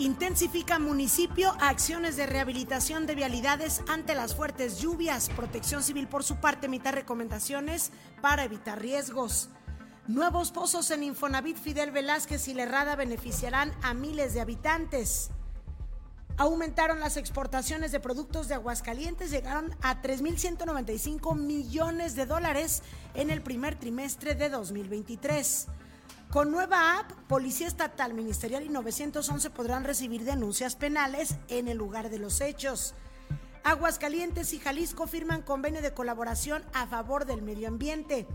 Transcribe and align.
Intensifica 0.00 0.78
municipio 0.78 1.52
acciones 1.60 2.16
de 2.16 2.24
rehabilitación 2.24 3.06
de 3.06 3.14
vialidades 3.14 3.82
ante 3.86 4.14
las 4.14 4.34
fuertes 4.34 4.80
lluvias. 4.80 5.28
Protección 5.28 5.82
Civil 5.82 6.08
por 6.08 6.24
su 6.24 6.36
parte 6.36 6.68
emite 6.68 6.90
recomendaciones 6.90 7.92
para 8.22 8.44
evitar 8.44 8.80
riesgos. 8.80 9.50
Nuevos 10.08 10.52
pozos 10.52 10.90
en 10.90 11.02
Infonavit 11.02 11.58
Fidel 11.58 11.90
Velázquez 11.90 12.48
y 12.48 12.54
Lerrada 12.54 12.96
beneficiarán 12.96 13.74
a 13.82 13.92
miles 13.92 14.32
de 14.32 14.40
habitantes. 14.40 15.32
Aumentaron 16.38 16.98
las 17.00 17.18
exportaciones 17.18 17.92
de 17.92 18.00
productos 18.00 18.48
de 18.48 18.54
Aguascalientes, 18.54 19.30
llegaron 19.30 19.76
a 19.82 20.00
3.195 20.00 21.36
millones 21.36 22.16
de 22.16 22.24
dólares 22.24 22.82
en 23.12 23.28
el 23.28 23.42
primer 23.42 23.78
trimestre 23.78 24.34
de 24.34 24.48
2023. 24.48 25.66
Con 26.30 26.52
nueva 26.52 27.00
app, 27.00 27.10
Policía 27.26 27.66
Estatal, 27.66 28.14
Ministerial 28.14 28.62
y 28.62 28.68
911 28.68 29.50
podrán 29.50 29.82
recibir 29.82 30.22
denuncias 30.22 30.76
penales 30.76 31.34
en 31.48 31.66
el 31.66 31.76
lugar 31.76 32.08
de 32.08 32.20
los 32.20 32.40
hechos. 32.40 32.94
Aguascalientes 33.64 34.52
y 34.52 34.60
Jalisco 34.60 35.08
firman 35.08 35.42
convenio 35.42 35.82
de 35.82 35.92
colaboración 35.92 36.62
a 36.72 36.86
favor 36.86 37.24
del 37.24 37.42
medio 37.42 37.66
ambiente. 37.66 38.28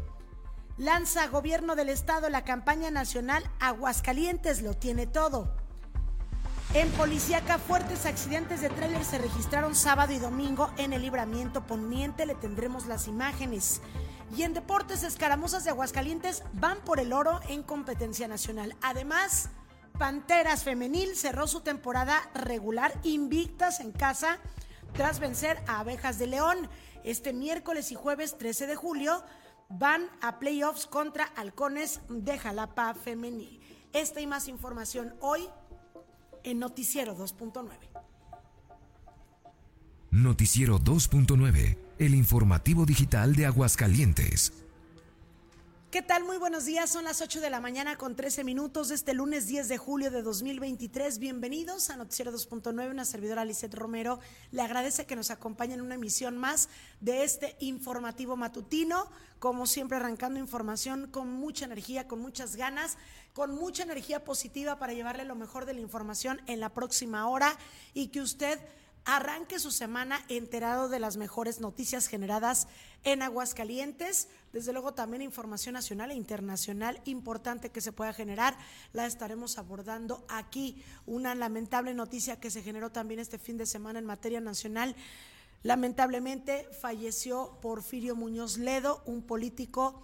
Lanza 0.77 1.27
Gobierno 1.27 1.77
del 1.77 1.87
Estado 1.87 2.29
la 2.29 2.43
campaña 2.43 2.91
nacional 2.91 3.49
Aguascalientes 3.61 4.61
lo 4.61 4.73
tiene 4.73 5.07
todo. 5.07 5.55
En 6.73 6.89
Policiaca, 6.91 7.59
fuertes 7.59 8.05
accidentes 8.05 8.59
de 8.59 8.67
tráiler 8.71 9.05
se 9.05 9.19
registraron 9.19 9.73
sábado 9.73 10.11
y 10.11 10.19
domingo 10.19 10.69
en 10.77 10.91
el 10.91 11.01
libramiento 11.01 11.65
poniente. 11.65 12.25
Le 12.25 12.35
tendremos 12.35 12.87
las 12.87 13.07
imágenes. 13.07 13.79
Y 14.33 14.43
en 14.43 14.53
deportes, 14.53 15.03
escaramuzas 15.03 15.63
de 15.63 15.69
Aguascalientes 15.71 16.43
van 16.53 16.79
por 16.79 16.99
el 16.99 17.13
oro 17.13 17.39
en 17.47 17.63
competencia 17.63 18.27
nacional. 18.27 18.75
Además, 18.81 19.49
Panteras 19.97 20.63
Femenil 20.63 21.15
cerró 21.15 21.47
su 21.47 21.61
temporada 21.61 22.21
regular 22.33 22.93
invictas 23.03 23.79
en 23.79 23.91
casa 23.91 24.39
tras 24.93 25.19
vencer 25.19 25.61
a 25.67 25.79
Abejas 25.79 26.17
de 26.19 26.27
León. 26.27 26.69
Este 27.03 27.33
miércoles 27.33 27.91
y 27.91 27.95
jueves 27.95 28.37
13 28.37 28.67
de 28.67 28.75
julio 28.75 29.23
van 29.69 30.09
a 30.21 30.39
playoffs 30.39 30.85
contra 30.85 31.25
Halcones 31.35 32.01
de 32.09 32.37
Jalapa 32.37 32.93
Femenil. 32.93 33.61
Esta 33.93 34.21
y 34.21 34.27
más 34.27 34.47
información 34.47 35.15
hoy 35.21 35.47
en 36.43 36.59
Noticiero 36.59 37.15
2.9. 37.17 37.69
Noticiero 40.11 40.79
2.9, 40.79 41.77
el 41.97 42.13
informativo 42.13 42.85
digital 42.85 43.35
de 43.35 43.45
Aguascalientes. 43.45 44.51
¿Qué 45.91 46.01
tal? 46.01 46.25
Muy 46.25 46.37
buenos 46.37 46.65
días. 46.65 46.89
Son 46.89 47.05
las 47.05 47.21
8 47.21 47.39
de 47.39 47.49
la 47.49 47.61
mañana 47.61 47.95
con 47.95 48.17
13 48.17 48.43
minutos 48.43 48.89
de 48.89 48.95
este 48.95 49.13
lunes 49.13 49.47
10 49.47 49.69
de 49.69 49.77
julio 49.77 50.11
de 50.11 50.23
2023. 50.23 51.19
Bienvenidos 51.19 51.89
a 51.89 51.95
Noticiero 51.95 52.33
2.9. 52.33 52.91
Una 52.91 53.05
servidora 53.05 53.45
Lisette 53.45 53.75
Romero 53.75 54.19
le 54.51 54.61
agradece 54.61 55.05
que 55.05 55.15
nos 55.15 55.31
acompañe 55.31 55.73
en 55.73 55.79
una 55.79 55.95
emisión 55.95 56.37
más 56.37 56.67
de 56.99 57.23
este 57.23 57.55
informativo 57.61 58.35
matutino. 58.35 59.09
Como 59.39 59.67
siempre, 59.67 59.95
arrancando 59.95 60.37
información 60.37 61.07
con 61.09 61.31
mucha 61.31 61.63
energía, 61.63 62.09
con 62.09 62.19
muchas 62.19 62.57
ganas, 62.57 62.97
con 63.31 63.55
mucha 63.55 63.83
energía 63.83 64.25
positiva 64.25 64.77
para 64.79 64.91
llevarle 64.91 65.23
lo 65.23 65.35
mejor 65.35 65.65
de 65.65 65.75
la 65.75 65.79
información 65.79 66.41
en 66.47 66.59
la 66.59 66.73
próxima 66.73 67.29
hora 67.29 67.57
y 67.93 68.07
que 68.07 68.19
usted 68.19 68.59
arranque 69.05 69.59
su 69.59 69.71
semana 69.71 70.25
enterado 70.27 70.89
de 70.89 70.99
las 70.99 71.15
mejores 71.15 71.59
noticias 71.59 72.07
generadas 72.07 72.67
en 73.03 73.21
Aguascalientes. 73.21 74.27
Desde 74.51 74.73
luego 74.73 74.93
también 74.93 75.21
información 75.21 75.73
nacional 75.73 76.11
e 76.11 76.15
internacional 76.15 76.99
importante 77.05 77.69
que 77.69 77.81
se 77.81 77.91
pueda 77.91 78.13
generar. 78.13 78.57
La 78.93 79.05
estaremos 79.05 79.57
abordando 79.59 80.25
aquí. 80.27 80.83
Una 81.05 81.35
lamentable 81.35 81.93
noticia 81.93 82.39
que 82.39 82.49
se 82.49 82.63
generó 82.63 82.91
también 82.91 83.19
este 83.19 83.37
fin 83.37 83.57
de 83.57 83.67
semana 83.67 83.99
en 83.99 84.05
materia 84.05 84.41
nacional. 84.41 84.95
Lamentablemente 85.61 86.67
falleció 86.81 87.57
Porfirio 87.61 88.15
Muñoz 88.15 88.57
Ledo, 88.57 89.01
un 89.05 89.21
político 89.21 90.03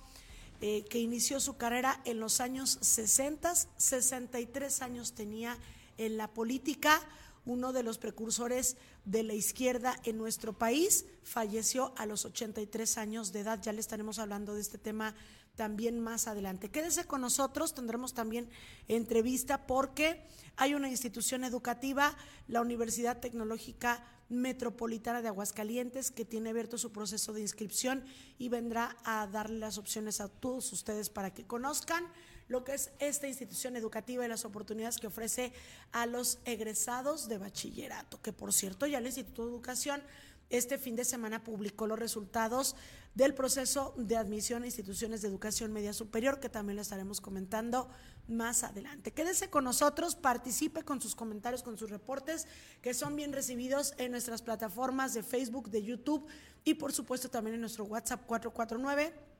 eh, 0.61 0.85
que 0.89 0.99
inició 0.99 1.39
su 1.39 1.57
carrera 1.57 2.01
en 2.05 2.19
los 2.19 2.39
años 2.39 2.77
60, 2.81 3.53
63 3.77 4.81
años 4.83 5.13
tenía 5.13 5.57
en 5.97 6.17
la 6.17 6.27
política 6.27 7.01
uno 7.45 7.73
de 7.73 7.83
los 7.83 7.97
precursores 7.97 8.77
de 9.05 9.23
la 9.23 9.33
izquierda 9.33 9.95
en 10.03 10.17
nuestro 10.17 10.53
país, 10.53 11.05
falleció 11.23 11.93
a 11.97 12.05
los 12.05 12.25
83 12.25 12.97
años 12.97 13.31
de 13.31 13.39
edad. 13.41 13.59
Ya 13.61 13.73
le 13.73 13.79
estaremos 13.79 14.19
hablando 14.19 14.53
de 14.53 14.61
este 14.61 14.77
tema 14.77 15.15
también 15.55 15.99
más 15.99 16.27
adelante. 16.27 16.69
Quédese 16.69 17.05
con 17.05 17.21
nosotros, 17.21 17.73
tendremos 17.73 18.13
también 18.13 18.49
entrevista 18.87 19.67
porque 19.67 20.25
hay 20.55 20.73
una 20.73 20.89
institución 20.89 21.43
educativa, 21.43 22.15
la 22.47 22.61
Universidad 22.61 23.19
Tecnológica 23.19 24.05
Metropolitana 24.29 25.21
de 25.21 25.27
Aguascalientes, 25.27 26.09
que 26.09 26.23
tiene 26.23 26.51
abierto 26.51 26.77
su 26.77 26.91
proceso 26.93 27.33
de 27.33 27.41
inscripción 27.41 28.05
y 28.37 28.47
vendrá 28.47 28.97
a 29.03 29.27
darle 29.27 29.59
las 29.59 29.77
opciones 29.77 30.21
a 30.21 30.29
todos 30.29 30.71
ustedes 30.71 31.09
para 31.09 31.33
que 31.33 31.45
conozcan 31.45 32.05
lo 32.51 32.63
que 32.63 32.73
es 32.73 32.91
esta 32.99 33.27
institución 33.27 33.75
educativa 33.77 34.25
y 34.25 34.27
las 34.27 34.45
oportunidades 34.45 34.97
que 34.97 35.07
ofrece 35.07 35.53
a 35.91 36.05
los 36.05 36.39
egresados 36.45 37.29
de 37.29 37.37
bachillerato, 37.37 38.21
que 38.21 38.33
por 38.33 38.53
cierto 38.53 38.85
ya 38.85 38.97
el 38.97 39.05
Instituto 39.05 39.45
de 39.45 39.51
Educación 39.51 40.03
este 40.49 40.77
fin 40.77 40.97
de 40.97 41.05
semana 41.05 41.45
publicó 41.45 41.87
los 41.87 41.97
resultados 41.97 42.75
del 43.15 43.33
proceso 43.33 43.93
de 43.95 44.17
admisión 44.17 44.63
a 44.63 44.65
instituciones 44.65 45.21
de 45.21 45.29
educación 45.29 45.71
media 45.71 45.93
superior, 45.93 46.41
que 46.41 46.49
también 46.49 46.75
le 46.75 46.81
estaremos 46.81 47.21
comentando 47.21 47.89
más 48.27 48.63
adelante. 48.63 49.11
Quédese 49.11 49.49
con 49.49 49.63
nosotros, 49.63 50.15
participe 50.15 50.83
con 50.83 51.01
sus 51.01 51.15
comentarios, 51.15 51.63
con 51.63 51.77
sus 51.77 51.89
reportes, 51.89 52.47
que 52.81 52.93
son 52.93 53.15
bien 53.15 53.31
recibidos 53.31 53.93
en 53.97 54.11
nuestras 54.11 54.41
plataformas 54.41 55.13
de 55.13 55.23
Facebook, 55.23 55.69
de 55.69 55.83
YouTube 55.83 56.27
y 56.65 56.73
por 56.73 56.91
supuesto 56.91 57.29
también 57.29 57.55
en 57.55 57.61
nuestro 57.61 57.85
WhatsApp 57.85 58.25
449. 58.25 59.30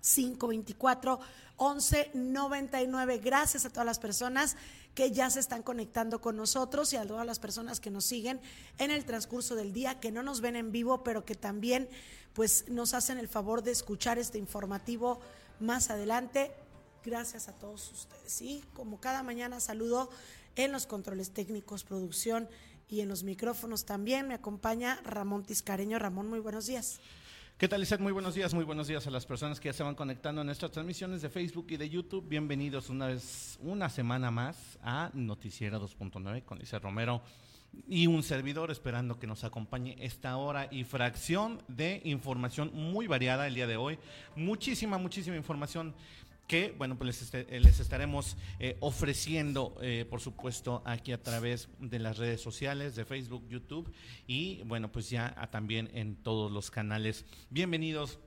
524 0.00 1.20
1199. 1.58 3.18
Gracias 3.18 3.64
a 3.64 3.70
todas 3.70 3.86
las 3.86 3.98
personas 3.98 4.56
que 4.94 5.12
ya 5.12 5.30
se 5.30 5.40
están 5.40 5.62
conectando 5.62 6.20
con 6.20 6.36
nosotros 6.36 6.92
y 6.92 6.96
a 6.96 7.06
todas 7.06 7.26
las 7.26 7.38
personas 7.38 7.80
que 7.80 7.90
nos 7.90 8.04
siguen 8.04 8.40
en 8.78 8.90
el 8.90 9.04
transcurso 9.04 9.54
del 9.54 9.72
día, 9.72 10.00
que 10.00 10.10
no 10.10 10.22
nos 10.22 10.40
ven 10.40 10.56
en 10.56 10.72
vivo, 10.72 11.04
pero 11.04 11.24
que 11.24 11.34
también 11.34 11.88
pues 12.32 12.64
nos 12.68 12.94
hacen 12.94 13.18
el 13.18 13.28
favor 13.28 13.62
de 13.62 13.72
escuchar 13.72 14.18
este 14.18 14.38
informativo 14.38 15.20
más 15.58 15.90
adelante. 15.90 16.50
Gracias 17.04 17.48
a 17.48 17.52
todos 17.52 17.90
ustedes. 17.92 18.40
Y 18.42 18.64
como 18.74 19.00
cada 19.00 19.22
mañana 19.22 19.60
saludo 19.60 20.10
en 20.56 20.72
los 20.72 20.86
controles 20.86 21.30
técnicos, 21.30 21.84
producción 21.84 22.48
y 22.88 23.00
en 23.00 23.08
los 23.08 23.22
micrófonos 23.22 23.84
también. 23.84 24.28
Me 24.28 24.34
acompaña 24.34 25.00
Ramón 25.04 25.44
Tiscareño. 25.44 25.98
Ramón, 25.98 26.28
muy 26.28 26.40
buenos 26.40 26.66
días. 26.66 27.00
¿Qué 27.60 27.68
tal, 27.68 27.80
Lizeth? 27.80 28.00
Muy 28.00 28.12
buenos 28.12 28.34
días, 28.34 28.54
muy 28.54 28.64
buenos 28.64 28.88
días 28.88 29.06
a 29.06 29.10
las 29.10 29.26
personas 29.26 29.60
que 29.60 29.68
ya 29.68 29.74
se 29.74 29.82
van 29.82 29.94
conectando 29.94 30.40
en 30.40 30.46
nuestras 30.46 30.72
transmisiones 30.72 31.20
de 31.20 31.28
Facebook 31.28 31.66
y 31.68 31.76
de 31.76 31.90
YouTube. 31.90 32.26
Bienvenidos 32.26 32.88
una 32.88 33.08
vez, 33.08 33.58
una 33.60 33.90
semana 33.90 34.30
más 34.30 34.78
a 34.82 35.10
Noticiera 35.12 35.78
2.9 35.78 36.42
con 36.42 36.58
Lizeth 36.58 36.82
Romero 36.82 37.20
y 37.86 38.06
un 38.06 38.22
servidor 38.22 38.70
esperando 38.70 39.18
que 39.18 39.26
nos 39.26 39.44
acompañe 39.44 39.94
esta 40.00 40.38
hora 40.38 40.68
y 40.70 40.84
fracción 40.84 41.62
de 41.68 42.00
información 42.04 42.70
muy 42.72 43.06
variada 43.06 43.46
el 43.46 43.54
día 43.54 43.66
de 43.66 43.76
hoy. 43.76 43.98
Muchísima, 44.36 44.96
muchísima 44.96 45.36
información 45.36 45.94
que, 46.50 46.74
bueno, 46.76 46.98
pues 46.98 47.06
les, 47.06 47.22
este, 47.22 47.60
les 47.60 47.78
estaremos 47.78 48.36
eh, 48.58 48.76
ofreciendo, 48.80 49.76
eh, 49.82 50.04
por 50.10 50.20
supuesto, 50.20 50.82
aquí 50.84 51.12
a 51.12 51.22
través 51.22 51.68
de 51.78 52.00
las 52.00 52.18
redes 52.18 52.40
sociales, 52.40 52.96
de 52.96 53.04
Facebook, 53.04 53.46
YouTube 53.48 53.94
y, 54.26 54.60
bueno, 54.64 54.90
pues 54.90 55.08
ya 55.10 55.48
también 55.52 55.88
en 55.94 56.16
todos 56.16 56.50
los 56.50 56.72
canales. 56.72 57.24
Bienvenidos. 57.50 58.18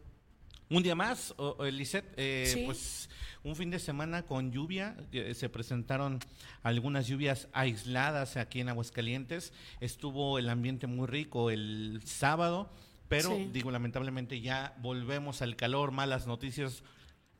Un 0.70 0.84
día 0.84 0.96
más, 0.96 1.36
Lisette, 1.70 2.14
eh, 2.16 2.64
pues 2.66 3.10
un 3.44 3.58
fin 3.58 3.70
de 3.70 3.78
semana 3.78 4.24
con 4.24 4.54
lluvia, 4.54 4.96
se 5.34 5.50
presentaron 5.50 6.20
algunas 6.62 7.08
lluvias 7.08 7.50
aisladas 7.52 8.38
aquí 8.38 8.62
en 8.62 8.70
Aguascalientes, 8.70 9.52
estuvo 9.82 10.40
el 10.40 10.48
ambiente 10.48 10.88
muy 10.88 11.08
rico 11.08 11.52
el 11.52 12.00
sábado, 12.06 12.72
pero 13.10 13.38
digo, 13.52 13.70
lamentablemente 13.70 14.40
ya 14.40 14.78
volvemos 14.80 15.42
al 15.42 15.58
calor, 15.58 15.92
malas 15.92 16.26
noticias 16.26 16.84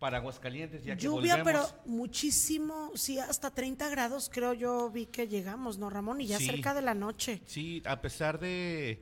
para 0.04 0.18
Aguascalientes, 0.18 0.84
ya 0.84 0.98
que 0.98 1.04
Lluvia, 1.06 1.46
pero 1.46 1.66
muchísimo, 1.86 2.92
sí, 2.94 3.20
hasta 3.20 3.52
30 3.52 3.88
grados 3.88 4.30
creo 4.30 4.52
yo 4.52 4.90
vi 4.90 5.06
que 5.06 5.30
llegamos, 5.30 5.78
¿no, 5.78 5.90
Ramón? 5.90 6.20
Y 6.20 6.28
ya 6.28 6.40
cerca 6.40 6.74
de 6.74 6.82
la 6.82 6.94
noche. 6.94 7.42
Sí, 7.46 7.82
a 7.86 8.02
pesar 8.02 8.38
de, 8.38 9.02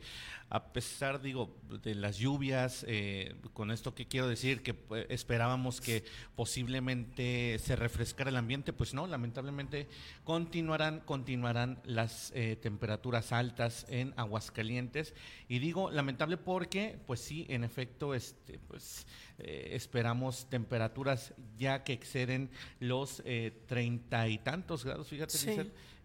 a 0.54 0.74
pesar, 0.74 1.22
digo, 1.22 1.58
de 1.82 1.96
las 1.96 2.18
lluvias, 2.18 2.84
eh, 2.86 3.36
con 3.54 3.72
esto 3.72 3.96
que 3.96 4.10
quiero 4.10 4.28
decir, 4.28 4.62
que 4.62 4.74
pues, 4.74 5.06
esperábamos 5.08 5.80
que 5.80 6.04
posiblemente 6.36 7.58
se 7.58 7.78
refrescara 7.78 8.32
el 8.32 8.36
ambiente, 8.36 8.74
pues 8.74 8.94
no, 8.94 9.08
lamentablemente 9.08 9.88
continuarán, 10.26 11.00
continuarán 11.06 11.80
las 11.86 12.34
eh, 12.36 12.58
temperaturas 12.62 13.32
altas 13.32 13.86
en 13.88 14.14
Aguascalientes. 14.18 15.14
Y 15.48 15.60
digo 15.60 15.90
lamentable 15.90 16.36
porque, 16.36 17.00
pues 17.08 17.22
sí, 17.22 17.46
en 17.48 17.64
efecto, 17.64 18.14
este, 18.14 18.60
pues 18.60 19.08
eh, 19.38 19.70
esperamos 19.72 20.50
temperaturas 20.50 21.34
ya 21.58 21.86
que 21.86 21.94
exceden 21.94 22.52
los 22.82 23.24
treinta 23.68 24.28
y 24.28 24.38
tantos 24.38 24.84
grados, 24.84 25.08
fíjate, 25.08 25.38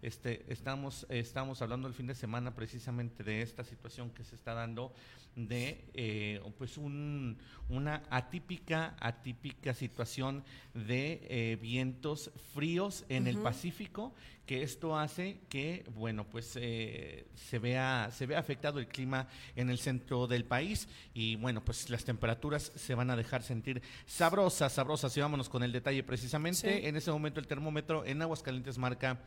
Este, 0.02 0.44
estamos, 0.52 1.06
estamos 1.08 1.62
hablando 1.62 1.88
el 1.88 1.94
fin 1.94 2.06
de 2.06 2.14
semana 2.14 2.54
precisamente 2.54 3.24
de 3.24 3.42
esta 3.42 3.64
situación 3.64 4.10
que 4.10 4.24
se 4.24 4.34
está 4.34 4.54
dando 4.54 4.92
de 5.36 5.84
eh, 5.92 6.40
pues 6.56 6.78
un, 6.78 7.38
una 7.68 8.02
atípica, 8.08 8.96
atípica 8.98 9.74
situación 9.74 10.44
de 10.72 11.20
eh, 11.28 11.58
vientos 11.60 12.30
fríos 12.54 13.04
en 13.10 13.26
el 13.26 13.36
Pacífico, 13.38 14.14
que 14.46 14.62
esto 14.62 14.98
hace 14.98 15.40
que, 15.50 15.84
bueno, 15.94 16.24
pues 16.24 16.56
eh, 16.56 17.26
se 17.34 17.58
vea, 17.58 18.10
se 18.12 18.26
vea 18.26 18.38
afectado 18.38 18.78
el 18.78 18.88
clima 18.88 19.28
en 19.56 19.68
el 19.68 19.78
centro 19.78 20.26
del 20.26 20.44
país 20.44 20.88
y 21.12 21.36
bueno, 21.36 21.62
pues 21.62 21.90
las 21.90 22.04
temperaturas 22.04 22.72
se 22.74 22.94
van 22.94 23.10
a 23.10 23.16
dejar 23.16 23.42
sentir 23.42 23.82
sabrosas, 24.06 24.72
sabrosas. 24.72 25.14
Y 25.16 25.20
vámonos 25.20 25.48
con 25.48 25.62
el 25.62 25.72
detalle 25.72 26.02
precisamente. 26.02 26.88
En 26.88 26.96
ese 26.96 27.10
momento 27.10 27.40
el 27.40 27.46
termómetro 27.46 28.04
en 28.06 28.22
Aguascalientes 28.22 28.78
marca 28.78 29.20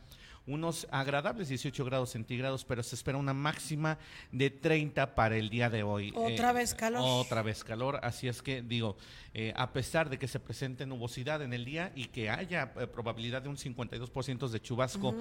unos 0.46 0.86
agradables 0.90 1.48
18 1.48 1.84
grados 1.84 2.10
centígrados, 2.10 2.64
pero 2.64 2.82
se 2.82 2.94
espera 2.94 3.18
una 3.18 3.34
máxima 3.34 3.98
de 4.32 4.50
30 4.50 5.14
para 5.14 5.36
el 5.36 5.50
día 5.50 5.70
de 5.70 5.82
hoy. 5.82 6.12
Otra 6.14 6.50
eh, 6.50 6.54
vez 6.54 6.74
calor. 6.74 7.02
Otra 7.04 7.42
vez 7.42 7.64
calor, 7.64 8.00
así 8.02 8.28
es 8.28 8.42
que 8.42 8.62
digo, 8.62 8.96
eh, 9.32 9.52
a 9.54 9.72
pesar 9.72 10.10
de 10.10 10.18
que 10.18 10.26
se 10.26 10.40
presente 10.40 10.86
nubosidad 10.86 11.40
en 11.42 11.52
el 11.52 11.64
día 11.64 11.92
y 11.94 12.06
que 12.06 12.30
haya 12.30 12.72
eh, 12.76 12.88
probabilidad 12.88 13.42
de 13.42 13.48
un 13.48 13.56
52% 13.56 14.48
de 14.48 14.60
chubasco 14.60 15.14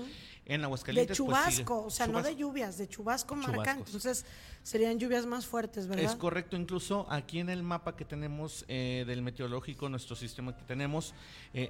en 0.46 0.64
Aguascalientes. 0.64 1.16
De 1.16 1.24
pues 1.24 1.30
chubasco, 1.30 1.86
o 1.86 1.90
sea, 1.92 2.08
no 2.08 2.24
de 2.24 2.36
lluvias, 2.36 2.80
de 2.80 2.88
chubasco 2.88 3.36
marcante. 3.36 3.84
Entonces 3.86 4.26
serían 4.64 4.98
lluvias 4.98 5.28
más 5.28 5.46
fuertes, 5.46 5.88
¿verdad? 5.88 6.06
Es 6.06 6.16
correcto, 6.16 6.58
incluso 6.58 7.06
aquí 7.12 7.40
en 7.40 7.50
el 7.50 7.62
mapa 7.62 7.96
que 7.96 8.04
tenemos 8.04 8.66
del 8.68 9.22
meteorológico, 9.22 9.90
nuestro 9.90 10.16
sistema 10.16 10.56
que 10.56 10.64
tenemos, 10.64 11.14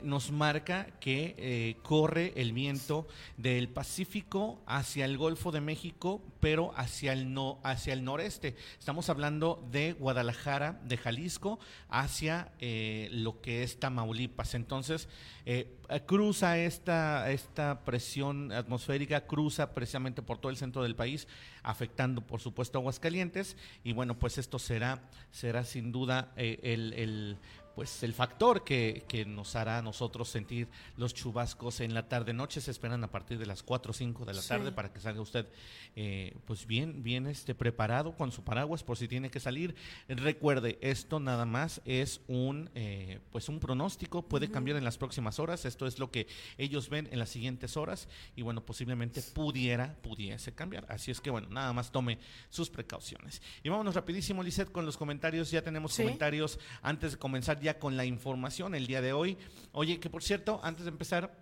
nos 0.03 0.31
marca 0.31 0.87
que 0.99 1.77
corre 1.83 2.33
el 2.35 2.53
viento 2.53 3.07
del 3.37 3.67
Pacífico 3.69 4.61
hacia 4.65 5.05
el 5.05 5.17
Golfo 5.17 5.51
de 5.51 5.61
México, 5.61 6.21
pero 6.39 6.71
hacia 6.75 7.13
el, 7.13 7.33
no, 7.33 7.59
hacia 7.63 7.93
el 7.93 8.03
noreste. 8.03 8.55
Estamos 8.79 9.09
hablando 9.09 9.67
de 9.71 9.93
Guadalajara, 9.93 10.79
de 10.85 10.97
Jalisco, 10.97 11.59
hacia 11.89 12.28
eh, 12.59 13.09
lo 13.11 13.41
que 13.41 13.63
es 13.63 13.79
Tamaulipas. 13.79 14.55
Entonces, 14.55 15.07
eh, 15.45 15.77
cruza 16.05 16.57
esta, 16.57 17.31
esta 17.31 17.85
presión 17.85 18.51
atmosférica, 18.51 19.25
cruza 19.25 19.73
precisamente 19.73 20.21
por 20.21 20.37
todo 20.37 20.49
el 20.49 20.57
centro 20.57 20.83
del 20.83 20.95
país, 20.95 21.27
afectando, 21.63 22.21
por 22.21 22.39
supuesto, 22.39 22.77
Aguascalientes. 22.79 23.57
Y 23.83 23.93
bueno, 23.93 24.17
pues 24.17 24.37
esto 24.37 24.59
será, 24.59 25.01
será 25.31 25.63
sin 25.63 25.91
duda 25.91 26.31
eh, 26.35 26.59
el 26.63 27.37
pues 27.75 28.03
el 28.03 28.13
factor 28.13 28.63
que, 28.63 29.05
que, 29.07 29.25
nos 29.25 29.55
hará 29.55 29.77
a 29.77 29.81
nosotros 29.81 30.29
sentir 30.29 30.67
los 30.97 31.13
chubascos 31.13 31.79
en 31.81 31.93
la 31.93 32.07
tarde. 32.07 32.33
Noche 32.33 32.61
se 32.61 32.71
esperan 32.71 33.03
a 33.03 33.11
partir 33.11 33.37
de 33.37 33.45
las 33.45 33.63
4 33.63 33.91
o 33.91 33.93
5 33.93 34.25
de 34.25 34.33
la 34.33 34.41
tarde 34.41 34.71
para 34.71 34.91
que 34.91 34.99
salga 34.99 35.21
usted 35.21 35.47
eh, 35.95 36.35
pues 36.45 36.65
bien 36.65 37.03
bien 37.03 37.27
este 37.27 37.55
preparado 37.55 38.15
con 38.15 38.31
su 38.31 38.43
paraguas 38.43 38.83
por 38.83 38.97
si 38.97 39.07
tiene 39.07 39.29
que 39.29 39.39
salir. 39.39 39.75
Recuerde 40.07 40.77
esto 40.81 41.19
nada 41.19 41.45
más 41.45 41.81
es 41.85 42.21
un 42.27 42.69
eh, 42.75 43.19
pues 43.31 43.49
un 43.49 43.59
pronóstico. 43.59 44.21
Puede 44.21 44.49
cambiar 44.49 44.77
en 44.77 44.83
las 44.83 44.97
próximas 44.97 45.39
horas. 45.39 45.65
Esto 45.65 45.87
es 45.87 45.99
lo 45.99 46.11
que 46.11 46.27
ellos 46.57 46.89
ven 46.89 47.07
en 47.11 47.19
las 47.19 47.29
siguientes 47.29 47.75
horas. 47.77 48.07
Y 48.35 48.41
bueno 48.43 48.65
posiblemente 48.65 49.21
pudiera 49.21 49.95
pudiese 50.01 50.53
cambiar. 50.53 50.85
Así 50.89 51.11
es 51.11 51.21
que 51.21 51.29
bueno 51.29 51.49
nada 51.49 51.73
más 51.73 51.91
tome 51.91 52.19
sus 52.49 52.69
precauciones. 52.69 53.41
Y 53.63 53.69
vámonos 53.69 53.95
rapidísimo 53.95 54.43
Lisette 54.43 54.71
con 54.71 54.85
los 54.85 54.97
comentarios. 54.97 55.51
Ya 55.51 55.61
tenemos 55.61 55.95
comentarios 55.95 56.59
antes 56.81 57.13
de 57.13 57.17
comenzar. 57.17 57.59
Ya 57.59 57.68
con 57.77 57.97
la 57.97 58.05
información 58.05 58.73
el 58.73 58.87
día 58.87 59.01
de 59.01 59.13
hoy. 59.13 59.37
Oye, 59.73 59.99
que 59.99 60.09
por 60.09 60.23
cierto, 60.23 60.59
antes 60.63 60.85
de 60.85 60.91
empezar 60.91 61.37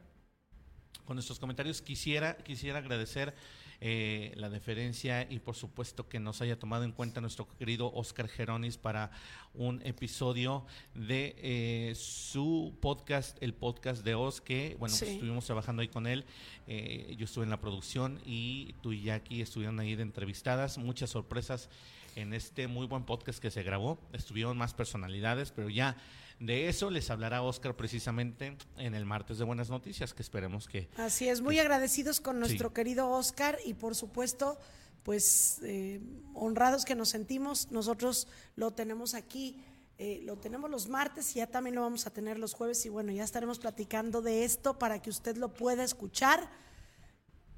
con 1.06 1.15
nuestros 1.15 1.39
comentarios, 1.39 1.81
quisiera, 1.81 2.35
quisiera 2.38 2.79
agradecer 2.79 3.33
eh, 3.79 4.33
la 4.35 4.50
deferencia 4.50 5.27
y 5.29 5.38
por 5.38 5.56
supuesto 5.56 6.09
que 6.09 6.19
nos 6.19 6.41
haya 6.41 6.57
tomado 6.57 6.83
en 6.83 6.91
cuenta 6.91 7.21
nuestro 7.21 7.47
querido 7.59 7.94
Oscar 7.94 8.27
Geronis 8.27 8.75
para 8.75 9.12
un 9.53 9.83
episodio 9.85 10.65
de 10.95 11.35
eh, 11.38 11.94
su 11.95 12.75
podcast, 12.81 13.38
el 13.39 13.53
podcast 13.53 14.03
de 14.03 14.15
Os, 14.15 14.41
que 14.41 14.75
bueno, 14.79 14.95
pues 14.97 15.03
estuvimos 15.03 15.45
trabajando 15.45 15.83
ahí 15.83 15.89
con 15.89 16.07
él, 16.07 16.25
eh, 16.65 17.15
yo 17.19 17.25
estuve 17.25 17.44
en 17.44 17.51
la 17.51 17.59
producción 17.59 18.19
y 18.25 18.74
tú 18.81 18.94
y 18.94 19.03
Jackie 19.03 19.41
estuvieron 19.41 19.79
ahí 19.79 19.95
de 19.95 20.01
entrevistadas, 20.01 20.79
muchas 20.79 21.12
sorpresas 21.12 21.69
en 22.18 22.34
este 22.34 22.68
muy 22.68 22.88
buen 22.88 23.06
podcast 23.06 23.40
que 23.40 23.52
se 23.52 23.62
grabó. 23.62 24.00
Estuvieron 24.12 24.58
más 24.58 24.74
personalidades, 24.74 25.52
pero 25.52 25.69
ya 25.69 25.96
de 26.40 26.68
eso 26.68 26.90
les 26.90 27.12
hablará 27.12 27.44
Oscar 27.44 27.75
precisamente 27.75 28.58
en 28.78 28.96
el 28.96 29.06
martes 29.06 29.38
de 29.38 29.46
Buenas 29.46 29.69
Noticias, 29.69 30.16
que 30.16 30.24
esperemos 30.24 30.68
que... 30.68 30.90
Así 30.98 31.30
es, 31.30 31.42
muy 31.42 31.60
agradecidos 31.60 32.19
con 32.19 32.40
nuestro 32.40 32.74
querido 32.74 33.10
Oscar 33.12 33.60
y 33.64 33.75
por 33.75 33.94
supuesto, 33.94 34.58
pues 35.04 35.60
eh, 35.64 36.02
honrados 36.34 36.86
que 36.86 36.96
nos 36.96 37.10
sentimos. 37.10 37.72
Nosotros 37.72 38.28
lo 38.56 38.72
tenemos 38.72 39.13
aquí. 39.13 39.63
Eh, 40.00 40.22
lo 40.24 40.38
tenemos 40.38 40.70
los 40.70 40.88
martes 40.88 41.36
y 41.36 41.40
ya 41.40 41.48
también 41.48 41.75
lo 41.75 41.81
vamos 41.81 42.06
a 42.06 42.12
tener 42.12 42.38
los 42.38 42.54
jueves 42.54 42.86
y 42.86 42.90
bueno, 42.90 43.12
ya 43.12 43.24
estaremos 43.24 43.58
platicando 43.58 44.22
de 44.22 44.44
esto 44.44 44.78
para 44.78 45.02
que 45.02 45.10
usted 45.10 45.38
lo 45.38 45.54
pueda 45.54 45.84
escuchar. 45.84 46.50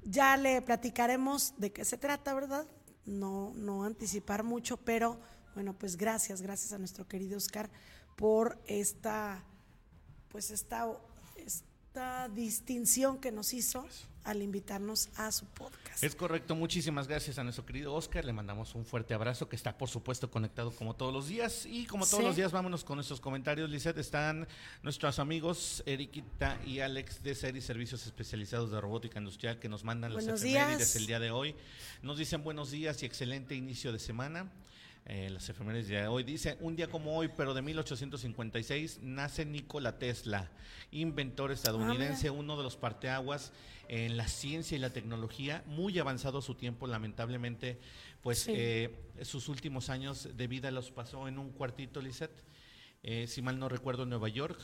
Ya 0.02 0.36
le 0.38 0.62
platicaremos 0.62 1.52
de 1.58 1.70
qué 1.70 1.84
se 1.84 1.98
trata, 1.98 2.32
¿verdad? 2.32 2.66
No, 3.06 3.52
no 3.54 3.84
anticipar 3.84 4.42
mucho, 4.42 4.76
pero 4.76 5.18
bueno, 5.54 5.74
pues 5.74 5.96
gracias, 5.96 6.42
gracias 6.42 6.72
a 6.72 6.78
nuestro 6.78 7.06
querido 7.06 7.36
Oscar 7.36 7.70
por 8.16 8.58
esta, 8.66 9.42
pues 10.30 10.50
esta, 10.50 10.86
esta 11.90 12.28
distinción 12.28 13.18
que 13.18 13.32
nos 13.32 13.52
hizo 13.52 13.84
al 14.22 14.42
invitarnos 14.42 15.08
a 15.16 15.32
su 15.32 15.44
podcast. 15.46 16.04
Es 16.04 16.14
correcto, 16.14 16.54
muchísimas 16.54 17.08
gracias 17.08 17.36
a 17.36 17.42
nuestro 17.42 17.66
querido 17.66 17.92
Oscar, 17.94 18.24
le 18.24 18.32
mandamos 18.32 18.76
un 18.76 18.84
fuerte 18.84 19.12
abrazo 19.12 19.48
que 19.48 19.56
está 19.56 19.76
por 19.76 19.88
supuesto 19.88 20.30
conectado 20.30 20.70
como 20.70 20.94
todos 20.94 21.12
los 21.12 21.26
días 21.26 21.66
y 21.66 21.86
como 21.86 22.06
todos 22.06 22.22
los 22.22 22.36
días 22.36 22.52
vámonos 22.52 22.84
con 22.84 22.94
nuestros 22.94 23.20
comentarios, 23.20 23.68
Lizeth, 23.68 23.98
están 23.98 24.46
nuestros 24.84 25.18
amigos 25.18 25.82
Eriquita 25.84 26.60
y 26.64 26.78
Alex 26.78 27.24
de 27.24 27.34
Series 27.34 27.64
Servicios 27.64 28.06
Especializados 28.06 28.70
de 28.70 28.80
Robótica 28.80 29.18
Industrial 29.18 29.58
que 29.58 29.68
nos 29.68 29.82
mandan 29.82 30.14
las 30.14 30.28
efemérides 30.28 30.94
el 30.94 31.06
día 31.08 31.18
de 31.18 31.32
hoy, 31.32 31.56
nos 32.02 32.18
dicen 32.18 32.44
buenos 32.44 32.70
días 32.70 33.02
y 33.02 33.06
excelente 33.06 33.56
inicio 33.56 33.92
de 33.92 33.98
semana. 33.98 34.48
Eh, 35.06 35.28
las 35.30 35.48
efemérides 35.48 35.88
de 35.88 36.06
hoy. 36.06 36.22
Dice, 36.22 36.56
un 36.60 36.76
día 36.76 36.88
como 36.88 37.16
hoy, 37.16 37.28
pero 37.36 37.52
de 37.54 37.62
1856, 37.62 39.00
nace 39.02 39.44
Nikola 39.44 39.98
Tesla, 39.98 40.50
inventor 40.92 41.50
estadounidense, 41.50 42.28
ah, 42.28 42.32
uno 42.32 42.56
de 42.56 42.62
los 42.62 42.76
parteaguas 42.76 43.52
en 43.88 44.16
la 44.16 44.28
ciencia 44.28 44.76
y 44.76 44.78
la 44.78 44.90
tecnología, 44.90 45.64
muy 45.66 45.98
avanzado 45.98 46.38
a 46.38 46.42
su 46.42 46.54
tiempo, 46.54 46.86
lamentablemente, 46.86 47.80
pues 48.22 48.46
eh, 48.48 48.94
sus 49.22 49.48
últimos 49.48 49.90
años 49.90 50.28
de 50.36 50.46
vida 50.46 50.70
los 50.70 50.92
pasó 50.92 51.26
en 51.26 51.38
un 51.38 51.50
cuartito, 51.50 52.00
Lisette. 52.00 52.44
Eh, 53.02 53.26
si 53.26 53.40
mal 53.42 53.58
no 53.58 53.68
recuerdo, 53.68 54.02
en 54.04 54.10
Nueva 54.10 54.28
York, 54.28 54.60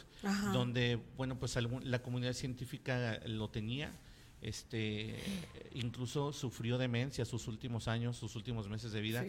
donde, 0.53 1.01
bueno, 1.17 1.39
pues 1.39 1.57
la 1.57 2.03
comunidad 2.03 2.35
científica 2.35 3.19
lo 3.25 3.49
tenía 3.49 3.99
este 4.43 5.17
incluso 5.73 6.33
sufrió 6.33 6.79
demencia 6.79 7.25
sus 7.25 7.49
últimos 7.49 7.89
años, 7.89 8.17
sus 8.17 8.37
últimos 8.37 8.69
meses 8.69 8.93
de 8.93 9.01
vida. 9.01 9.25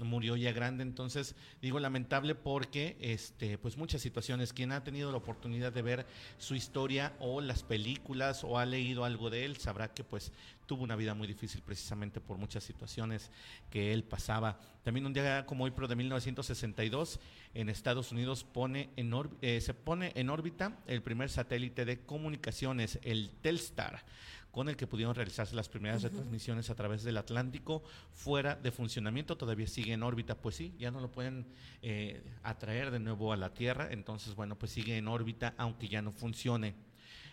Murió 0.00 0.36
ya 0.36 0.52
grande, 0.52 0.82
entonces 0.82 1.34
digo 1.62 1.78
lamentable 1.80 2.34
porque 2.34 2.96
este 3.00 3.58
pues 3.58 3.76
muchas 3.76 4.02
situaciones. 4.02 4.52
Quien 4.52 4.72
ha 4.72 4.84
tenido 4.84 5.10
la 5.10 5.18
oportunidad 5.18 5.72
de 5.72 5.82
ver 5.82 6.06
su 6.38 6.54
historia 6.54 7.14
o 7.20 7.40
las 7.40 7.62
películas 7.62 8.44
o 8.44 8.58
ha 8.58 8.66
leído 8.66 9.04
algo 9.04 9.30
de 9.30 9.44
él 9.44 9.56
sabrá 9.56 9.92
que 9.92 10.04
pues 10.04 10.32
tuvo 10.68 10.84
una 10.84 10.94
vida 10.94 11.14
muy 11.14 11.26
difícil 11.26 11.62
precisamente 11.62 12.20
por 12.20 12.36
muchas 12.36 12.62
situaciones 12.62 13.32
que 13.70 13.92
él 13.92 14.04
pasaba. 14.04 14.60
También 14.84 15.06
un 15.06 15.14
día 15.14 15.46
como 15.46 15.64
hoy, 15.64 15.72
pero 15.72 15.88
de 15.88 15.96
1962, 15.96 17.18
en 17.54 17.70
Estados 17.70 18.12
Unidos 18.12 18.44
pone 18.44 18.90
en 18.96 19.12
eh, 19.40 19.60
se 19.60 19.74
pone 19.74 20.12
en 20.14 20.28
órbita 20.28 20.78
el 20.86 21.02
primer 21.02 21.30
satélite 21.30 21.84
de 21.86 22.00
comunicaciones, 22.00 23.00
el 23.02 23.30
Telstar 23.40 24.04
con 24.50 24.68
el 24.68 24.76
que 24.76 24.86
pudieron 24.86 25.14
realizarse 25.14 25.54
las 25.54 25.68
primeras 25.68 26.02
retransmisiones 26.02 26.70
a 26.70 26.74
través 26.74 27.04
del 27.04 27.16
Atlántico 27.16 27.82
fuera 28.12 28.56
de 28.56 28.72
funcionamiento, 28.72 29.36
todavía 29.36 29.66
sigue 29.66 29.92
en 29.92 30.02
órbita, 30.02 30.36
pues 30.36 30.56
sí, 30.56 30.74
ya 30.78 30.90
no 30.90 31.00
lo 31.00 31.12
pueden 31.12 31.46
eh, 31.82 32.22
atraer 32.42 32.90
de 32.90 32.98
nuevo 32.98 33.32
a 33.32 33.36
la 33.36 33.52
Tierra, 33.52 33.88
entonces 33.90 34.34
bueno, 34.34 34.58
pues 34.58 34.72
sigue 34.72 34.96
en 34.96 35.06
órbita 35.06 35.54
aunque 35.58 35.88
ya 35.88 36.02
no 36.02 36.12
funcione. 36.12 36.74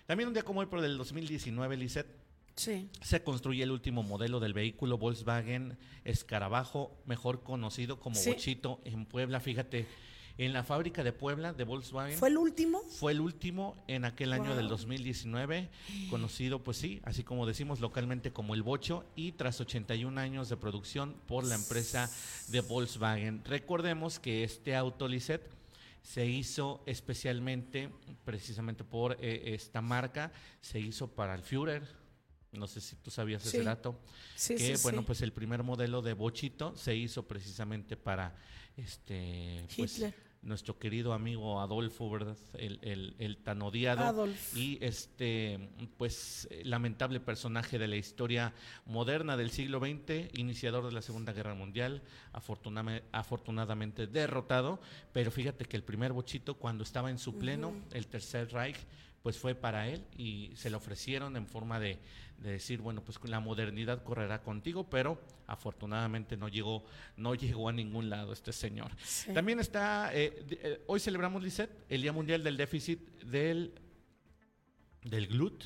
También 0.05 0.27
un 0.27 0.33
día 0.33 0.43
como 0.43 0.59
hoy, 0.59 0.67
por 0.67 0.83
el 0.83 0.97
2019, 0.97 1.77
Lisette, 1.77 2.24
Sí. 2.55 2.89
Se 3.01 3.21
construye 3.23 3.63
el 3.63 3.71
último 3.71 4.03
modelo 4.03 4.39
del 4.39 4.53
vehículo 4.53 4.97
Volkswagen 4.97 5.77
Escarabajo, 6.03 6.97
mejor 7.05 7.43
conocido 7.43 7.99
como 7.99 8.21
Bochito, 8.23 8.79
en 8.85 9.05
Puebla. 9.05 9.39
Fíjate, 9.39 9.87
en 10.37 10.53
la 10.53 10.63
fábrica 10.63 11.03
de 11.03 11.13
Puebla 11.13 11.53
de 11.53 11.63
Volkswagen. 11.63 12.17
¿Fue 12.17 12.29
el 12.29 12.37
último? 12.37 12.81
Fue 12.81 13.11
el 13.13 13.21
último 13.21 13.75
en 13.87 14.05
aquel 14.05 14.33
año 14.33 14.55
del 14.55 14.67
2019, 14.67 15.69
conocido 16.09 16.63
pues 16.63 16.77
sí, 16.77 17.01
así 17.03 17.23
como 17.23 17.45
decimos 17.45 17.79
localmente 17.79 18.31
como 18.31 18.53
el 18.53 18.63
Bocho 18.63 19.05
y 19.15 19.33
tras 19.33 19.61
81 19.61 20.19
años 20.19 20.49
de 20.49 20.57
producción 20.57 21.15
por 21.25 21.45
la 21.45 21.55
empresa 21.55 22.09
de 22.49 22.61
Volkswagen. 22.61 23.43
Recordemos 23.45 24.19
que 24.19 24.43
este 24.43 24.75
auto 24.75 25.07
Lisset 25.07 25.41
se 26.03 26.25
hizo 26.25 26.83
especialmente, 26.85 27.89
precisamente 28.25 28.83
por 28.83 29.17
eh, 29.21 29.53
esta 29.55 29.81
marca, 29.81 30.31
se 30.61 30.79
hizo 30.79 31.07
para 31.07 31.33
el 31.33 31.41
Führer, 31.41 31.83
No 32.55 32.67
sé 32.67 32.81
si 32.81 32.95
tú 32.95 33.11
sabías 33.11 33.41
Sí. 33.43 33.49
ese 33.57 33.63
dato. 33.63 33.99
Sí, 34.35 34.55
que 34.55 34.75
sí, 34.77 34.83
bueno, 34.83 35.03
pues 35.05 35.21
el 35.21 35.31
primer 35.33 35.63
modelo 35.63 36.01
de 36.01 36.13
bochito 36.13 36.75
se 36.75 36.95
hizo 36.95 37.27
precisamente 37.27 37.95
para 37.97 38.35
este 38.77 39.65
pues, 39.77 40.03
nuestro 40.41 40.77
querido 40.77 41.13
amigo 41.13 41.59
Adolfo, 41.59 42.07
¿verdad? 42.09 42.37
El, 42.53 42.77
el, 42.83 43.15
el 43.17 43.37
tan 43.37 43.63
odiado 43.63 44.03
Adolf. 44.03 44.55
y 44.55 44.77
este 44.79 45.69
pues 45.97 46.47
lamentable 46.63 47.19
personaje 47.19 47.79
de 47.79 47.87
la 47.87 47.95
historia 47.95 48.53
moderna 48.85 49.37
del 49.37 49.49
siglo 49.49 49.79
XX, 49.79 50.37
iniciador 50.37 50.85
de 50.85 50.91
la 50.91 51.01
Segunda 51.01 51.33
Guerra 51.33 51.55
Mundial, 51.55 52.03
afortuname- 52.31 53.01
afortunadamente 53.11 54.05
derrotado, 54.05 54.79
pero 55.13 55.31
fíjate 55.31 55.65
que 55.65 55.77
el 55.77 55.83
primer 55.83 56.13
bochito 56.13 56.53
cuando 56.59 56.83
estaba 56.83 57.09
en 57.09 57.17
su 57.17 57.37
pleno, 57.39 57.73
el 57.91 58.05
Tercer 58.05 58.51
Reich, 58.51 58.77
pues 59.25 59.39
fue 59.39 59.55
para 59.55 59.87
él 59.87 60.05
y 60.15 60.51
se 60.53 60.69
le 60.69 60.75
ofrecieron 60.75 61.35
en 61.35 61.47
forma 61.47 61.79
de, 61.79 61.97
de 62.37 62.51
decir, 62.51 62.79
bueno, 62.79 63.03
pues 63.03 63.17
la 63.27 63.39
modernidad 63.39 64.03
correrá 64.03 64.43
contigo, 64.43 64.87
pero 64.87 65.19
afortunadamente 65.47 66.37
no 66.37 66.47
llegó, 66.47 66.85
no 67.17 67.33
llegó 67.33 67.69
a 67.69 67.73
ningún 67.73 68.07
lado 68.07 68.33
este 68.33 68.53
señor. 68.53 68.91
Sí. 69.03 69.33
También 69.33 69.59
está, 69.59 70.13
eh, 70.13 70.45
eh, 70.51 70.83
hoy 70.85 70.99
celebramos, 70.99 71.41
Lisset, 71.41 71.71
el 71.89 72.03
Día 72.03 72.13
Mundial 72.13 72.43
del 72.43 72.55
Déficit 72.55 72.99
del, 73.23 73.73
del 75.01 75.25
GLUT, 75.25 75.63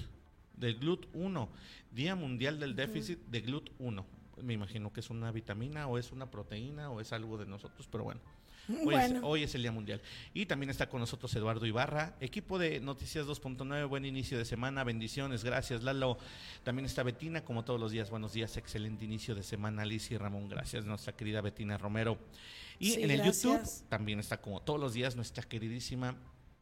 del 0.56 0.80
GLUT 0.80 1.08
1, 1.12 1.50
Día 1.92 2.16
Mundial 2.16 2.62
del 2.62 2.78
Déficit 2.78 3.20
de 3.26 3.42
GLUT 3.42 3.72
1. 3.78 4.06
Me 4.42 4.54
imagino 4.54 4.94
que 4.94 5.02
es 5.02 5.10
una 5.10 5.34
vitamina 5.34 5.86
o 5.90 5.98
es 5.98 6.14
una 6.14 6.32
proteína 6.32 6.92
o 6.92 7.02
es 7.02 7.12
algo 7.12 7.38
de 7.38 7.46
nosotros, 7.46 7.90
pero 7.92 8.06
bueno. 8.06 8.22
Hoy, 8.78 8.78
es, 8.78 8.84
Bueno. 8.86 9.28
hoy 9.28 9.44
es 9.44 9.56
el 9.56 9.62
Día 9.64 9.72
Mundial. 9.72 10.02
Y 10.34 10.46
también 10.46 10.70
está 10.70 10.88
con 10.90 11.00
nosotros 11.00 11.34
Eduardo 11.36 11.66
Ibarra, 11.66 12.16
equipo 12.20 12.60
de 12.60 12.80
Noticias 12.80 13.26
2.9, 13.26 13.88
buen 13.88 14.06
inicio 14.06 14.38
de 14.38 14.46
semana, 14.46 14.84
bendiciones, 14.84 15.44
gracias 15.44 15.84
Lalo. 15.84 16.18
También 16.64 16.86
está 16.86 17.04
Betina, 17.04 17.44
como 17.44 17.64
todos 17.66 17.80
los 17.80 17.92
días, 17.92 18.10
buenos 18.10 18.34
días, 18.34 18.56
excelente 18.58 19.06
inicio 19.06 19.34
de 19.36 19.44
semana, 19.44 19.82
Alicia 19.82 20.16
y 20.16 20.18
Ramón, 20.18 20.48
gracias, 20.50 20.86
nuestra 20.86 21.14
querida 21.16 21.42
Betina 21.42 21.78
Romero. 21.78 22.18
Y 22.78 22.92
Sí, 22.92 23.04
en 23.04 23.12
el 23.12 23.18
gracias. 23.22 23.44
YouTube 23.44 23.90
también 23.90 24.20
está 24.20 24.40
como 24.40 24.62
todos 24.62 24.80
los 24.80 24.94
días 24.94 25.16
nuestra 25.16 25.44
queridísima, 25.44 26.16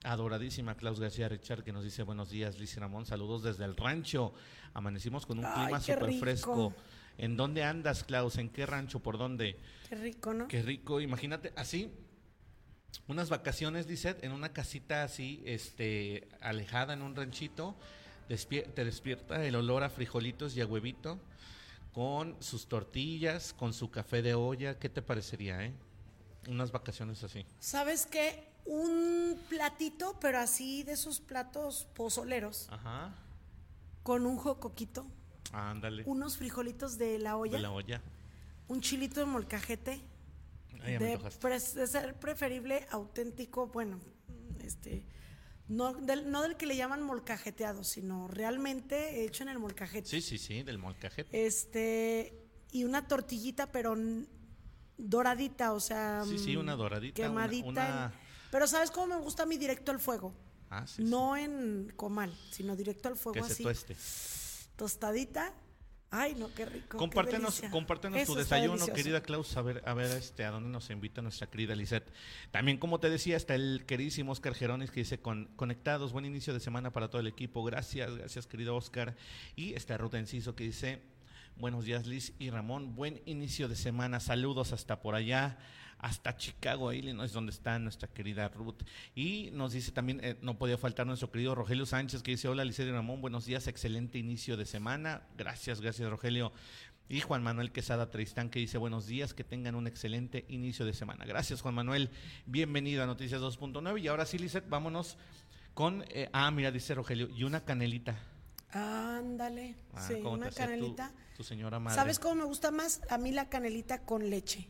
adoradísima 0.04 0.76
Klaus 0.76 1.00
García 1.00 1.28
Richard, 1.28 1.64
que 1.64 1.74
nos 1.74 1.84
dice 1.84 2.04
buenos 2.04 2.30
días, 2.30 2.58
Liz 2.60 2.76
y 2.78 2.80
Ramón, 2.80 3.06
saludos 3.06 3.44
desde 3.44 3.66
el 3.66 3.76
rancho. 3.76 4.34
Amanecimos 4.74 5.26
con 5.26 5.40
un 5.40 5.46
Ay, 5.46 5.64
clima 5.66 5.80
súper 5.82 6.14
fresco. 6.14 6.74
¿En 7.18 7.36
dónde 7.36 7.64
andas, 7.64 8.04
Klaus? 8.04 8.38
¿En 8.38 8.50
qué 8.50 8.66
rancho? 8.68 9.00
¿Por 9.00 9.18
dónde? 9.18 9.58
Qué 9.90 9.96
rico, 9.96 10.34
¿no? 10.34 10.48
Qué 10.48 10.62
rico, 10.62 11.00
imagínate, 11.00 11.54
así, 11.56 11.92
unas 13.08 13.30
vacaciones, 13.30 13.88
Lisette, 13.88 14.24
en 14.24 14.32
una 14.32 14.52
casita 14.52 15.04
así, 15.04 15.42
este, 15.46 16.28
alejada 16.42 16.94
en 16.94 17.02
un 17.02 17.16
ranchito, 17.16 17.76
te 18.28 18.86
despierta 18.86 19.46
el 19.46 19.56
olor 19.56 19.84
a 19.84 19.90
frijolitos 19.90 20.56
y 20.58 20.62
a 20.62 20.66
huevito, 20.66 21.20
con 21.94 22.36
sus 22.42 22.68
tortillas, 22.68 23.54
con 23.54 23.74
su 23.74 23.90
café 23.90 24.22
de 24.22 24.34
olla, 24.34 24.78
¿qué 24.78 24.90
te 24.90 25.02
parecería, 25.02 25.64
eh? 25.64 25.74
Unas 26.48 26.72
vacaciones 26.72 27.24
así. 27.24 27.46
¿Sabes 27.60 28.06
qué? 28.06 28.48
Un 28.66 29.40
platito, 29.50 30.18
pero 30.20 30.40
así 30.40 30.84
de 30.84 30.94
esos 30.94 31.22
platos 31.22 31.88
pozoleros, 31.96 32.68
Ajá, 32.70 33.16
con 34.04 34.26
un 34.26 34.38
jocoquito, 34.38 35.08
ándale, 35.54 36.04
unos 36.06 36.38
frijolitos 36.38 36.98
de 36.98 37.18
la 37.20 37.38
olla, 37.38 37.56
de 37.56 37.64
la 37.64 37.72
olla. 37.72 38.02
Un 38.68 38.82
chilito 38.82 39.20
de 39.20 39.26
molcajete, 39.26 40.02
Ay, 40.82 40.98
de, 40.98 41.18
de 41.18 41.88
ser 41.88 42.16
preferible 42.20 42.86
auténtico, 42.92 43.68
bueno, 43.68 44.00
este, 44.64 45.06
no 45.68 45.94
del, 45.94 46.30
no 46.32 46.42
del 46.44 46.56
que 46.58 46.66
le 46.66 46.76
llaman 46.76 47.02
molcajeteado, 47.02 47.84
sino 47.84 48.28
realmente 48.28 49.24
hecho 49.26 49.44
en 49.44 49.50
el 49.50 49.60
molcajete. 49.60 50.08
Sí, 50.08 50.22
sí, 50.22 50.38
sí, 50.38 50.64
del 50.64 50.78
molcajete. 50.78 51.46
Este, 51.46 52.34
y 52.72 52.84
una 52.84 53.08
tortillita, 53.08 53.72
pero 53.72 53.96
doradita, 54.98 55.74
o 55.74 55.80
sea, 55.80 56.24
Sí, 56.26 56.38
sí, 56.40 56.56
mm, 56.56 56.60
una 56.60 56.76
doradita, 56.76 57.22
una- 57.22 57.30
quemadita. 57.30 57.68
una- 57.68 58.06
en- 58.14 58.28
pero 58.52 58.68
¿sabes 58.68 58.92
cómo 58.92 59.08
me 59.16 59.22
gusta 59.22 59.46
mí 59.46 59.58
directo 59.58 59.92
al 59.92 60.00
fuego? 60.00 60.34
Ah, 60.70 60.86
sí, 60.88 61.04
sí, 61.04 61.04
No 61.10 61.38
en 61.38 61.94
comal, 61.96 62.34
sino 62.52 62.76
directo 62.76 63.08
al 63.10 63.16
fuego 63.18 63.36
que 63.36 63.44
se 63.48 63.54
así, 63.54 63.64
tueste. 63.64 63.96
tostadita. 64.76 65.54
Ay, 66.10 66.36
no, 66.36 66.54
qué 66.54 66.66
rico. 66.66 66.88
qué 66.92 66.98
Compártenos, 66.98 67.56
delicia. 67.56 67.70
compártenos 67.70 68.26
tu 68.26 68.36
desayuno, 68.36 68.86
querida 68.88 69.22
Klaus, 69.22 69.58
a 69.58 69.62
ver, 69.62 69.84
a 69.86 69.94
ver 69.94 70.10
este, 70.18 70.46
a 70.46 70.52
dónde 70.52 70.70
nos 70.70 70.90
invita 70.90 71.22
nuestra 71.22 71.48
querida 71.48 71.76
Lisette. 71.76 72.10
También, 72.52 72.78
como 72.78 73.00
te 73.00 73.10
decía, 73.10 73.36
está 73.36 73.56
el 73.56 73.84
queridísimo 73.86 74.32
Oscar 74.32 74.54
Geronis 74.54 74.90
que 74.90 75.02
dice 75.02 75.20
con, 75.20 75.48
conectados, 75.58 76.14
buen 76.14 76.24
inicio 76.24 76.54
de 76.54 76.62
semana 76.62 76.92
para 76.94 77.10
todo 77.10 77.20
el 77.20 77.28
equipo. 77.28 77.62
Gracias, 77.64 78.16
gracias, 78.16 78.48
querido 78.48 78.76
Oscar. 78.78 79.18
Y 79.58 79.74
está 79.74 79.98
Ruta 79.98 80.18
Enciso 80.18 80.56
que 80.56 80.64
dice, 80.64 81.02
buenos 81.58 81.84
días 81.84 82.08
Liz 82.08 82.34
y 82.40 82.52
Ramón, 82.52 82.96
buen 82.96 83.22
inicio 83.26 83.68
de 83.68 83.76
semana, 83.76 84.22
saludos 84.22 84.72
hasta 84.72 85.02
por 85.02 85.14
allá. 85.14 85.58
Hasta 86.00 86.36
Chicago, 86.38 86.94
Illinois, 86.94 87.32
donde 87.34 87.52
está 87.52 87.80
nuestra 87.80 88.08
querida 88.08 88.48
Ruth. 88.50 88.84
Y 89.16 89.50
nos 89.54 89.74
dice 89.74 89.92
también, 89.92 90.20
eh, 90.24 90.38
no 90.42 90.58
podía 90.58 90.78
faltar 90.78 91.08
nuestro 91.08 91.32
querido 91.32 91.56
Rogelio 91.56 91.86
Sánchez, 91.86 92.22
que 92.22 92.32
dice, 92.32 92.48
hola 92.48 92.64
y 92.66 92.72
Ramón, 92.72 93.20
buenos 93.22 93.46
días, 93.46 93.68
excelente 93.68 94.18
inicio 94.18 94.58
de 94.58 94.66
semana. 94.66 95.24
Gracias, 95.38 95.82
gracias 95.82 96.10
Rogelio. 96.10 96.52
Y 97.10 97.22
Juan 97.22 97.42
Manuel 97.42 97.72
Quesada 97.72 98.10
Tristán 98.12 98.50
que 98.50 98.60
dice 98.60 98.78
buenos 98.78 99.08
días, 99.08 99.34
que 99.34 99.44
tengan 99.46 99.76
un 99.76 99.88
excelente 99.88 100.46
inicio 100.50 100.86
de 100.86 100.94
semana. 100.94 101.26
Gracias 101.26 101.62
Juan 101.62 101.74
Manuel, 101.74 102.10
bienvenido 102.46 103.02
a 103.02 103.06
Noticias 103.06 103.42
2.9 103.42 104.02
y 104.02 104.08
ahora 104.08 104.26
sí 104.26 104.38
Lisette, 104.38 104.68
vámonos 104.70 105.18
con, 105.74 106.04
eh, 106.10 106.30
ah 106.34 106.52
mira 106.52 106.70
dice 106.70 106.94
Rogelio, 106.96 107.30
y 107.34 107.44
una 107.46 107.64
canelita. 107.64 108.18
Ándale, 108.72 109.76
Ah, 109.94 110.02
sí, 110.08 110.16
¿cómo 110.22 110.32
te 110.36 110.42
una 110.42 110.50
tu- 110.50 110.56
canelita. 110.58 111.14
Tu, 111.38 111.44
señora 111.44 111.80
madre. 111.80 111.96
¿Sabes 111.96 112.20
cómo 112.20 112.36
me 112.36 112.44
gusta 112.44 112.72
más? 112.72 113.02
A 113.10 113.18
mí 113.18 113.32
la 113.32 113.48
canelita 113.50 114.04
con 114.04 114.30
leche. 114.30 114.68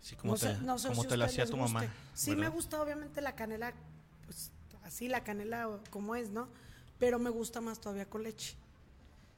Sí, 0.00 0.16
¿cómo 0.16 0.34
no 0.34 0.38
te, 0.38 0.54
sé, 0.54 0.62
no 0.62 0.78
sé 0.78 0.88
cómo 0.88 1.02
si 1.02 1.08
te 1.08 1.16
la 1.16 1.24
hacía 1.26 1.46
tu 1.46 1.56
mamá? 1.56 1.84
Sí, 2.14 2.36
me 2.36 2.48
gusta 2.48 2.80
obviamente 2.80 3.20
la 3.20 3.34
canela, 3.34 3.74
pues 4.24 4.52
así 4.84 5.08
la 5.08 5.24
canela 5.24 5.68
como 5.90 6.14
es, 6.14 6.30
¿no? 6.30 6.48
Pero 6.98 7.18
me 7.18 7.30
gusta 7.30 7.60
más 7.60 7.80
todavía 7.80 8.08
con 8.08 8.22
leche. 8.22 8.54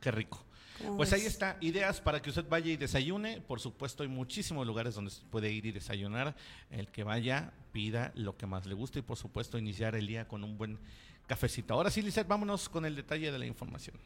Qué 0.00 0.10
rico. 0.10 0.42
¿Cómo 0.78 0.96
Pues 0.96 1.12
ahí 1.12 1.26
está, 1.26 1.58
ideas 1.60 2.00
para 2.00 2.22
que 2.22 2.30
usted 2.30 2.46
vaya 2.48 2.72
y 2.72 2.76
desayune. 2.76 3.40
Por 3.42 3.60
supuesto, 3.60 4.02
hay 4.02 4.08
muchísimos 4.08 4.66
lugares 4.66 4.94
donde 4.94 5.10
se 5.10 5.22
puede 5.24 5.50
ir 5.50 5.66
y 5.66 5.72
desayunar. 5.72 6.34
El 6.70 6.88
que 6.88 7.04
vaya, 7.04 7.52
pida 7.72 8.12
lo 8.14 8.36
que 8.36 8.46
más 8.46 8.66
le 8.66 8.74
guste 8.74 9.00
y 9.00 9.02
por 9.02 9.18
supuesto 9.18 9.58
iniciar 9.58 9.94
el 9.94 10.06
día 10.06 10.26
con 10.26 10.42
un 10.42 10.56
buen 10.56 10.78
cafecito. 11.26 11.74
Ahora 11.74 11.90
sí, 11.90 12.00
Lizeth, 12.00 12.26
vámonos 12.26 12.68
con 12.68 12.86
el 12.86 12.96
detalle 12.96 13.30
de 13.30 13.38
la 13.38 13.46
información. 13.46 13.96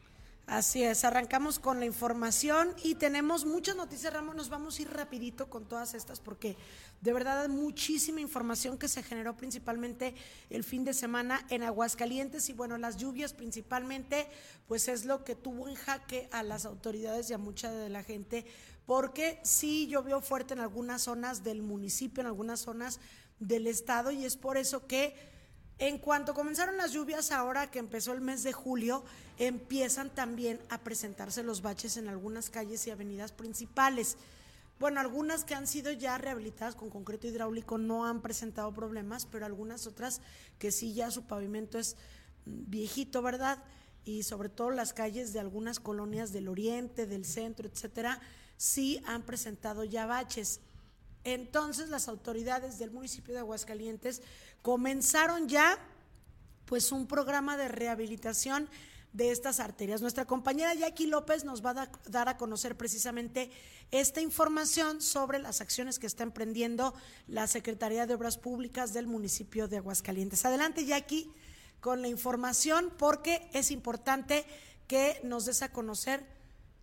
Así 0.47 0.83
es, 0.83 1.03
arrancamos 1.03 1.57
con 1.57 1.79
la 1.79 1.87
información 1.87 2.75
y 2.83 2.93
tenemos 2.93 3.45
muchas 3.45 3.75
noticias, 3.75 4.13
Ramón, 4.13 4.37
nos 4.37 4.49
vamos 4.49 4.77
a 4.77 4.83
ir 4.83 4.91
rapidito 4.91 5.49
con 5.49 5.65
todas 5.65 5.95
estas 5.95 6.19
porque 6.19 6.55
de 7.01 7.13
verdad 7.13 7.41
hay 7.41 7.47
muchísima 7.47 8.21
información 8.21 8.77
que 8.77 8.87
se 8.87 9.01
generó 9.01 9.35
principalmente 9.35 10.13
el 10.51 10.63
fin 10.63 10.85
de 10.85 10.93
semana 10.93 11.43
en 11.49 11.63
Aguascalientes 11.63 12.47
y 12.49 12.53
bueno, 12.53 12.77
las 12.77 12.97
lluvias 12.97 13.33
principalmente 13.33 14.27
pues 14.67 14.87
es 14.87 15.05
lo 15.05 15.23
que 15.23 15.33
tuvo 15.33 15.67
en 15.67 15.73
jaque 15.73 16.29
a 16.31 16.43
las 16.43 16.65
autoridades 16.65 17.27
y 17.31 17.33
a 17.33 17.39
mucha 17.39 17.71
de 17.71 17.89
la 17.89 18.03
gente 18.03 18.45
porque 18.85 19.39
sí 19.41 19.87
llovió 19.87 20.21
fuerte 20.21 20.53
en 20.53 20.59
algunas 20.59 21.01
zonas 21.01 21.43
del 21.43 21.63
municipio, 21.63 22.21
en 22.21 22.27
algunas 22.27 22.59
zonas 22.59 22.99
del 23.39 23.65
estado 23.65 24.11
y 24.11 24.25
es 24.25 24.37
por 24.37 24.57
eso 24.57 24.85
que 24.85 25.15
en 25.77 25.97
cuanto 25.97 26.33
comenzaron 26.33 26.77
las 26.77 26.93
lluvias, 26.93 27.31
ahora 27.31 27.69
que 27.69 27.79
empezó 27.79 28.13
el 28.13 28.21
mes 28.21 28.43
de 28.43 28.53
julio, 28.53 29.03
empiezan 29.37 30.09
también 30.09 30.59
a 30.69 30.79
presentarse 30.79 31.43
los 31.43 31.61
baches 31.61 31.97
en 31.97 32.07
algunas 32.07 32.49
calles 32.49 32.85
y 32.87 32.91
avenidas 32.91 33.31
principales. 33.31 34.17
Bueno, 34.79 34.99
algunas 34.99 35.45
que 35.45 35.55
han 35.55 35.67
sido 35.67 35.91
ya 35.91 36.17
rehabilitadas 36.17 36.75
con 36.75 36.89
concreto 36.89 37.27
hidráulico 37.27 37.77
no 37.77 38.05
han 38.05 38.21
presentado 38.21 38.73
problemas, 38.73 39.25
pero 39.25 39.45
algunas 39.45 39.87
otras 39.87 40.21
que 40.59 40.71
sí 40.71 40.93
ya 40.93 41.11
su 41.11 41.23
pavimento 41.23 41.79
es 41.79 41.95
mm, 42.45 42.69
viejito, 42.69 43.21
¿verdad? 43.21 43.63
Y 44.03 44.23
sobre 44.23 44.49
todo 44.49 44.71
las 44.71 44.93
calles 44.93 45.33
de 45.33 45.39
algunas 45.39 45.79
colonias 45.79 46.33
del 46.33 46.49
oriente, 46.49 47.05
del 47.05 47.25
centro, 47.25 47.67
etcétera, 47.67 48.19
sí 48.57 49.01
han 49.05 49.23
presentado 49.23 49.83
ya 49.83 50.05
baches. 50.05 50.59
Entonces 51.23 51.89
las 51.89 52.07
autoridades 52.07 52.77
del 52.77 52.91
municipio 52.91 53.33
de 53.33 53.39
Aguascalientes 53.39 54.21
comenzaron 54.61 55.47
ya 55.47 55.79
pues 56.65 56.91
un 56.91 57.07
programa 57.07 57.57
de 57.57 57.67
rehabilitación 57.67 58.67
de 59.15 59.31
estas 59.31 59.61
arterias. 59.61 60.01
Nuestra 60.01 60.25
compañera 60.25 60.73
Jackie 60.73 61.07
López 61.07 61.45
nos 61.45 61.65
va 61.65 61.69
a 61.69 61.73
da- 61.73 61.91
dar 62.09 62.27
a 62.27 62.35
conocer 62.35 62.75
precisamente 62.75 63.49
esta 63.91 64.19
información 64.19 65.01
sobre 65.01 65.39
las 65.39 65.61
acciones 65.61 65.99
que 65.99 66.07
está 66.07 66.23
emprendiendo 66.23 66.93
la 67.27 67.47
Secretaría 67.47 68.05
de 68.05 68.13
Obras 68.13 68.37
Públicas 68.37 68.91
del 68.91 69.07
municipio 69.07 69.69
de 69.69 69.77
Aguascalientes. 69.77 70.43
Adelante 70.43 70.85
Jackie 70.85 71.31
con 71.79 72.01
la 72.01 72.09
información 72.09 72.91
porque 72.97 73.49
es 73.53 73.71
importante 73.71 74.45
que 74.87 75.21
nos 75.23 75.45
des 75.45 75.61
a 75.61 75.71
conocer 75.71 76.25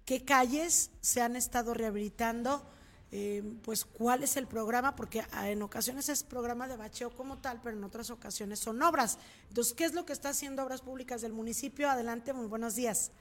qué 0.07 0.25
calles 0.25 0.91
se 1.03 1.21
han 1.21 1.37
estado 1.37 1.75
rehabilitando, 1.75 2.67
eh, 3.15 3.43
pues 3.63 3.85
cuál 3.85 4.23
es 4.23 4.39
el 4.39 4.47
programa, 4.47 4.97
porque 4.97 5.23
ah, 5.33 5.51
en 5.51 5.61
ocasiones 5.61 6.09
es 6.09 6.23
programa 6.23 6.67
de 6.67 6.79
bacheo 6.79 7.11
como 7.11 7.37
tal, 7.37 7.61
pero 7.63 7.77
en 7.77 7.85
otras 7.85 8.11
ocasiones 8.11 8.59
son 8.59 8.83
obras. 8.83 9.19
Entonces, 9.49 9.75
¿qué 9.75 9.85
es 9.85 9.93
lo 9.93 10.07
que 10.07 10.15
está 10.15 10.31
haciendo 10.31 10.65
Obras 10.65 10.81
Públicas 10.81 11.21
del 11.21 11.35
municipio? 11.35 11.91
Adelante, 11.91 12.33
muy 12.33 12.47
buenos 12.47 12.75
días. 12.75 13.13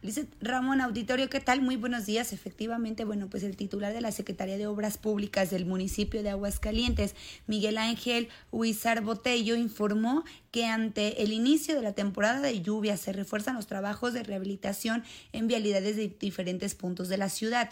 Lizeth 0.00 0.28
Ramón 0.40 0.80
Auditorio, 0.80 1.28
¿qué 1.28 1.40
tal? 1.40 1.60
Muy 1.60 1.74
buenos 1.74 2.06
días. 2.06 2.32
Efectivamente, 2.32 3.04
bueno, 3.04 3.28
pues 3.28 3.42
el 3.42 3.56
titular 3.56 3.92
de 3.92 4.00
la 4.00 4.12
Secretaría 4.12 4.56
de 4.56 4.68
Obras 4.68 4.96
Públicas 4.96 5.50
del 5.50 5.66
municipio 5.66 6.22
de 6.22 6.30
Aguascalientes, 6.30 7.16
Miguel 7.48 7.78
Ángel 7.78 8.28
Huizar 8.52 9.00
Botello, 9.00 9.56
informó 9.56 10.24
que 10.52 10.66
ante 10.66 11.24
el 11.24 11.32
inicio 11.32 11.74
de 11.74 11.82
la 11.82 11.94
temporada 11.94 12.40
de 12.40 12.62
lluvia 12.62 12.96
se 12.96 13.12
refuerzan 13.12 13.56
los 13.56 13.66
trabajos 13.66 14.12
de 14.12 14.22
rehabilitación 14.22 15.02
en 15.32 15.48
vialidades 15.48 15.96
de 15.96 16.14
diferentes 16.20 16.76
puntos 16.76 17.08
de 17.08 17.18
la 17.18 17.28
ciudad. 17.28 17.70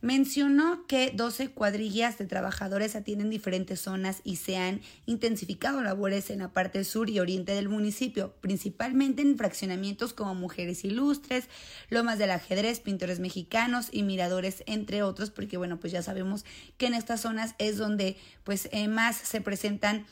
Mencionó 0.00 0.86
que 0.86 1.12
12 1.12 1.50
cuadrillas 1.50 2.18
de 2.18 2.26
trabajadores 2.26 2.94
atienden 2.94 3.30
diferentes 3.30 3.80
zonas 3.80 4.20
y 4.22 4.36
se 4.36 4.56
han 4.56 4.80
intensificado 5.06 5.82
labores 5.82 6.30
en 6.30 6.38
la 6.38 6.52
parte 6.52 6.84
sur 6.84 7.10
y 7.10 7.18
oriente 7.18 7.52
del 7.52 7.68
municipio, 7.68 8.32
principalmente 8.40 9.22
en 9.22 9.36
fraccionamientos 9.36 10.12
como 10.12 10.36
Mujeres 10.36 10.84
Ilustres, 10.84 11.48
Lomas 11.90 12.18
del 12.18 12.30
Ajedrez, 12.30 12.78
Pintores 12.78 13.18
Mexicanos 13.18 13.88
y 13.90 14.04
Miradores, 14.04 14.62
entre 14.66 15.02
otros, 15.02 15.30
porque 15.30 15.56
bueno, 15.56 15.80
pues 15.80 15.92
ya 15.92 16.02
sabemos 16.02 16.44
que 16.76 16.86
en 16.86 16.94
estas 16.94 17.22
zonas 17.22 17.56
es 17.58 17.76
donde 17.76 18.16
pues 18.44 18.68
eh, 18.70 18.86
más 18.86 19.16
se 19.16 19.40
presentan 19.40 20.06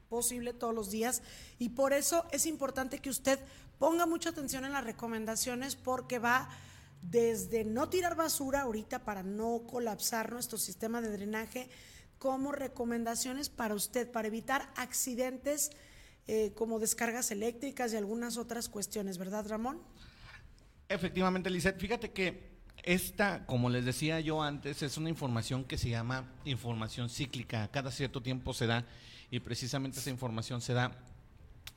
posible 0.09 0.53
todos 0.53 0.73
los 0.73 0.91
días. 0.91 1.21
Y 1.59 1.69
por 1.69 1.93
eso 1.93 2.25
es 2.31 2.45
importante 2.45 2.99
que 2.99 3.09
usted 3.09 3.39
ponga 3.79 4.05
mucha 4.05 4.29
atención 4.29 4.65
en 4.65 4.73
las 4.73 4.83
recomendaciones 4.83 5.75
porque 5.75 6.19
va 6.19 6.49
desde 7.01 7.63
no 7.63 7.89
tirar 7.89 8.15
basura 8.15 8.61
ahorita 8.61 9.03
para 9.03 9.23
no 9.23 9.63
colapsar 9.67 10.31
nuestro 10.31 10.57
sistema 10.57 11.01
de 11.01 11.11
drenaje, 11.11 11.69
como 12.17 12.51
recomendaciones 12.51 13.49
para 13.49 13.73
usted, 13.73 14.11
para 14.11 14.27
evitar 14.27 14.71
accidentes 14.75 15.71
eh, 16.27 16.53
como 16.53 16.79
descargas 16.79 17.31
eléctricas 17.31 17.93
y 17.93 17.97
algunas 17.97 18.37
otras 18.37 18.69
cuestiones, 18.69 19.17
¿verdad, 19.17 19.47
Ramón? 19.47 19.81
Efectivamente, 20.87 21.49
Lizeth. 21.49 21.79
Fíjate 21.79 22.11
que 22.11 22.51
esta, 22.83 23.45
como 23.45 23.69
les 23.69 23.85
decía 23.85 24.19
yo 24.19 24.41
antes, 24.41 24.83
es 24.83 24.97
una 24.97 25.09
información 25.09 25.63
que 25.63 25.77
se 25.77 25.89
llama 25.89 26.31
información 26.45 27.09
cíclica. 27.09 27.69
Cada 27.69 27.91
cierto 27.91 28.21
tiempo 28.21 28.53
se 28.53 28.67
da 28.67 28.85
y 29.29 29.39
precisamente 29.39 29.99
esa 29.99 30.09
información 30.09 30.61
se 30.61 30.73
da 30.73 30.91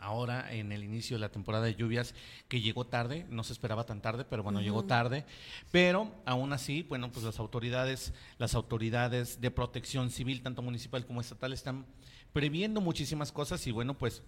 ahora 0.05 0.53
en 0.53 0.71
el 0.71 0.85
inicio 0.85 1.17
de 1.17 1.21
la 1.21 1.31
temporada 1.31 1.64
de 1.64 1.75
lluvias 1.75 2.14
que 2.49 2.61
llegó 2.61 2.87
tarde, 2.87 3.27
no 3.31 3.43
se 3.43 3.53
esperaba 3.53 3.85
tan 3.85 4.03
tarde, 4.03 4.25
pero 4.25 4.43
bueno, 4.43 4.61
llegó 4.61 4.85
tarde, 4.85 5.25
pero 5.71 6.14
aún 6.27 6.53
así, 6.53 6.83
bueno, 6.83 7.11
pues 7.11 7.25
las 7.25 7.38
autoridades, 7.38 8.12
las 8.38 8.55
autoridades 8.55 9.40
de 9.40 9.51
protección 9.51 10.11
civil, 10.11 10.43
tanto 10.43 10.62
municipal 10.62 11.07
como 11.07 11.21
estatal, 11.21 11.53
están 11.53 11.87
previendo 12.33 12.81
muchísimas 12.81 13.33
cosas 13.33 13.67
y 13.67 13.71
bueno, 13.71 13.97
pues 13.97 14.23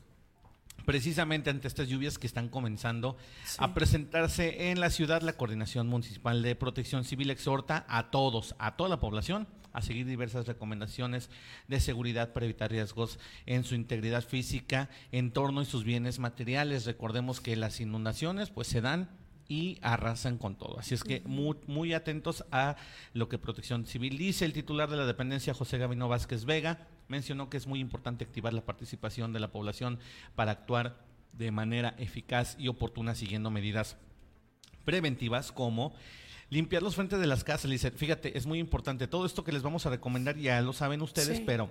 precisamente 0.84 1.50
ante 1.50 1.68
estas 1.68 1.88
lluvias 1.88 2.18
que 2.18 2.26
están 2.26 2.48
comenzando 2.48 3.16
a 3.58 3.74
presentarse 3.74 4.70
en 4.70 4.80
la 4.80 4.90
ciudad, 4.90 5.22
la 5.22 5.34
Coordinación 5.34 5.88
Municipal 5.88 6.42
de 6.42 6.54
Protección 6.54 7.04
Civil 7.04 7.30
exhorta 7.30 7.84
a 7.88 8.10
todos, 8.10 8.54
a 8.58 8.76
toda 8.76 8.88
la 8.88 9.00
población, 9.00 9.48
a 9.76 9.82
seguir 9.82 10.06
diversas 10.06 10.46
recomendaciones 10.46 11.28
de 11.68 11.80
seguridad 11.80 12.32
para 12.32 12.46
evitar 12.46 12.70
riesgos 12.70 13.18
en 13.44 13.62
su 13.62 13.74
integridad 13.74 14.24
física, 14.24 14.88
entorno 15.12 15.60
y 15.60 15.66
sus 15.66 15.84
bienes 15.84 16.18
materiales. 16.18 16.86
Recordemos 16.86 17.42
que 17.42 17.56
las 17.56 17.78
inundaciones 17.78 18.48
pues 18.48 18.68
se 18.68 18.80
dan 18.80 19.10
y 19.48 19.78
arrasan 19.82 20.38
con 20.38 20.56
todo. 20.56 20.78
Así 20.78 20.94
es 20.94 21.04
que 21.04 21.20
muy, 21.26 21.58
muy 21.66 21.92
atentos 21.92 22.46
a 22.50 22.76
lo 23.12 23.28
que 23.28 23.36
Protección 23.36 23.84
Civil 23.84 24.16
dice. 24.16 24.46
El 24.46 24.54
titular 24.54 24.88
de 24.88 24.96
la 24.96 25.04
dependencia, 25.04 25.52
José 25.52 25.76
Gavino 25.76 26.08
Vázquez 26.08 26.46
Vega, 26.46 26.88
mencionó 27.08 27.50
que 27.50 27.58
es 27.58 27.66
muy 27.66 27.80
importante 27.80 28.24
activar 28.24 28.54
la 28.54 28.64
participación 28.64 29.34
de 29.34 29.40
la 29.40 29.52
población 29.52 29.98
para 30.34 30.52
actuar 30.52 31.04
de 31.34 31.50
manera 31.50 31.94
eficaz 31.98 32.56
y 32.58 32.68
oportuna 32.68 33.14
siguiendo 33.14 33.50
medidas 33.50 33.98
preventivas 34.86 35.52
como 35.52 35.92
limpiar 36.50 36.82
los 36.82 36.94
frentes 36.94 37.18
de 37.18 37.26
las 37.26 37.44
casas. 37.44 37.70
fíjate, 37.96 38.36
es 38.36 38.46
muy 38.46 38.58
importante. 38.58 39.06
Todo 39.06 39.26
esto 39.26 39.44
que 39.44 39.52
les 39.52 39.62
vamos 39.62 39.86
a 39.86 39.90
recomendar 39.90 40.36
ya 40.36 40.60
lo 40.60 40.72
saben 40.72 41.02
ustedes, 41.02 41.40
pero 41.40 41.70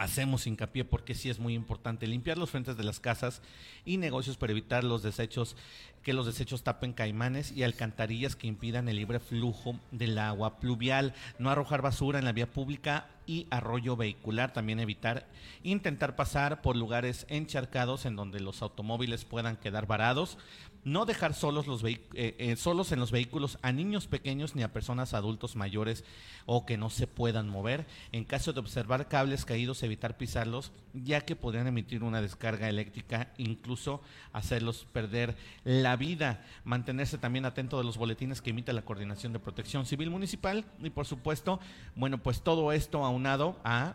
hacemos 0.00 0.46
hincapié 0.46 0.86
porque 0.86 1.14
sí 1.14 1.28
es 1.28 1.38
muy 1.38 1.52
importante 1.52 2.06
limpiar 2.06 2.38
los 2.38 2.48
frentes 2.48 2.78
de 2.78 2.84
las 2.84 3.00
casas 3.00 3.42
y 3.84 3.98
negocios 3.98 4.38
para 4.38 4.52
evitar 4.52 4.82
los 4.82 5.02
desechos, 5.02 5.56
que 6.02 6.14
los 6.14 6.24
desechos 6.24 6.62
tapen 6.62 6.94
caimanes 6.94 7.52
y 7.52 7.64
alcantarillas 7.64 8.34
que 8.34 8.46
impidan 8.46 8.88
el 8.88 8.96
libre 8.96 9.20
flujo 9.20 9.78
del 9.90 10.16
agua 10.16 10.58
pluvial, 10.58 11.12
no 11.38 11.50
arrojar 11.50 11.82
basura 11.82 12.18
en 12.18 12.24
la 12.24 12.32
vía 12.32 12.50
pública 12.50 13.08
y 13.26 13.46
arroyo 13.50 13.94
vehicular, 13.94 14.54
también 14.54 14.80
evitar 14.80 15.26
intentar 15.64 16.16
pasar 16.16 16.62
por 16.62 16.76
lugares 16.76 17.26
encharcados 17.28 18.06
en 18.06 18.16
donde 18.16 18.40
los 18.40 18.62
automóviles 18.62 19.26
puedan 19.26 19.58
quedar 19.58 19.86
varados, 19.86 20.38
no 20.84 21.04
dejar 21.04 21.34
solos, 21.34 21.66
los 21.66 21.84
eh, 21.84 22.00
eh, 22.14 22.56
solos 22.56 22.92
en 22.92 23.00
los 23.00 23.10
vehículos 23.10 23.58
a 23.62 23.72
niños 23.72 24.06
pequeños 24.06 24.54
ni 24.54 24.62
a 24.62 24.72
personas 24.72 25.14
adultos 25.14 25.56
mayores 25.56 26.04
o 26.46 26.64
que 26.64 26.76
no 26.76 26.90
se 26.90 27.06
puedan 27.06 27.48
mover. 27.48 27.86
En 28.12 28.24
caso 28.24 28.52
de 28.52 28.60
observar 28.60 29.08
cables 29.08 29.44
caídos, 29.44 29.82
evitar 29.82 30.16
pisarlos, 30.16 30.72
ya 30.94 31.20
que 31.22 31.36
podrían 31.36 31.66
emitir 31.66 32.02
una 32.02 32.22
descarga 32.22 32.68
eléctrica, 32.68 33.32
incluso 33.36 34.00
hacerlos 34.32 34.86
perder 34.92 35.36
la 35.64 35.96
vida. 35.96 36.44
Mantenerse 36.64 37.18
también 37.18 37.44
atento 37.44 37.78
de 37.78 37.84
los 37.84 37.98
boletines 37.98 38.40
que 38.40 38.50
emite 38.50 38.72
la 38.72 38.82
Coordinación 38.82 39.32
de 39.32 39.38
Protección 39.38 39.86
Civil 39.86 40.10
Municipal 40.10 40.64
y, 40.82 40.90
por 40.90 41.06
supuesto, 41.06 41.60
bueno, 41.94 42.18
pues 42.18 42.42
todo 42.42 42.72
esto 42.72 43.04
aunado 43.04 43.60
a 43.64 43.94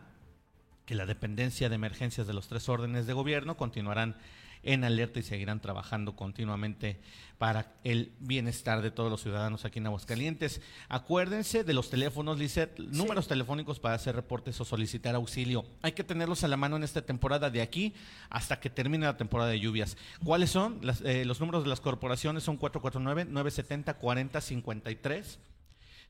que 0.85 0.95
la 0.95 1.05
dependencia 1.05 1.67
de 1.67 1.75
emergencias 1.75 2.27
de 2.27 2.33
los 2.33 2.47
tres 2.47 2.69
órdenes 2.69 3.07
de 3.07 3.13
gobierno 3.13 3.57
continuarán 3.57 4.15
en 4.65 4.83
alerta 4.83 5.19
y 5.19 5.23
seguirán 5.23 5.61
trabajando 5.61 6.15
continuamente 6.15 6.99
para 7.37 7.73
el 7.83 8.13
bienestar 8.19 8.81
de 8.81 8.91
todos 8.91 9.11
los 9.11 9.21
ciudadanos 9.21 9.65
aquí 9.65 9.79
en 9.79 9.87
Aguascalientes. 9.87 10.61
Acuérdense 10.89 11.63
de 11.63 11.73
los 11.73 11.89
teléfonos, 11.89 12.37
Lizeth, 12.39 12.77
números 12.79 13.27
telefónicos 13.27 13.79
para 13.79 13.95
hacer 13.95 14.15
reportes 14.15 14.61
o 14.61 14.65
solicitar 14.65 15.15
auxilio. 15.15 15.65
Hay 15.81 15.93
que 15.93 16.03
tenerlos 16.03 16.43
a 16.43 16.47
la 16.47 16.57
mano 16.57 16.75
en 16.75 16.83
esta 16.83 17.01
temporada 17.01 17.49
de 17.49 17.61
aquí 17.61 17.93
hasta 18.29 18.59
que 18.59 18.69
termine 18.69 19.05
la 19.05 19.17
temporada 19.17 19.49
de 19.51 19.59
lluvias. 19.59 19.97
¿Cuáles 20.23 20.49
son? 20.49 20.79
Eh, 21.03 21.25
los 21.25 21.39
números 21.39 21.63
de 21.63 21.69
las 21.69 21.81
corporaciones 21.81 22.43
son 22.43 22.59
449-970-4053. 22.59 25.37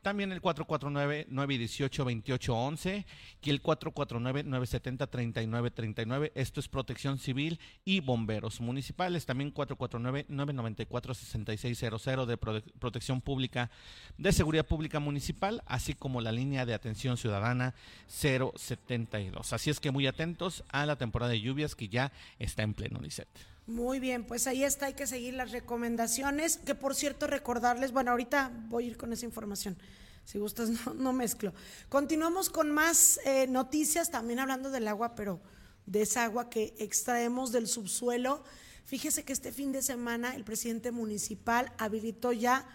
También 0.05 0.31
el 0.31 0.39
449-918-2811 0.39 3.05
y 3.41 3.49
el 3.49 3.63
449-970-3939. 3.63 6.31
Esto 6.35 6.59
es 6.59 6.67
Protección 6.67 7.17
Civil 7.17 7.59
y 7.85 8.01
Bomberos 8.01 8.61
Municipales. 8.61 9.25
También 9.25 9.51
449-994-6600 9.51 12.25
de 12.27 12.37
Protección 12.37 13.19
Pública 13.19 13.71
de 14.19 14.31
Seguridad 14.31 14.67
Pública 14.67 14.99
Municipal, 14.99 15.63
así 15.65 15.95
como 15.95 16.21
la 16.21 16.31
línea 16.31 16.67
de 16.67 16.75
atención 16.75 17.17
ciudadana 17.17 17.73
072. 18.07 19.53
Así 19.53 19.71
es 19.71 19.79
que 19.79 19.89
muy 19.89 20.05
atentos 20.05 20.63
a 20.69 20.85
la 20.85 20.97
temporada 20.97 21.31
de 21.31 21.41
lluvias 21.41 21.73
que 21.73 21.89
ya 21.89 22.11
está 22.37 22.61
en 22.61 22.75
pleno, 22.75 22.99
Lisette. 23.01 23.54
Muy 23.67 23.99
bien, 23.99 24.25
pues 24.25 24.45
ahí 24.45 24.63
está, 24.63 24.85
hay 24.85 24.93
que 24.93 25.07
seguir 25.07 25.33
las 25.33 25.51
recomendaciones, 25.51 26.57
que 26.57 26.75
por 26.75 26.93
cierto 26.93 27.25
recordarles, 27.25 27.91
bueno, 27.91 28.11
ahorita 28.11 28.51
voy 28.67 28.83
a 28.83 28.87
ir 28.87 28.97
con 28.97 29.11
esa 29.11 29.25
información, 29.25 29.75
si 30.23 30.37
gustas 30.37 30.69
no, 30.85 30.93
no 30.93 31.13
mezclo. 31.13 31.51
Continuamos 31.89 32.51
con 32.51 32.71
más 32.71 33.19
eh, 33.25 33.47
noticias, 33.47 34.11
también 34.11 34.37
hablando 34.37 34.69
del 34.69 34.87
agua, 34.87 35.15
pero 35.15 35.39
de 35.87 36.03
esa 36.03 36.25
agua 36.25 36.47
que 36.47 36.75
extraemos 36.77 37.51
del 37.51 37.67
subsuelo. 37.67 38.43
Fíjese 38.85 39.23
que 39.23 39.33
este 39.33 39.51
fin 39.51 39.71
de 39.71 39.81
semana 39.81 40.35
el 40.35 40.43
presidente 40.43 40.91
municipal 40.91 41.71
habilitó 41.79 42.33
ya 42.33 42.67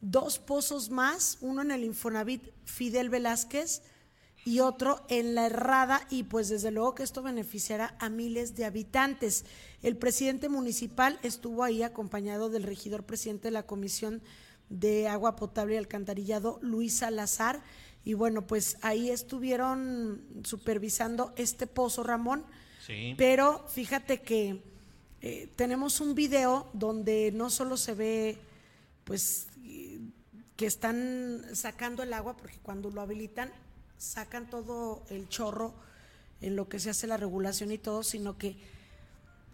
dos 0.00 0.40
pozos 0.40 0.90
más, 0.90 1.38
uno 1.40 1.62
en 1.62 1.70
el 1.70 1.84
Infonavit 1.84 2.50
Fidel 2.64 3.10
Velázquez 3.10 3.82
y 4.44 4.60
otro 4.60 5.04
en 5.08 5.34
la 5.34 5.46
Herrada 5.46 6.06
y 6.10 6.24
pues 6.24 6.48
desde 6.48 6.70
luego 6.70 6.94
que 6.94 7.02
esto 7.02 7.22
beneficiará 7.22 7.96
a 7.98 8.08
miles 8.08 8.56
de 8.56 8.64
habitantes. 8.64 9.44
El 9.82 9.96
presidente 9.96 10.48
municipal 10.48 11.18
estuvo 11.22 11.62
ahí 11.62 11.82
acompañado 11.82 12.50
del 12.50 12.64
regidor 12.64 13.04
presidente 13.04 13.48
de 13.48 13.52
la 13.52 13.66
Comisión 13.66 14.22
de 14.68 15.06
Agua 15.06 15.36
Potable 15.36 15.74
y 15.74 15.78
Alcantarillado, 15.78 16.58
Luis 16.62 16.96
Salazar, 16.96 17.62
y 18.04 18.14
bueno, 18.14 18.46
pues 18.46 18.78
ahí 18.82 19.10
estuvieron 19.10 20.24
supervisando 20.42 21.32
este 21.36 21.66
pozo, 21.66 22.02
Ramón. 22.02 22.44
Sí. 22.84 23.14
Pero 23.16 23.64
fíjate 23.68 24.22
que 24.22 24.60
eh, 25.20 25.48
tenemos 25.54 26.00
un 26.00 26.16
video 26.16 26.68
donde 26.72 27.30
no 27.32 27.48
solo 27.48 27.76
se 27.76 27.94
ve, 27.94 28.38
pues, 29.04 29.46
que 30.56 30.66
están 30.66 31.44
sacando 31.52 32.02
el 32.02 32.12
agua, 32.12 32.36
porque 32.36 32.58
cuando 32.60 32.90
lo 32.90 33.00
habilitan, 33.00 33.52
sacan 34.02 34.50
todo 34.50 35.04
el 35.10 35.28
chorro 35.28 35.72
en 36.40 36.56
lo 36.56 36.68
que 36.68 36.80
se 36.80 36.90
hace 36.90 37.06
la 37.06 37.16
regulación 37.16 37.70
y 37.70 37.78
todo, 37.78 38.02
sino 38.02 38.36
que 38.36 38.56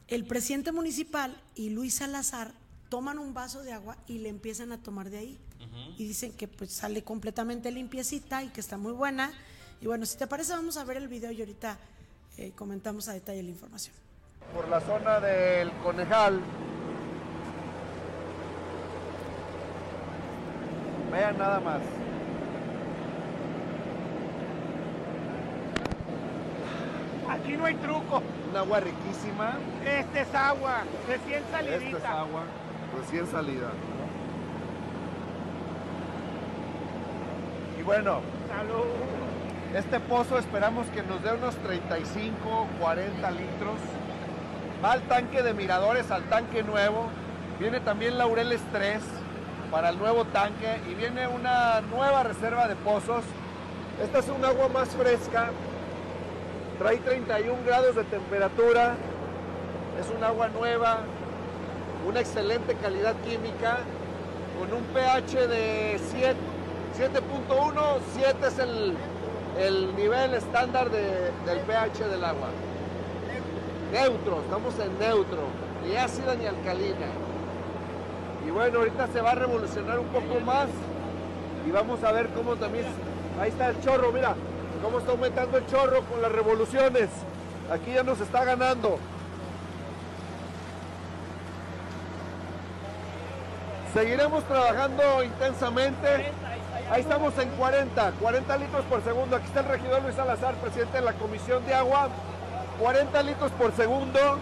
el 0.08 0.24
presidente 0.24 0.72
municipal 0.72 1.38
y 1.54 1.68
Luis 1.68 1.96
Salazar 1.96 2.52
toman 2.88 3.18
un 3.18 3.34
vaso 3.34 3.62
de 3.62 3.72
agua 3.72 3.98
y 4.06 4.20
le 4.20 4.30
empiezan 4.30 4.72
a 4.72 4.82
tomar 4.82 5.10
de 5.10 5.18
ahí. 5.18 5.38
Y 5.98 6.06
dicen 6.06 6.32
que 6.32 6.48
pues 6.48 6.72
sale 6.72 7.02
completamente 7.02 7.70
limpiecita 7.70 8.42
y 8.42 8.48
que 8.48 8.60
está 8.60 8.78
muy 8.78 8.92
buena. 8.92 9.32
Y 9.82 9.86
bueno, 9.86 10.06
si 10.06 10.16
te 10.16 10.26
parece, 10.26 10.52
vamos 10.52 10.76
a 10.76 10.84
ver 10.84 10.96
el 10.96 11.08
video 11.08 11.30
y 11.30 11.40
ahorita 11.40 11.78
eh, 12.38 12.52
comentamos 12.54 13.08
a 13.08 13.12
detalle 13.12 13.42
la 13.42 13.50
información. 13.50 13.94
por 14.54 14.66
la 14.68 14.80
zona 14.80 15.20
del 15.20 15.70
Conejal. 15.82 16.40
Vean 21.12 21.36
nada 21.36 21.60
más. 21.60 21.82
Aquí 27.30 27.56
no 27.56 27.64
hay 27.66 27.74
truco. 27.74 28.22
Un 28.50 28.56
agua 28.56 28.80
riquísima. 28.80 29.54
Este 29.84 30.20
es 30.20 30.34
agua, 30.34 30.82
recién 31.06 31.42
Esta 31.44 31.60
es 31.60 31.66
salidita. 31.80 32.20
agua 32.20 32.42
recién 32.98 33.26
salida. 33.26 33.68
Y 37.78 37.82
bueno, 37.82 38.20
Salud. 38.48 38.84
este 39.74 40.00
pozo 40.00 40.38
esperamos 40.38 40.86
que 40.88 41.02
nos 41.02 41.22
dé 41.22 41.32
unos 41.34 41.54
35, 41.56 42.66
40 42.80 43.30
litros. 43.30 43.78
Va 44.84 44.92
al 44.92 45.02
tanque 45.02 45.42
de 45.42 45.54
miradores, 45.54 46.10
al 46.10 46.22
tanque 46.24 46.62
nuevo. 46.62 47.08
Viene 47.58 47.80
también 47.80 48.18
Laureles 48.18 48.60
3 48.72 49.00
para 49.70 49.90
el 49.90 49.98
nuevo 49.98 50.24
tanque 50.26 50.80
y 50.90 50.94
viene 50.94 51.26
una 51.28 51.80
nueva 51.82 52.22
reserva 52.22 52.68
de 52.68 52.76
pozos. 52.76 53.24
Esta 54.02 54.20
es 54.20 54.28
un 54.28 54.44
agua 54.44 54.68
más 54.68 54.88
fresca. 54.90 55.50
Trae 56.78 56.98
31 56.98 57.58
grados 57.66 57.96
de 57.96 58.04
temperatura. 58.04 58.94
Es 60.00 60.08
un 60.16 60.22
agua 60.22 60.48
nueva, 60.48 60.98
una 62.06 62.20
excelente 62.20 62.74
calidad 62.76 63.14
química, 63.24 63.78
con 64.58 64.72
un 64.72 64.84
pH 64.94 65.46
de 65.48 66.00
7 66.10 66.36
7.1, 66.96 67.98
7 68.14 68.46
es 68.48 68.58
el, 68.58 68.94
el 69.58 69.94
nivel 69.96 70.34
estándar 70.34 70.90
de- 70.90 71.30
del 71.46 71.60
pH 71.60 72.08
del 72.08 72.24
agua. 72.24 72.48
Neutro, 73.92 74.40
estamos 74.42 74.74
en 74.80 74.98
neutro, 74.98 75.38
ni 75.86 75.94
ácida 75.96 76.34
ni 76.34 76.46
alcalina. 76.46 77.06
Y 78.46 78.50
bueno, 78.50 78.78
ahorita 78.80 79.06
se 79.12 79.20
va 79.20 79.30
a 79.32 79.34
revolucionar 79.36 79.98
un 80.00 80.06
poco 80.06 80.40
más 80.44 80.66
y 81.66 81.70
vamos 81.70 82.02
a 82.02 82.10
ver 82.12 82.28
cómo 82.30 82.56
también... 82.56 82.86
Ahí 83.40 83.50
está 83.50 83.68
el 83.68 83.80
chorro, 83.80 84.10
mira, 84.10 84.34
cómo 84.78 84.98
está 84.98 85.12
aumentando 85.12 85.58
el 85.58 85.66
chorro 85.66 86.02
con 86.04 86.22
las 86.22 86.32
revoluciones. 86.32 87.08
Aquí 87.70 87.92
ya 87.92 88.02
nos 88.02 88.20
está 88.20 88.44
ganando. 88.44 88.98
Seguiremos 93.92 94.44
trabajando 94.44 95.24
intensamente. 95.24 96.32
Ahí 96.90 97.02
estamos 97.02 97.36
en 97.38 97.48
40, 97.50 98.12
40 98.12 98.56
litros 98.56 98.84
por 98.86 99.02
segundo. 99.02 99.36
Aquí 99.36 99.46
está 99.46 99.60
el 99.60 99.66
regidor 99.66 100.02
Luis 100.02 100.14
Salazar, 100.14 100.54
presidente 100.56 100.98
de 100.98 101.04
la 101.04 101.12
Comisión 101.14 101.64
de 101.66 101.74
Agua. 101.74 102.10
40 102.78 103.22
litros 103.22 103.50
por 103.52 103.72
segundo. 103.72 104.38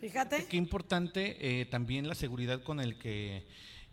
Fíjate. 0.00 0.46
Qué 0.46 0.56
importante 0.56 1.60
eh, 1.60 1.66
también 1.66 2.08
la 2.08 2.14
seguridad 2.14 2.62
con 2.62 2.78
el 2.80 2.98
que 2.98 3.46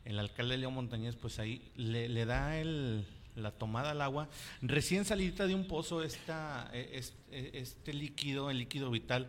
el 0.03 0.19
alcalde 0.19 0.57
León 0.57 0.73
Montañez, 0.73 1.15
pues 1.15 1.39
ahí 1.39 1.71
le, 1.75 2.10
le 2.10 2.25
da 2.25 2.57
el, 2.57 3.07
la 3.36 3.52
tomada 3.52 3.91
al 3.91 4.02
agua. 4.02 4.30
Recién 4.62 5.06
salidita 5.06 5.48
de 5.48 5.56
un 5.56 5.67
pozo 5.67 6.04
esta, 6.04 6.70
es- 6.74 7.13
eh, 7.32 7.52
este 7.54 7.94
líquido, 7.94 8.50
el 8.50 8.58
líquido 8.60 8.89
vital, 8.91 9.28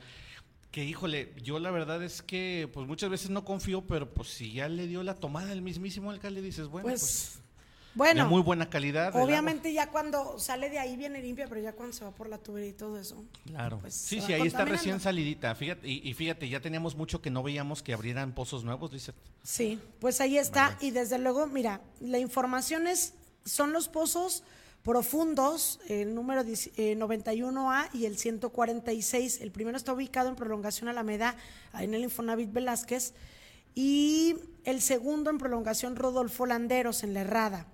que 0.71 0.85
híjole, 0.85 1.33
yo 1.43 1.59
la 1.59 1.71
verdad 1.71 2.03
es 2.03 2.23
que 2.23 2.69
pues 2.73 2.87
muchas 2.87 3.11
veces 3.11 3.31
no 3.31 3.45
confío, 3.45 3.83
pero 3.83 4.09
pues 4.13 4.29
si 4.29 4.53
ya 4.53 4.69
le 4.69 4.87
dio 4.87 5.03
la 5.03 5.15
tomada 5.15 5.53
el 5.53 5.61
mismísimo 5.63 6.11
alcalde, 6.11 6.41
dices, 6.41 6.67
bueno, 6.69 6.89
pues, 6.89 7.01
Pues, 7.95 8.15
de 8.15 8.23
bueno, 8.23 8.27
muy 8.31 8.41
buena 8.41 8.71
calidad. 8.71 9.15
obviamente 9.15 9.71
ya 9.75 9.91
cuando 9.91 10.39
sale 10.39 10.71
de 10.71 10.79
ahí 10.79 10.97
viene 10.97 11.21
limpia, 11.21 11.47
pero 11.47 11.61
ya 11.61 11.75
cuando 11.75 11.93
se 11.95 12.03
va 12.07 12.11
por 12.11 12.27
la 12.31 12.39
tubería 12.39 12.71
y 12.71 12.73
todo 12.73 12.99
eso. 12.99 13.23
Claro. 13.45 13.81
pues, 13.81 13.93
sí, 13.93 14.23
sí, 14.23 14.33
ahí 14.33 14.47
está 14.47 14.65
recién 14.65 14.99
salidita. 14.99 15.55
Fíjate, 15.55 15.87
y, 15.87 16.01
y 16.09 16.15
fíjate, 16.15 16.49
ya 16.49 16.61
teníamos 16.61 16.97
mucho 16.97 17.21
que 17.21 17.29
no 17.29 17.43
veíamos 17.43 17.83
que 17.83 17.93
abrieran 17.93 18.33
pozos 18.35 18.65
nuevos, 18.65 18.91
dice. 18.93 19.13
Sí, 19.43 19.79
pues 20.01 20.23
ahí 20.23 20.39
está. 20.39 20.79
Y 20.81 20.91
desde 20.91 21.19
luego, 21.19 21.47
mira, 21.49 21.83
la 22.01 22.19
información 22.19 22.87
es, 22.87 23.13
son 23.45 23.73
los 23.73 23.89
pozos 23.89 24.45
profundos, 24.83 25.81
el 25.89 26.15
número 26.15 26.43
10 26.45 26.71
eh, 26.77 26.97
91A 26.97 27.89
y 27.93 28.07
el 28.07 28.19
146. 28.19 29.41
El 29.41 29.53
primero 29.53 29.77
está 29.77 29.93
ubicado 29.93 30.29
en 30.29 30.37
Prolongación 30.37 30.89
Alameda, 30.89 31.37
en 31.79 31.95
el 31.95 32.03
Infonavit 32.03 32.53
Velázquez. 32.53 33.15
Y 33.75 34.37
el 34.65 34.83
segundo 34.83 35.31
en 35.31 35.39
Prolongación 35.39 35.97
Rodolfo 35.97 36.47
Landeros, 36.47 37.05
en 37.05 37.15
La 37.15 37.21
Herrada. 37.21 37.67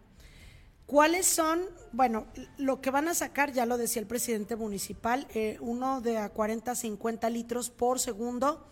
¿Cuáles 0.87 1.26
son? 1.26 1.61
Bueno, 1.92 2.26
lo 2.57 2.81
que 2.81 2.90
van 2.90 3.09
a 3.09 3.14
sacar, 3.14 3.52
ya 3.52 3.66
lo 3.66 3.76
decía 3.76 4.00
el 4.00 4.07
presidente 4.07 4.57
municipal, 4.57 5.26
eh, 5.35 5.59
uno 5.61 6.00
de 6.00 6.16
a 6.18 6.31
40 6.31 6.70
a 6.70 6.74
50 6.74 7.28
litros 7.31 7.68
por 7.68 8.00
segundo. 8.00 8.66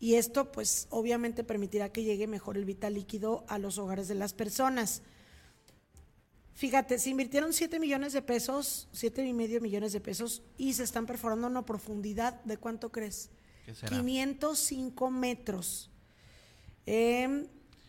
Y 0.00 0.16
esto, 0.16 0.50
pues, 0.50 0.86
obviamente 0.90 1.44
permitirá 1.44 1.90
que 1.90 2.04
llegue 2.04 2.26
mejor 2.26 2.56
el 2.56 2.64
vital 2.64 2.94
líquido 2.94 3.44
a 3.48 3.58
los 3.58 3.78
hogares 3.78 4.08
de 4.08 4.16
las 4.16 4.32
personas. 4.32 5.02
Fíjate, 6.60 6.98
se 6.98 7.08
invirtieron 7.08 7.54
7 7.54 7.80
millones 7.80 8.12
de 8.12 8.20
pesos, 8.20 8.86
siete 8.92 9.24
y 9.24 9.32
medio 9.32 9.62
millones 9.62 9.94
de 9.94 10.00
pesos, 10.02 10.42
y 10.58 10.74
se 10.74 10.82
están 10.82 11.06
perforando 11.06 11.46
una 11.46 11.64
profundidad 11.64 12.34
de 12.44 12.58
cuánto 12.58 12.92
crees? 12.92 13.30
¿Qué 13.64 13.74
será? 13.74 13.96
505 13.96 15.10
metros. 15.10 15.88
Eh, 16.84 17.46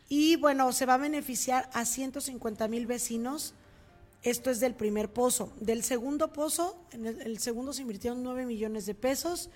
y 0.07 0.37
bueno, 0.37 0.71
se 0.71 0.85
va 0.85 0.93
a 0.93 0.97
beneficiar 0.97 1.69
a 1.73 1.83
150 1.83 2.69
mil 2.69 2.87
vecinos. 2.87 3.55
Esto 4.23 4.49
es 4.49 4.61
del 4.61 4.73
primer 4.73 5.11
pozo. 5.11 5.51
Del 5.59 5.83
segundo 5.83 6.31
pozo, 6.31 6.81
en 6.93 7.07
el, 7.07 7.21
el 7.23 7.39
segundo 7.39 7.73
se 7.73 7.81
invirtieron 7.81 8.23
9 8.23 8.45
millones 8.45 8.85
de 8.85 8.95
pesos 8.95 9.49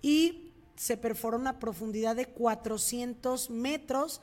y 0.00 0.52
se 0.76 0.96
perforó 0.96 1.38
una 1.38 1.58
profundidad 1.58 2.14
de 2.14 2.26
400 2.26 3.50
metros 3.50 4.20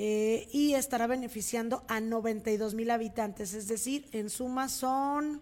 eh, 0.00 0.48
y 0.52 0.74
estará 0.74 1.08
beneficiando 1.08 1.82
a 1.88 1.98
92 1.98 2.74
mil 2.74 2.88
habitantes. 2.92 3.52
Es 3.52 3.66
decir, 3.66 4.08
en 4.12 4.30
suma 4.30 4.68
son 4.68 5.40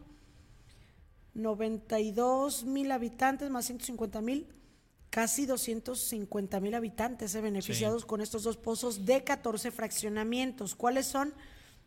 92 1.35 2.65
mil 2.65 2.91
habitantes 2.91 3.51
más 3.51 3.67
150 3.67 4.23
mil, 4.23 4.47
casi 5.11 5.45
250 5.45 6.59
mil 6.61 6.75
habitantes 6.75 7.35
eh, 7.35 7.43
beneficiados 7.43 8.07
con 8.07 8.23
estos 8.23 8.45
dos 8.45 8.57
pozos 8.57 9.05
de 9.05 9.25
14 9.25 9.71
fraccionamientos. 9.73 10.75
¿Cuáles 10.75 11.05
son? 11.05 11.35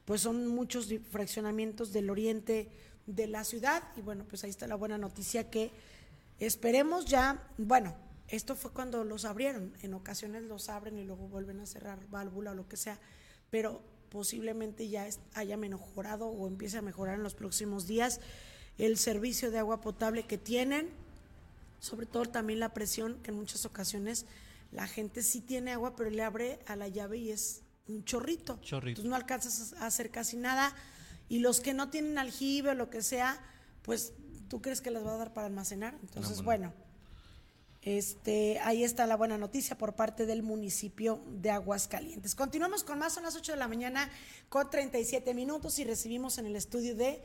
Pues 0.06 0.22
son 0.22 0.46
muchos 0.46 0.94
fraccionamientos 1.10 1.92
del 1.92 2.12
oriente 2.12 2.70
de 3.08 3.26
la 3.26 3.46
ciudad 3.46 3.82
y 3.98 4.02
bueno, 4.02 4.26
pues 4.30 4.44
ahí 4.44 4.52
está 4.52 4.68
la 4.68 4.76
buena 4.76 5.00
noticia 5.00 5.50
que 5.50 5.72
esperemos 6.38 7.06
ya, 7.06 7.42
bueno, 7.58 7.96
esto 8.30 8.56
fue 8.56 8.72
cuando 8.72 9.04
los 9.04 9.26
abrieron, 9.26 9.74
en 9.82 9.94
ocasiones 9.94 10.44
los 10.44 10.70
abren 10.70 10.98
y 10.98 11.04
luego 11.04 11.28
vuelven 11.28 11.60
a 11.60 11.66
cerrar 11.66 12.00
válvula 12.10 12.52
o 12.52 12.56
lo 12.56 12.68
que 12.68 12.78
sea, 12.78 13.00
pero 13.50 13.82
posiblemente 14.10 14.90
ya 14.90 15.08
haya 15.34 15.58
mejorado 15.58 16.28
o 16.28 16.48
empiece 16.48 16.78
a 16.78 16.82
mejorar 16.82 17.16
en 17.16 17.24
los 17.24 17.36
próximos 17.36 17.88
días 17.88 18.22
el 18.78 18.98
servicio 18.98 19.52
de 19.52 19.60
agua 19.60 19.82
potable 19.82 20.24
que 20.24 20.38
tienen 20.38 20.90
sobre 21.80 22.06
todo 22.06 22.26
también 22.26 22.60
la 22.60 22.74
presión, 22.74 23.20
que 23.24 23.32
en 23.32 23.38
muchas 23.38 23.66
ocasiones 23.66 24.26
la 24.72 24.88
gente 24.88 25.24
sí 25.24 25.42
tiene 25.42 25.72
agua, 25.72 25.96
pero 25.96 26.10
le 26.10 26.24
abre 26.24 26.60
a 26.68 26.76
la 26.76 26.88
llave 26.88 27.18
y 27.18 27.32
es 27.32 27.64
un 27.88 28.04
chorrito. 28.04 28.60
Chorrito. 28.62 29.02
Entonces 29.02 29.10
no 29.10 29.16
alcanzas 29.16 29.74
a 29.74 29.86
hacer 29.86 30.12
casi 30.12 30.38
nada. 30.38 30.76
Y 31.28 31.40
los 31.40 31.60
que 31.60 31.74
no 31.74 31.90
tienen 31.90 32.18
aljibe 32.18 32.72
o 32.72 32.76
lo 32.76 32.90
que 32.90 33.02
sea, 33.02 33.42
pues 33.82 34.14
tú 34.48 34.62
crees 34.62 34.82
que 34.82 34.92
les 34.92 35.06
va 35.06 35.14
a 35.14 35.18
dar 35.18 35.34
para 35.34 35.48
almacenar. 35.48 35.98
Entonces, 36.02 36.38
No, 36.38 36.44
bueno. 36.44 36.74
Este, 37.82 38.60
ahí 38.60 38.84
está 38.84 39.08
la 39.08 39.16
buena 39.16 39.38
noticia 39.38 39.78
por 39.78 39.94
parte 39.94 40.26
del 40.26 40.44
municipio 40.44 41.22
de 41.28 41.50
Aguascalientes. 41.50 42.36
Continuamos 42.36 42.84
con 42.84 43.00
más, 43.00 43.14
son 43.14 43.24
las 43.24 43.36
8 43.36 43.54
de 43.54 43.58
la 43.58 43.70
mañana 43.70 44.10
con 44.50 44.70
37 44.70 45.34
minutos 45.34 45.80
y 45.80 45.86
recibimos 45.86 46.38
en 46.38 46.46
el 46.46 46.58
estudio 46.58 46.96
de 46.96 47.22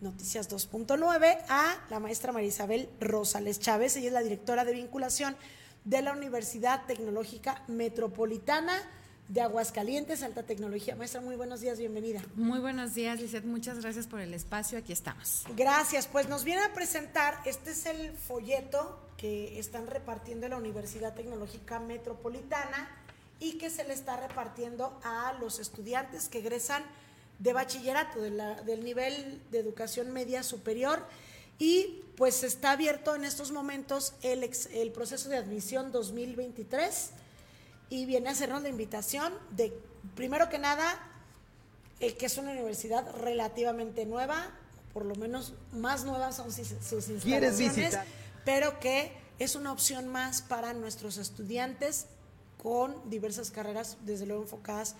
Noticias 0.00 0.50
2.9 0.50 1.38
a 1.48 1.86
la 1.88 2.00
maestra 2.00 2.32
María 2.32 2.48
Isabel 2.48 2.90
Rosales 2.98 3.60
Chávez. 3.60 3.96
Ella 3.96 4.08
es 4.08 4.12
la 4.12 4.22
directora 4.22 4.64
de 4.64 4.72
vinculación 4.72 5.36
de 5.84 6.02
la 6.02 6.12
Universidad 6.12 6.84
Tecnológica 6.86 7.62
Metropolitana 7.68 8.74
de 9.28 9.40
Aguascalientes, 9.40 10.24
Alta 10.24 10.42
Tecnología. 10.42 10.96
Maestra, 10.96 11.20
muy 11.20 11.36
buenos 11.36 11.60
días, 11.60 11.78
bienvenida. 11.78 12.20
Muy 12.34 12.58
buenos 12.58 12.94
días, 12.94 13.20
Lizeth. 13.20 13.44
Muchas 13.44 13.80
gracias 13.80 14.08
por 14.08 14.20
el 14.20 14.34
espacio. 14.34 14.78
Aquí 14.78 14.92
estamos. 14.92 15.44
Gracias, 15.56 16.08
pues 16.08 16.28
nos 16.28 16.42
viene 16.42 16.62
a 16.62 16.74
presentar, 16.74 17.38
este 17.44 17.70
es 17.70 17.86
el 17.86 18.12
folleto 18.16 18.98
que 19.22 19.60
están 19.60 19.86
repartiendo 19.86 20.46
en 20.46 20.50
la 20.50 20.58
Universidad 20.58 21.14
Tecnológica 21.14 21.78
Metropolitana 21.78 22.90
y 23.38 23.52
que 23.52 23.70
se 23.70 23.84
le 23.84 23.94
está 23.94 24.16
repartiendo 24.16 24.98
a 25.04 25.34
los 25.40 25.60
estudiantes 25.60 26.28
que 26.28 26.40
egresan 26.40 26.82
de 27.38 27.52
bachillerato, 27.52 28.20
del 28.20 28.84
nivel 28.84 29.40
de 29.52 29.60
educación 29.60 30.12
media 30.12 30.42
superior. 30.42 31.06
Y 31.60 32.02
pues 32.16 32.42
está 32.42 32.72
abierto 32.72 33.14
en 33.14 33.24
estos 33.24 33.52
momentos 33.52 34.14
el, 34.22 34.90
proceso 34.90 35.28
de 35.28 35.36
admisión 35.36 35.92
2023 35.92 37.10
y 37.90 38.06
viene 38.06 38.28
a 38.28 38.32
hacernos 38.32 38.64
la 38.64 38.70
invitación 38.70 39.32
de, 39.52 39.72
primero 40.16 40.48
que 40.48 40.58
nada, 40.58 41.00
eh, 42.00 42.16
que 42.16 42.26
es 42.26 42.36
una 42.38 42.50
universidad 42.50 43.08
relativamente 43.18 44.04
nueva, 44.04 44.50
por 44.92 45.04
lo 45.04 45.14
menos 45.14 45.54
más 45.70 46.04
nuevas 46.04 46.34
son 46.34 46.50
sus, 46.50 46.66
sus 46.66 47.04
¿Quieres 47.22 47.60
instalaciones, 47.60 47.76
visitar? 47.76 48.21
Pero 48.44 48.78
que 48.80 49.12
es 49.38 49.56
una 49.56 49.72
opción 49.72 50.08
más 50.08 50.42
para 50.42 50.72
nuestros 50.72 51.16
estudiantes 51.16 52.06
con 52.62 53.10
diversas 53.10 53.50
carreras, 53.50 53.98
desde 54.04 54.26
luego 54.26 54.42
enfocadas 54.42 54.94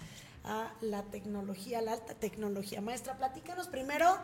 a 0.44 0.72
la 0.80 1.02
tecnología, 1.04 1.78
a 1.78 1.82
la 1.82 1.92
alta 1.92 2.14
tecnología. 2.14 2.80
Maestra, 2.80 3.16
platícanos 3.16 3.68
primero 3.68 4.18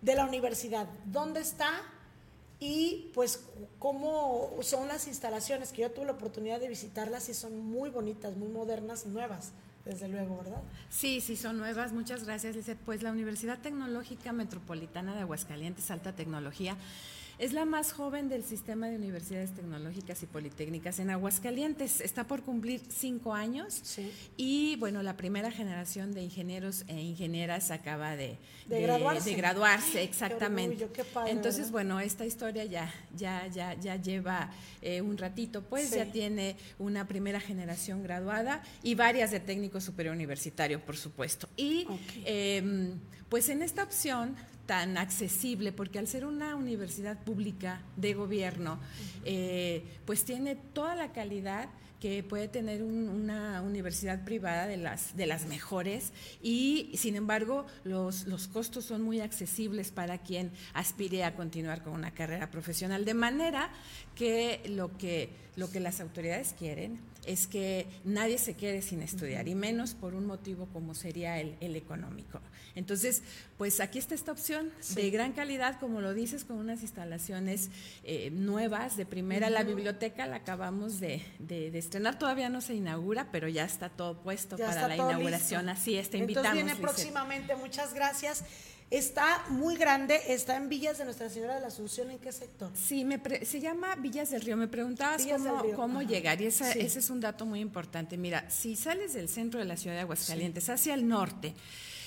de 0.00 0.14
la 0.14 0.24
universidad, 0.24 0.88
¿dónde 1.04 1.40
está? 1.40 1.70
Y 2.58 3.10
pues 3.14 3.40
cómo 3.78 4.50
son 4.62 4.88
las 4.88 5.08
instalaciones, 5.08 5.72
que 5.72 5.82
yo 5.82 5.90
tuve 5.90 6.06
la 6.06 6.12
oportunidad 6.12 6.60
de 6.60 6.68
visitarlas 6.68 7.28
y 7.28 7.34
son 7.34 7.58
muy 7.58 7.90
bonitas, 7.90 8.36
muy 8.36 8.48
modernas, 8.48 9.06
nuevas, 9.06 9.52
desde 9.84 10.08
luego, 10.08 10.38
¿verdad? 10.38 10.62
Sí, 10.90 11.20
sí, 11.20 11.36
son 11.36 11.56
nuevas. 11.56 11.92
Muchas 11.92 12.24
gracias, 12.24 12.56
Lizeth. 12.56 12.78
Pues 12.84 13.02
la 13.02 13.12
Universidad 13.12 13.58
Tecnológica 13.58 14.32
Metropolitana 14.32 15.14
de 15.14 15.22
Aguascalientes, 15.22 15.90
Alta 15.90 16.14
Tecnología, 16.14 16.76
es 17.40 17.54
la 17.54 17.64
más 17.64 17.92
joven 17.92 18.28
del 18.28 18.44
sistema 18.44 18.88
de 18.88 18.96
universidades 18.96 19.50
tecnológicas 19.54 20.22
y 20.22 20.26
politécnicas 20.26 20.98
en 20.98 21.08
Aguascalientes. 21.08 22.02
Está 22.02 22.24
por 22.26 22.42
cumplir 22.42 22.82
cinco 22.90 23.32
años. 23.32 23.80
Sí. 23.82 24.12
Y 24.36 24.76
bueno, 24.76 25.02
la 25.02 25.16
primera 25.16 25.50
generación 25.50 26.12
de 26.12 26.22
ingenieros 26.22 26.84
e 26.86 27.00
ingenieras 27.00 27.70
acaba 27.70 28.14
de, 28.14 28.36
De 28.66 28.82
graduarse. 28.82 29.30
de 29.30 29.36
graduarse, 29.36 29.92
Qué 29.92 30.02
exactamente. 30.02 30.74
orgullo, 30.76 30.92
qué 30.92 31.02
padre, 31.04 31.32
Entonces, 31.32 31.60
¿verdad? 31.62 31.72
bueno, 31.72 32.00
esta 32.00 32.26
historia 32.26 32.66
ya, 32.66 32.92
ya, 33.16 33.46
ya, 33.46 33.72
ya 33.72 33.96
lleva 33.96 34.50
eh, 34.82 35.00
un 35.00 35.16
ratito, 35.16 35.62
pues 35.62 35.88
Sí. 35.88 35.96
ya 35.96 36.12
tiene 36.12 36.56
una 36.78 37.08
primera 37.08 37.40
generación 37.40 38.02
graduada 38.02 38.62
y 38.82 38.94
varias 38.96 39.30
de 39.30 39.40
técnico 39.40 39.80
superior 39.80 40.14
universitario, 40.14 40.84
por 40.84 40.98
supuesto. 40.98 41.48
Y 41.56 41.86
eh, 42.26 42.92
pues 43.30 43.48
en 43.48 43.62
esta 43.62 43.82
opción 43.82 44.36
tan 44.70 44.98
accesible, 44.98 45.72
porque 45.72 45.98
al 45.98 46.06
ser 46.06 46.24
una 46.24 46.54
universidad 46.54 47.18
pública 47.24 47.82
de 47.96 48.14
gobierno, 48.14 48.78
eh, 49.24 49.82
pues 50.04 50.24
tiene 50.24 50.54
toda 50.54 50.94
la 50.94 51.10
calidad 51.12 51.68
que 51.98 52.22
puede 52.22 52.46
tener 52.46 52.82
un- 52.84 53.08
una 53.08 53.62
universidad 53.62 54.24
privada 54.24 54.68
de 54.68 54.76
las, 54.76 55.16
de 55.16 55.26
las 55.26 55.46
mejores 55.46 56.12
y 56.40 56.92
sin 56.94 57.14
embargo 57.16 57.66
los, 57.84 58.26
los 58.26 58.46
costos 58.46 58.84
son 58.84 59.02
muy 59.02 59.20
accesibles 59.20 59.90
para 59.90 60.18
quien 60.18 60.52
aspire 60.72 61.24
a 61.24 61.34
continuar 61.34 61.82
con 61.82 61.92
una 61.92 62.12
carrera 62.12 62.48
profesional. 62.50 63.04
De 63.04 63.12
manera 63.14 63.70
que 64.20 64.60
lo 64.68 64.96
que, 64.98 65.30
lo 65.56 65.70
que 65.70 65.80
las 65.80 66.00
autoridades 66.00 66.54
quieren 66.58 67.00
es 67.24 67.46
que 67.46 67.86
nadie 68.04 68.36
se 68.38 68.54
quede 68.54 68.82
sin 68.82 69.00
estudiar 69.02 69.48
y 69.48 69.54
menos 69.54 69.94
por 69.94 70.14
un 70.14 70.26
motivo 70.26 70.66
como 70.72 70.94
sería 70.94 71.38
el, 71.40 71.54
el 71.60 71.74
económico. 71.76 72.40
Entonces, 72.74 73.22
pues 73.58 73.80
aquí 73.80 73.98
está 73.98 74.14
esta 74.14 74.32
opción 74.32 74.70
de 74.94 75.10
gran 75.10 75.32
calidad, 75.32 75.78
como 75.80 76.00
lo 76.00 76.14
dices, 76.14 76.44
con 76.44 76.56
unas 76.58 76.82
instalaciones 76.82 77.68
eh, 78.04 78.30
nuevas 78.30 78.96
de 78.96 79.06
primera. 79.06 79.50
La 79.50 79.64
biblioteca 79.64 80.26
la 80.26 80.36
acabamos 80.36 81.00
de, 81.00 81.22
de- 81.38 81.70
de 81.70 81.78
estrenar, 81.78 82.18
todavía 82.18 82.48
no 82.48 82.60
se 82.60 82.74
inaugura, 82.74 83.28
pero 83.32 83.48
ya 83.48 83.64
está 83.64 83.88
todo 83.88 84.22
puesto 84.22 84.56
Ya 84.56 84.66
para 84.66 84.76
está 84.82 84.88
la 84.88 84.94
inauguración. 84.96 85.66
listo. 85.66 85.80
Así 85.80 85.96
es, 85.96 86.10
te 86.10 86.18
Entonces 86.18 86.36
invitamos. 86.36 86.52
viene 86.54 86.70
Lizeth. 86.72 86.82
próximamente, 86.82 87.56
muchas 87.56 87.92
gracias. 87.94 88.44
Está 88.90 89.44
muy 89.50 89.76
grande, 89.76 90.20
está 90.28 90.56
en 90.56 90.68
Villas 90.68 90.98
de 90.98 91.04
Nuestra 91.04 91.28
Señora 91.30 91.54
de 91.54 91.60
la 91.60 91.68
Asunción, 91.68 92.10
¿en 92.10 92.18
qué 92.18 92.32
sector? 92.32 92.70
Sí, 92.74 93.04
me 93.04 93.20
pre- 93.20 93.44
se 93.44 93.60
llama 93.60 93.94
Villas 93.94 94.30
del 94.30 94.40
Río. 94.40 94.56
Me 94.56 94.66
preguntabas 94.66 95.22
Villas 95.24 95.42
cómo, 95.76 96.02
llegar 96.02 96.40
y 96.42 96.46
esa- 96.46 96.72
Sí. 96.72 96.80
ese 96.80 96.98
es 96.98 97.08
un 97.08 97.20
dato 97.20 97.46
muy 97.46 97.60
importante. 97.60 98.16
Mira, 98.16 98.50
si 98.50 98.74
sales 98.74 99.12
del 99.12 99.28
centro 99.28 99.60
de 99.60 99.66
la 99.66 99.76
ciudad 99.76 99.94
de 99.94 100.00
Aguascalientes 100.02 100.68
hacia 100.68 100.94
el 100.94 101.06
norte, 101.06 101.54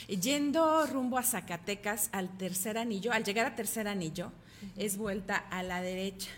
yendo 0.10 0.86
rumbo 0.88 1.18
a 1.18 1.24
Zacatecas 1.24 2.10
al 2.12 2.38
tercer 2.38 2.78
anillo, 2.78 3.14
al 3.14 3.24
llegar 3.24 3.46
a 3.46 3.56
tercer 3.56 3.88
anillo, 3.88 4.34
es 4.76 4.98
vuelta 4.98 5.38
a 5.38 5.64
la 5.64 5.82
derecha. 5.82 6.32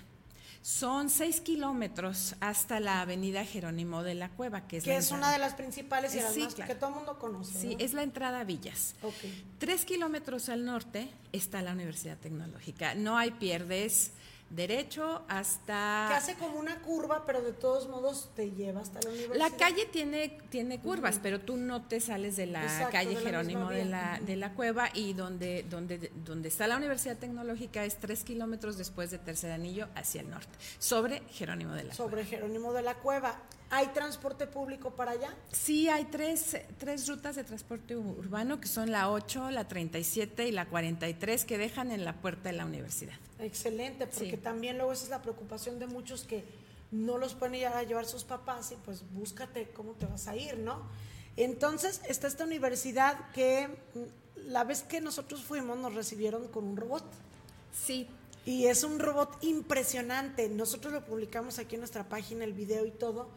Son 0.69 1.11
seis 1.11 1.41
kilómetros 1.41 2.33
hasta 2.39 2.79
la 2.79 3.01
avenida 3.01 3.45
Jerónimo 3.45 4.01
de 4.01 4.15
la 4.15 4.29
Cueva, 4.29 4.65
que 4.67 4.77
es, 4.77 4.83
Que 4.83 4.93
la 4.93 4.97
es 4.97 5.05
entrada. 5.11 5.23
una 5.27 5.33
de 5.33 5.37
las 5.37 5.53
principales 5.53 6.15
y 6.15 6.19
las 6.21 6.33
Sí, 6.33 6.39
más 6.41 6.55
claro. 6.55 6.73
que 6.73 6.79
todo 6.79 6.89
el 6.89 6.95
mundo 6.95 7.19
conoce. 7.19 7.59
Sí, 7.59 7.75
¿no? 7.75 7.85
es 7.85 7.93
la 7.93 8.01
entrada 8.01 8.39
a 8.39 8.43
Villas. 8.45 8.95
Ok. 9.03 9.13
Tres 9.59 9.85
kilómetros 9.85 10.49
al 10.49 10.65
norte 10.65 11.07
está 11.33 11.61
la 11.61 11.73
Universidad 11.73 12.17
Tecnológica. 12.17 12.95
No 12.95 13.15
hay 13.15 13.29
pierdes 13.29 14.13
derecho 14.49 15.23
hasta... 15.27 16.05
Que 16.09 16.15
hace 16.15 16.35
como 16.35 16.59
una 16.59 16.81
curva, 16.81 17.25
pero 17.25 17.41
de 17.41 17.51
todos 17.51 17.87
modos 17.89 18.29
te 18.35 18.51
lleva 18.51 18.81
hasta 18.81 19.01
la 19.01 19.09
universidad. 19.09 19.49
La 19.49 19.57
calle 19.57 19.85
tiene, 19.85 20.37
tiene 20.49 20.79
curvas, 20.79 21.19
pero 21.21 21.41
tú 21.41 21.57
no 21.57 21.83
te 21.83 21.99
sales 21.99 22.35
de 22.35 22.45
la 22.45 22.63
Exacto, 22.63 22.91
calle 22.91 23.09
de 23.09 23.15
la 23.15 23.21
Jerónimo 23.21 23.69
de 23.69 23.85
la, 23.85 24.19
de 24.19 24.35
la 24.35 24.53
cueva 24.53 24.89
y 24.93 25.13
donde, 25.13 25.63
donde, 25.69 26.11
donde 26.23 26.47
está 26.47 26.67
la 26.67 26.77
Universidad 26.77 27.17
Tecnológica 27.17 27.85
es 27.85 27.97
tres 27.97 28.23
kilómetros 28.23 28.77
después 28.77 29.11
de 29.11 29.17
Tercer 29.17 29.51
Anillo 29.51 29.87
hacia 29.95 30.21
el 30.21 30.29
norte, 30.29 30.57
sobre 30.79 31.21
Jerónimo 31.31 31.73
de 31.73 31.83
la 31.83 31.95
Cueva. 31.95 32.09
Sobre 32.09 32.25
Jerónimo 32.25 32.73
de 32.73 32.81
la 32.81 32.95
Cueva. 32.95 33.35
¿Hay 33.71 33.87
transporte 33.87 34.45
público 34.47 34.91
para 34.91 35.11
allá? 35.11 35.33
Sí, 35.51 35.89
hay 35.89 36.05
tres, 36.05 36.55
tres 36.77 37.07
rutas 37.07 37.35
de 37.35 37.43
transporte 37.43 37.95
urbano 37.97 38.59
que 38.61 38.67
son 38.67 38.91
la 38.91 39.09
8, 39.11 39.49
la 39.51 39.67
37 39.67 40.47
y 40.47 40.51
la 40.51 40.67
43 40.67 41.45
que 41.45 41.57
dejan 41.57 41.91
en 41.91 42.05
la 42.05 42.13
puerta 42.13 42.49
de 42.49 42.55
la 42.57 42.65
universidad. 42.65 43.15
Excelente, 43.39 44.05
porque 44.07 44.31
Sí. 44.31 44.37
también 44.37 44.77
luego 44.77 44.93
esa 44.93 45.05
es 45.05 45.09
la 45.09 45.21
preocupación 45.21 45.79
de 45.79 45.87
muchos 45.87 46.23
que 46.23 46.43
no 46.91 47.17
los 47.17 47.33
pueden 47.33 47.55
ir 47.55 47.67
a 47.67 47.81
llevar 47.83 48.05
sus 48.05 48.23
papás 48.23 48.71
y 48.71 48.75
pues 48.85 49.03
búscate 49.11 49.67
cómo 49.75 49.93
te 49.93 50.05
vas 50.05 50.27
a 50.27 50.35
ir, 50.35 50.57
¿no? 50.59 50.83
Entonces 51.35 52.01
está 52.07 52.27
esta 52.27 52.45
universidad 52.45 53.31
que 53.31 53.67
mm, 53.95 54.47
la 54.51 54.63
vez 54.63 54.83
que 54.83 55.01
nosotros 55.01 55.43
fuimos 55.43 55.77
nos 55.79 55.93
recibieron 55.95 56.47
con 56.49 56.65
un 56.65 56.77
robot. 56.77 57.03
Sí, 57.73 58.07
Y 58.47 58.67
es 58.67 58.83
un 58.83 58.99
robot 58.99 59.43
impresionante. 59.43 60.47
Nosotros 60.49 60.93
lo 60.93 61.03
publicamos 61.03 61.57
aquí 61.57 61.73
en 61.75 61.81
nuestra 61.81 62.03
página, 62.07 62.43
el 62.43 62.53
video 62.53 62.85
y 62.85 62.91
todo. 62.91 63.27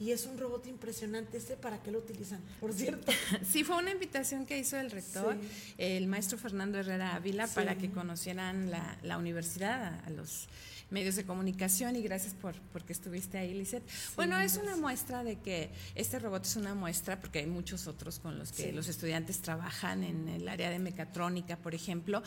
Y 0.00 0.12
es 0.12 0.24
un 0.26 0.38
robot 0.38 0.66
impresionante. 0.66 1.36
¿Este 1.36 1.56
para 1.56 1.82
qué 1.82 1.90
lo 1.92 1.98
utilizan? 1.98 2.40
Por 2.58 2.72
cierto. 2.72 3.12
Sí, 3.50 3.64
fue 3.64 3.76
una 3.76 3.90
invitación 3.92 4.46
que 4.46 4.58
hizo 4.58 4.76
el 4.78 4.90
rector, 4.90 5.36
Sí. 5.40 5.74
el 5.78 6.06
maestro 6.06 6.38
Fernando 6.38 6.78
Herrera 6.78 7.14
Ávila, 7.16 7.46
Sí. 7.46 7.54
para 7.54 7.76
que 7.76 7.90
conocieran 7.90 8.70
la, 8.70 8.96
la 9.02 9.18
universidad, 9.18 9.82
a, 9.82 10.00
a 10.06 10.10
los 10.10 10.48
medios 10.90 11.14
de 11.14 11.24
comunicación 11.24 11.94
y 11.94 12.02
gracias 12.02 12.34
por 12.34 12.54
porque 12.72 12.92
estuviste 12.92 13.38
ahí, 13.38 13.54
Lizeth. 13.54 13.84
bueno, 14.16 14.40
es 14.40 14.56
una 14.56 14.74
muestra 14.76 15.22
de 15.22 15.38
que 15.38 15.70
este 15.94 16.18
robot 16.18 16.44
es 16.46 16.56
una 16.56 16.74
muestra, 16.74 17.20
porque 17.20 17.38
hay 17.40 17.46
muchos 17.46 17.86
otros 17.86 18.18
con 18.18 18.38
los 18.38 18.50
que 18.50 18.64
Sí. 18.64 18.72
los 18.72 18.88
estudiantes 18.88 19.40
trabajan 19.40 20.02
en 20.02 20.28
el 20.28 20.48
área 20.48 20.68
de 20.70 20.80
mecatrónica, 20.80 21.56
por 21.58 21.74
ejemplo, 21.76 22.22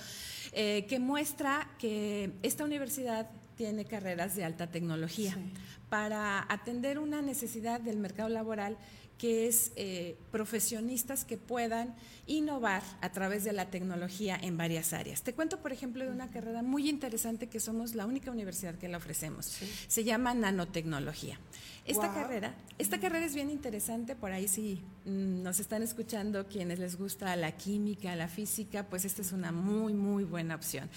eh, 0.53 0.85
que 0.87 0.99
muestra 0.99 1.69
que 1.77 2.31
esta 2.43 2.63
universidad 2.63 3.29
tiene 3.55 3.85
carreras 3.85 4.35
de 4.35 4.43
alta 4.43 4.67
tecnología 4.67 5.33
Sí. 5.33 5.53
para 5.89 6.45
atender 6.51 6.99
una 6.99 7.21
necesidad 7.21 7.79
del 7.79 7.97
mercado 7.97 8.29
laboral 8.29 8.77
que 9.17 9.47
es 9.47 9.71
eh, 9.75 10.17
profesionistas 10.31 11.23
que 11.23 11.37
puedan 11.37 11.95
innovar 12.25 12.83
a 13.01 13.11
través 13.11 13.43
de 13.43 13.51
la 13.51 13.69
tecnología 13.69 14.39
en 14.41 14.57
varias 14.57 14.93
áreas. 14.93 15.23
Te 15.23 15.33
cuento, 15.33 15.59
por 15.59 15.73
ejemplo, 15.73 16.03
de 16.03 16.11
una 16.11 16.29
carrera 16.29 16.61
muy 16.61 16.89
interesante 16.89 17.47
que 17.47 17.59
somos 17.59 17.95
la 17.95 18.05
única 18.05 18.31
universidad 18.31 18.75
que 18.75 18.87
la 18.87 18.97
ofrecemos. 18.97 19.57
Se 19.87 20.03
llama 20.03 20.33
nanotecnología. 20.33 21.37
Esta 21.85 22.13
carrera, 22.13 22.55
esta 22.77 22.97
carrera 22.97 23.25
es 23.25 23.35
bien 23.35 23.49
interesante, 23.49 24.15
por 24.15 24.31
ahí 24.31 24.47
si 24.47 24.81
mm, 25.03 25.43
nos 25.43 25.59
están 25.59 25.83
escuchando 25.83 26.47
quienes 26.47 26.79
les 26.79 26.97
gusta 26.97 27.35
la 27.35 27.51
química, 27.57 28.15
la 28.15 28.29
física, 28.29 28.87
pues 28.87 29.03
esta 29.03 29.21
es 29.21 29.33
una 29.33 29.51
muy, 29.51 29.93
muy 29.93 30.23
buena 30.23 30.55
opción. 30.55 30.89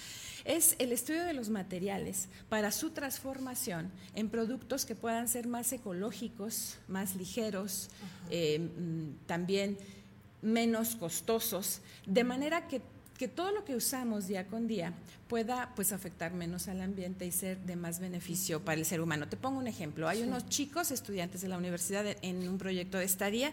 Es 0.45 0.77
el 0.79 0.93
estudio 0.93 1.25
de 1.25 1.33
los 1.33 1.49
materiales 1.49 2.29
para 2.47 2.71
su 2.71 2.91
transformación 2.91 3.91
en 4.15 4.29
productos 4.29 4.85
que 4.85 4.95
puedan 4.95 5.27
ser 5.27 5.45
más 5.45 5.73
ecológicos, 5.73 6.77
más 6.87 7.17
ligeros, 7.17 7.89
eh, 8.29 8.59
mm, 8.59 9.25
también 9.25 9.77
menos 10.41 10.95
costosos, 10.95 11.81
de 12.05 12.23
manera 12.23 12.67
que 12.67 12.81
que 13.17 13.27
todo 13.27 13.51
lo 13.51 13.65
que 13.65 13.75
usamos 13.75 14.27
día 14.27 14.47
con 14.47 14.67
día 14.67 14.93
pueda 15.27 15.73
pues 15.75 15.91
afectar 15.91 16.33
menos 16.33 16.67
al 16.67 16.81
ambiente 16.81 17.25
y 17.25 17.31
ser 17.31 17.57
de 17.59 17.75
más 17.75 17.99
beneficio 17.99 18.63
para 18.63 18.79
el 18.79 18.85
ser 18.85 19.01
humano. 19.01 19.27
Te 19.27 19.35
pongo 19.35 19.59
un 19.59 19.67
ejemplo. 19.67 20.07
Hay 20.07 20.21
unos 20.21 20.47
chicos 20.47 20.91
estudiantes 20.91 21.41
de 21.41 21.49
la 21.49 21.57
universidad 21.57 22.05
en 22.21 22.47
un 22.47 22.57
proyecto 22.57 22.97
de 22.97 23.05
estadía. 23.05 23.51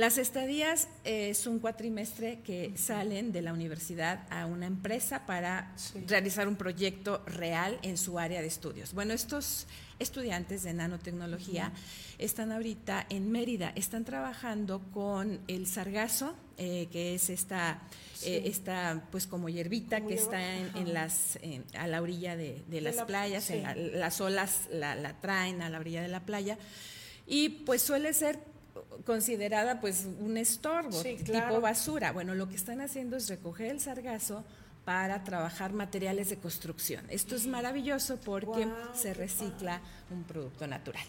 Las 0.00 0.16
estadías 0.16 0.88
eh, 1.04 1.28
es 1.28 1.46
un 1.46 1.58
cuatrimestre 1.58 2.40
que 2.40 2.72
salen 2.74 3.32
de 3.32 3.42
la 3.42 3.52
universidad 3.52 4.26
a 4.30 4.46
una 4.46 4.64
empresa 4.64 5.26
para 5.26 5.74
realizar 6.06 6.48
un 6.48 6.56
proyecto 6.56 7.22
real 7.26 7.78
en 7.82 7.98
su 7.98 8.18
área 8.18 8.40
de 8.40 8.46
estudios. 8.46 8.94
Bueno, 8.94 9.12
estos 9.12 9.66
estudiantes 9.98 10.62
de 10.62 10.72
nanotecnología 10.72 11.74
están 12.16 12.50
ahorita 12.50 13.04
en 13.10 13.30
Mérida, 13.30 13.74
están 13.76 14.06
trabajando 14.06 14.80
con 14.90 15.38
el 15.48 15.66
sargazo, 15.66 16.34
eh, 16.56 16.88
que 16.90 17.14
es 17.16 17.28
esta 17.28 17.82
eh, 18.22 18.44
está 18.46 19.04
pues 19.10 19.26
como 19.26 19.50
hierbita 19.50 20.00
que 20.00 20.14
está 20.14 20.40
en, 20.56 20.94
las 20.94 21.38
a 21.74 21.86
la 21.86 22.00
orilla 22.00 22.36
de, 22.36 22.64
las 22.80 23.02
playas, 23.02 23.52
las 23.76 24.18
olas 24.22 24.62
la, 24.72 25.20
traen 25.20 25.60
a 25.60 25.68
la 25.68 25.78
orilla 25.78 26.00
de 26.00 26.08
la 26.08 26.20
playa. 26.20 26.56
Y 27.26 27.50
pues 27.50 27.82
suele 27.82 28.14
ser 28.14 28.49
considerada 29.04 29.80
pues 29.80 30.06
un 30.20 30.36
estorbo, 30.36 31.02
tipo 31.02 31.60
basura. 31.60 32.12
Bueno, 32.12 32.34
lo 32.34 32.48
que 32.48 32.56
están 32.56 32.80
haciendo 32.80 33.16
es 33.16 33.28
recoger 33.28 33.70
el 33.70 33.80
sargazo 33.80 34.44
para 34.84 35.24
trabajar 35.24 35.72
materiales 35.72 36.30
de 36.30 36.38
construcción. 36.38 37.04
Esto 37.10 37.36
es 37.36 37.46
maravilloso 37.46 38.18
porque 38.18 38.66
se 38.94 39.14
recicla 39.14 39.80
un 40.10 40.24
producto 40.24 40.66
natural 40.66 41.04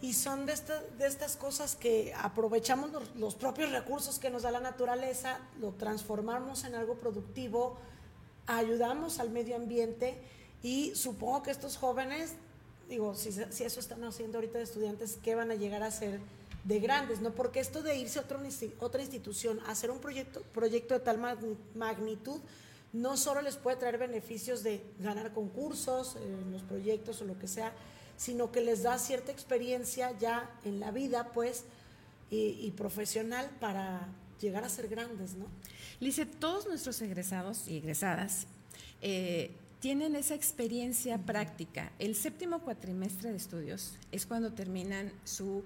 y 0.00 0.12
son 0.12 0.46
de, 0.46 0.54
de 0.98 1.06
estas 1.06 1.36
cosas 1.36 1.74
que 1.74 2.12
aprovechamos 2.16 2.90
los, 3.16 3.34
propios 3.34 3.72
recursos 3.72 4.18
que 4.18 4.30
nos 4.30 4.42
da 4.42 4.50
la 4.50 4.60
naturaleza, 4.60 5.40
lo 5.60 5.72
transformamos 5.72 6.64
en 6.64 6.74
algo 6.74 6.94
productivo, 6.94 7.76
ayudamos 8.46 9.18
al 9.18 9.30
medio 9.30 9.56
ambiente 9.56 10.16
y 10.62 10.94
supongo 10.94 11.42
que 11.42 11.50
estos 11.50 11.76
jóvenes, 11.76 12.34
digo, 12.88 13.14
si, 13.14 13.32
si 13.32 13.64
eso 13.64 13.80
están 13.80 14.04
haciendo 14.04 14.38
ahorita 14.38 14.58
de 14.58 14.64
estudiantes, 14.64 15.18
¿qué 15.22 15.34
van 15.34 15.50
a 15.50 15.54
llegar 15.56 15.82
a 15.82 15.90
ser 15.90 16.20
de 16.64 16.80
grandes? 16.80 17.20
¿no? 17.20 17.32
Porque 17.32 17.60
esto 17.60 17.82
de 17.82 17.96
irse 17.96 18.18
a 18.18 18.24
otra 18.78 19.00
institución, 19.00 19.60
a 19.66 19.70
hacer 19.70 19.90
un 19.90 20.00
proyecto, 20.00 20.42
proyecto 20.52 20.94
de 20.94 21.00
tal 21.00 21.18
magnitud, 21.74 22.40
no 22.92 23.16
solo 23.16 23.42
les 23.42 23.56
puede 23.56 23.76
traer 23.76 23.98
beneficios 23.98 24.62
de 24.62 24.82
ganar 24.98 25.32
concursos 25.32 26.16
en 26.16 26.52
los 26.52 26.62
proyectos 26.62 27.20
o 27.20 27.24
lo 27.24 27.38
que 27.38 27.48
sea, 27.48 27.72
sino 28.16 28.50
que 28.50 28.60
les 28.60 28.82
da 28.82 28.98
cierta 28.98 29.30
experiencia 29.30 30.16
ya 30.18 30.50
en 30.64 30.80
la 30.80 30.90
vida, 30.90 31.30
pues, 31.32 31.64
y, 32.30 32.70
profesional 32.72 33.48
para 33.58 34.06
llegar 34.40 34.64
a 34.64 34.68
ser 34.68 34.88
grandes, 34.88 35.34
¿no? 35.34 35.46
Lice, 35.98 36.26
todos 36.26 36.66
nuestros 36.66 37.00
egresados 37.00 37.66
y 37.68 37.78
egresadas 37.78 38.46
eh, 39.00 39.50
tienen 39.80 40.16
esa 40.16 40.34
experiencia 40.34 41.18
práctica. 41.18 41.92
El 41.98 42.14
séptimo 42.14 42.60
cuatrimestre 42.60 43.30
de 43.30 43.36
estudios 43.36 43.96
es 44.10 44.26
cuando 44.26 44.52
terminan 44.52 45.12
su 45.24 45.64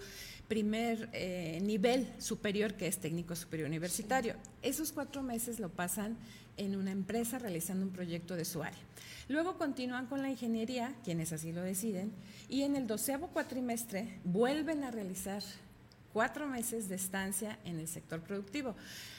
primer 0.49 1.09
eh, 1.13 1.61
nivel 1.63 2.13
superior, 2.19 2.75
que 2.75 2.87
es 2.87 2.99
técnico 2.99 3.35
superior 3.35 3.69
universitario. 3.69 4.35
Esos 4.61 4.93
cuatro 4.93 5.23
meses 5.23 5.59
lo 5.61 5.71
pasan 5.71 6.17
en 6.59 6.77
una 6.77 6.91
empresa 6.91 7.39
realizando 7.39 7.87
un 7.87 7.93
proyecto 7.93 8.37
de 8.37 8.45
su 8.45 8.63
área. 8.63 8.79
Luego 9.29 9.57
continúan 9.57 10.07
con 10.07 10.21
la 10.21 10.29
ingeniería, 10.29 10.95
quienes 11.05 11.33
así 11.33 11.53
lo 11.53 11.63
deciden, 11.63 12.13
y 12.51 12.63
en 12.63 12.77
el 12.77 12.87
doceavo 12.87 13.29
cuatrimestre 13.29 14.19
vuelven 14.25 14.85
a 14.85 14.91
realizar 14.91 15.43
cuatro 16.13 16.47
meses 16.47 16.89
de 16.91 16.97
estancia 16.97 17.59
en 17.65 17.79
el 17.79 17.89
sector 17.89 18.21
productivo. 18.21 18.75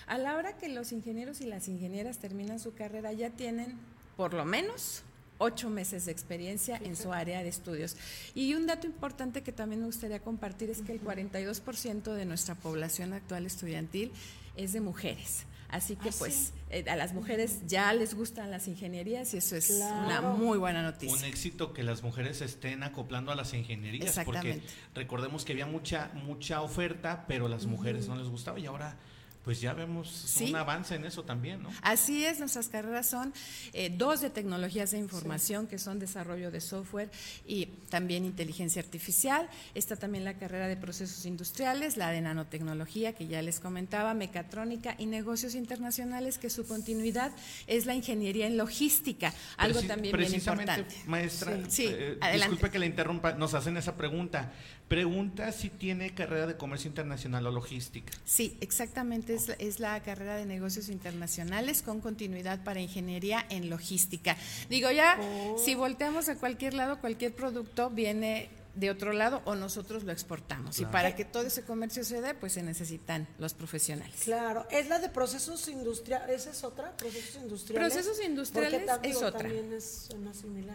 A 0.06 0.20
la 0.20 0.36
hora 0.36 0.58
que 0.58 0.70
los 0.70 0.92
ingenieros 0.92 1.42
y 1.42 1.46
las 1.46 1.68
ingenieras 1.68 2.20
terminan 2.20 2.60
su 2.60 2.76
carrera 2.76 3.12
ya 3.14 3.32
tienen 3.32 3.80
por 4.16 4.34
lo 4.34 4.46
menos 4.46 5.04
ocho 5.38 5.70
meses 5.70 6.06
de 6.06 6.12
experiencia 6.12 6.80
en 6.84 6.96
su 6.96 7.12
área 7.12 7.44
de 7.44 7.50
estudios. 7.50 7.98
Y 8.34 8.54
un 8.54 8.66
dato 8.66 8.88
importante 8.88 9.44
que 9.44 9.52
también 9.52 9.82
me 9.82 9.88
gustaría 9.88 10.20
compartir 10.20 10.70
es 10.70 10.82
que 10.82 10.94
el 10.94 11.02
42% 11.02 12.14
de 12.14 12.26
nuestra 12.26 12.56
población 12.56 13.14
actual 13.14 13.46
estudiantil 13.46 14.12
es 14.56 14.74
de 14.74 14.82
mujeres. 14.82 15.46
Así 15.74 15.96
que 15.96 16.10
ah, 16.10 16.16
pues 16.20 16.54
eh, 16.70 16.86
a 16.88 16.96
las 16.96 17.16
mujeres 17.16 17.62
ya 17.66 17.92
les 17.94 18.14
gustan 18.14 18.52
las 18.52 18.68
ingenierías 18.68 19.34
y 19.34 19.38
eso 19.38 19.56
es 19.56 19.72
una 19.72 20.22
muy 20.22 20.60
buena 20.60 20.84
noticia. 20.84 21.18
Un 21.18 21.24
éxito 21.24 21.74
que 21.74 21.82
las 21.82 22.04
mujeres 22.04 22.42
estén 22.42 22.84
acoplando 22.84 23.32
a 23.32 23.36
las 23.36 23.56
ingenierías, 23.56 24.20
porque 24.24 24.62
recordemos 24.94 25.46
que 25.46 25.54
había 25.54 25.66
mucha 25.66 26.12
mucha 26.14 26.62
oferta, 26.62 27.26
pero 27.28 27.48
a 27.48 27.50
las 27.50 27.66
mujeres 27.66 28.08
no 28.08 28.16
les 28.16 28.28
gustaba 28.28 28.60
y 28.60 28.68
ahora 28.68 28.98
pues 29.44 29.60
ya 29.60 29.74
vemos 29.74 30.38
un 30.40 30.56
avance 30.56 30.96
en 30.96 31.06
eso 31.06 31.24
también, 31.24 31.62
¿no? 31.62 31.70
Así 31.82 32.24
es, 32.24 32.40
nuestras 32.40 32.70
carreras 32.70 33.10
son 33.10 33.34
eh, 33.74 33.94
dos 33.96 34.22
de 34.22 34.30
tecnologías 34.30 34.92
de 34.92 35.00
información, 35.00 35.68
que 35.68 35.78
son 35.78 36.00
desarrollo 36.00 36.50
de 36.50 36.62
software 36.62 37.12
y 37.46 37.66
también 37.90 38.24
inteligencia 38.24 38.82
artificial. 38.82 39.50
Está 39.76 39.98
también 39.98 40.24
la 40.24 40.36
carrera 40.36 40.68
de 40.68 40.78
procesos 40.78 41.26
industriales, 41.26 41.98
la 41.98 42.12
de 42.12 42.22
nanotecnología, 42.22 43.14
que 43.14 43.28
ya 43.28 43.42
les 43.42 43.60
comentaba, 43.60 44.14
mecatrónica 44.14 44.96
y 44.98 45.08
negocios 45.08 45.56
internacionales, 45.56 46.38
que 46.38 46.50
su 46.50 46.66
continuidad 46.66 47.32
es 47.68 47.86
la 47.86 47.96
ingeniería 47.96 48.48
en 48.48 48.56
logística, 48.56 49.34
algo 49.58 49.82
también 49.82 50.16
bien 50.16 50.34
importante. 50.34 50.96
Maestra, 51.06 51.60
sí. 51.68 51.88
Eh, 51.90 52.18
disculpe 52.34 52.70
que 52.72 52.80
le 52.80 52.86
interrumpa, 52.86 53.34
nos 53.34 53.54
hacen 53.54 53.76
esa 53.76 53.96
pregunta. 53.98 54.54
Pregunta 54.94 55.52
si 55.52 55.72
tiene 55.72 56.14
carrera 56.14 56.46
de 56.46 56.56
comercio 56.56 56.88
internacional 56.88 57.48
o 57.48 57.52
logística. 57.52 58.14
Sí, 58.26 58.56
exactamente, 58.62 59.36
es, 59.58 59.80
la 59.80 60.00
carrera 60.04 60.36
de 60.36 60.46
negocios 60.46 60.88
internacionales 60.88 61.82
con 61.82 62.00
continuidad 62.00 62.64
para 62.64 62.80
ingeniería 62.80 63.44
en 63.50 63.72
logística. 63.72 64.38
Digo, 64.70 64.92
ya, 64.92 65.18
oh. 65.20 65.58
si 65.58 65.74
volteamos 65.74 66.30
a 66.30 66.36
cualquier 66.36 66.76
lado, 66.76 67.00
cualquier 67.00 67.34
producto 67.34 67.90
viene 67.90 68.50
de 68.76 68.90
otro 68.90 69.14
lado 69.14 69.42
o 69.46 69.56
nosotros 69.56 70.04
lo 70.04 70.12
exportamos. 70.12 70.80
Y 70.80 70.86
para 70.86 71.16
que 71.16 71.26
todo 71.26 71.46
ese 71.46 71.64
comercio 71.64 72.04
se 72.04 72.22
dé, 72.22 72.34
pues 72.34 72.54
se 72.54 72.64
necesitan 72.64 73.28
los 73.38 73.54
profesionales. 73.54 74.22
Claro, 74.24 74.68
es 74.72 74.88
la 74.90 75.00
de 75.00 75.10
procesos 75.10 75.68
industriales, 75.68 76.42
¿esa 76.42 76.52
es 76.52 76.64
otra? 76.64 76.96
Procesos 76.98 77.42
industriales. 77.42 77.94
Procesos 77.94 78.26
industriales 78.26 78.90
es 79.04 79.22
otra. 79.22 79.50
Es 79.50 80.10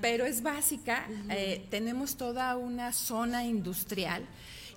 Pero 0.01 0.27
es 0.27 0.43
básica, 0.43 1.09
eh, 1.31 1.67
tenemos 1.71 2.17
toda 2.17 2.57
una 2.57 2.93
zona 2.93 3.45
industrial 3.45 4.25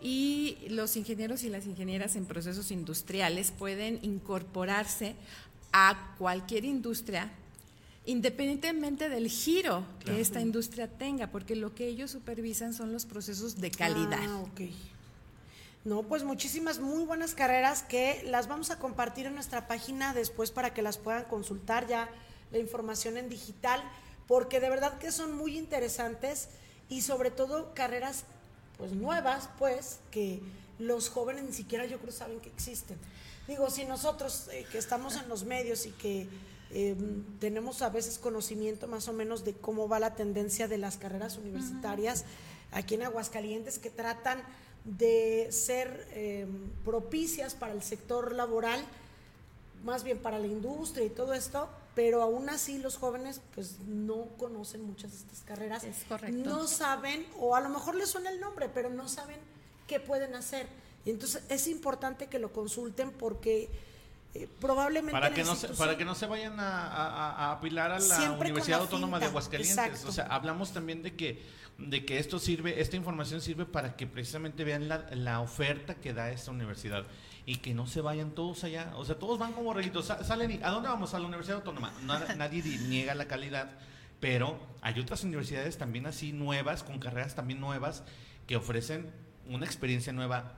y 0.01 0.57
los 0.69 0.97
ingenieros 0.97 1.43
y 1.43 1.49
las 1.49 1.67
ingenieras 1.67 2.15
en 2.15 2.25
procesos 2.25 2.71
industriales 2.71 3.51
pueden 3.51 3.99
incorporarse 4.01 5.15
a 5.71 6.15
cualquier 6.17 6.65
industria 6.65 7.31
independientemente 8.05 9.09
del 9.09 9.29
giro 9.29 9.85
que 10.03 10.21
esta 10.21 10.41
industria 10.41 10.87
tenga, 10.87 11.27
porque 11.27 11.55
lo 11.55 11.75
que 11.75 11.87
ellos 11.87 12.11
supervisan 12.11 12.73
son 12.73 12.91
los 12.91 13.05
procesos 13.05 13.61
de 13.61 13.71
calidad. 13.71 14.19
Ah, 14.21 14.39
ok. 14.39 14.61
No, 15.83 16.03
pues 16.03 16.23
muchísimas 16.23 16.79
muy 16.79 17.05
buenas 17.05 17.33
carreras 17.33 17.83
que 17.83 18.21
las 18.25 18.47
vamos 18.47 18.69
a 18.69 18.77
compartir 18.77 19.25
en 19.25 19.33
nuestra 19.33 19.67
página 19.67 20.13
después 20.13 20.51
para 20.51 20.73
que 20.73 20.81
las 20.81 20.97
puedan 20.97 21.23
consultar 21.25 21.87
ya 21.87 22.09
la 22.51 22.59
información 22.59 23.17
en 23.17 23.29
digital, 23.29 23.81
porque 24.27 24.59
de 24.59 24.69
verdad 24.69 24.99
que 24.99 25.11
son 25.11 25.35
muy 25.35 25.57
interesantes 25.57 26.49
y 26.89 27.01
sobre 27.01 27.31
todo 27.31 27.73
carreras 27.73 28.25
pues 28.77 28.91
nuevas, 28.93 29.49
pues 29.57 29.99
que 30.11 30.39
los 30.77 31.09
jóvenes 31.09 31.43
ni 31.43 31.53
siquiera 31.53 31.85
yo 31.85 31.99
creo 31.99 32.11
saben 32.11 32.39
que 32.39 32.49
existen. 32.49 32.97
Digo, 33.47 33.69
si 33.69 33.85
nosotros 33.85 34.49
eh, 34.51 34.65
que 34.71 34.77
estamos 34.77 35.15
en 35.15 35.27
los 35.29 35.45
medios 35.45 35.85
y 35.85 35.91
que 35.91 36.27
Em, 36.73 37.23
tenemos 37.39 37.81
a 37.81 37.89
veces 37.89 38.17
conocimiento 38.17 38.87
más 38.87 39.07
o 39.07 39.13
menos 39.13 39.43
de 39.43 39.53
cómo 39.53 39.89
va 39.89 39.99
la 39.99 40.15
tendencia 40.15 40.67
de 40.67 40.77
las 40.77 40.97
carreras 40.97 41.37
universitarias 41.37 42.23
aquí 42.71 42.95
en 42.95 43.03
Aguascalientes 43.03 43.77
que 43.77 43.89
tratan 43.89 44.41
de 44.85 45.49
ser 45.51 46.07
em, 46.13 46.69
propicias 46.85 47.55
para 47.55 47.73
el 47.73 47.83
sector 47.83 48.33
laboral, 48.33 48.83
más 49.83 50.03
bien 50.03 50.19
para 50.19 50.39
la 50.39 50.47
industria 50.47 51.05
y 51.05 51.09
todo 51.09 51.33
esto, 51.33 51.69
pero 51.93 52.21
aún 52.21 52.49
así 52.49 52.77
los 52.77 52.97
jóvenes 52.97 53.41
pues 53.53 53.79
no 53.87 54.27
conocen 54.37 54.83
muchas 54.83 55.11
de 55.11 55.17
estas 55.17 55.41
carreras, 55.41 55.83
es 55.83 56.03
correcto. 56.07 56.49
no 56.49 56.67
saben, 56.67 57.25
o 57.39 57.55
a 57.55 57.61
lo 57.61 57.69
mejor 57.69 57.95
les 57.95 58.09
suena 58.09 58.29
el 58.29 58.39
nombre, 58.39 58.69
pero 58.73 58.89
no 58.89 59.09
saben 59.09 59.39
qué 59.87 59.99
pueden 59.99 60.35
hacer. 60.35 60.67
Y 61.03 61.09
entonces 61.09 61.43
es 61.49 61.67
importante 61.67 62.27
que 62.27 62.39
lo 62.39 62.53
consulten 62.53 63.11
porque 63.11 63.69
eh, 64.33 64.47
probablemente 64.59 65.11
para 65.11 65.33
que 65.33 65.43
no 65.43 65.55
se, 65.55 65.67
para 65.69 65.97
que 65.97 66.05
no 66.05 66.15
se 66.15 66.25
vayan 66.25 66.59
a, 66.59 66.87
a- 66.87 67.31
a 67.47 67.51
apilar 67.53 67.91
a 67.91 67.99
la 67.99 68.15
Siempre 68.15 68.47
Universidad 68.49 68.77
la 68.77 68.83
Autónoma 68.83 69.19
de 69.19 69.25
Aguascalientes. 69.25 69.77
exacto. 69.77 70.07
O 70.09 70.11
sea, 70.11 70.25
hablamos 70.27 70.71
también 70.73 71.03
de 71.03 71.15
que 71.15 71.61
de 71.77 72.05
que 72.05 72.19
esto 72.19 72.37
sirve, 72.37 72.79
esta 72.79 72.95
información 72.95 73.41
sirve 73.41 73.65
para 73.65 73.95
que 73.95 74.05
precisamente 74.05 74.63
vean 74.63 74.87
la, 74.87 75.07
la 75.15 75.39
oferta 75.39 75.95
que 75.95 76.13
da 76.13 76.29
esta 76.29 76.51
universidad 76.51 77.05
y 77.47 77.55
que 77.57 77.73
no 77.73 77.87
se 77.87 78.01
vayan 78.01 78.31
todos 78.31 78.63
allá. 78.63 78.91
O 78.97 79.03
sea, 79.05 79.17
todos 79.17 79.39
van 79.39 79.53
como 79.53 79.73
reguitos. 79.73 80.05
Sa- 80.05 80.23
Salen 80.23 80.51
y, 80.51 80.59
¿A 80.63 80.69
dónde 80.69 80.89
vamos? 80.89 81.13
A 81.15 81.19
la 81.19 81.25
Universidad 81.25 81.57
Autónoma. 81.57 81.91
Nadie 82.37 82.61
di- 82.61 82.77
niega 82.87 83.15
la 83.15 83.25
calidad, 83.25 83.71
pero 84.19 84.59
hay 84.81 84.99
otras 84.99 85.23
universidades 85.23 85.77
también 85.79 86.05
así 86.05 86.33
nuevas, 86.33 86.83
con 86.83 86.99
carreras 86.99 87.33
también 87.33 87.59
nuevas, 87.59 88.03
que 88.45 88.55
ofrecen 88.57 89.11
una 89.47 89.65
experiencia 89.65 90.13
nueva. 90.13 90.53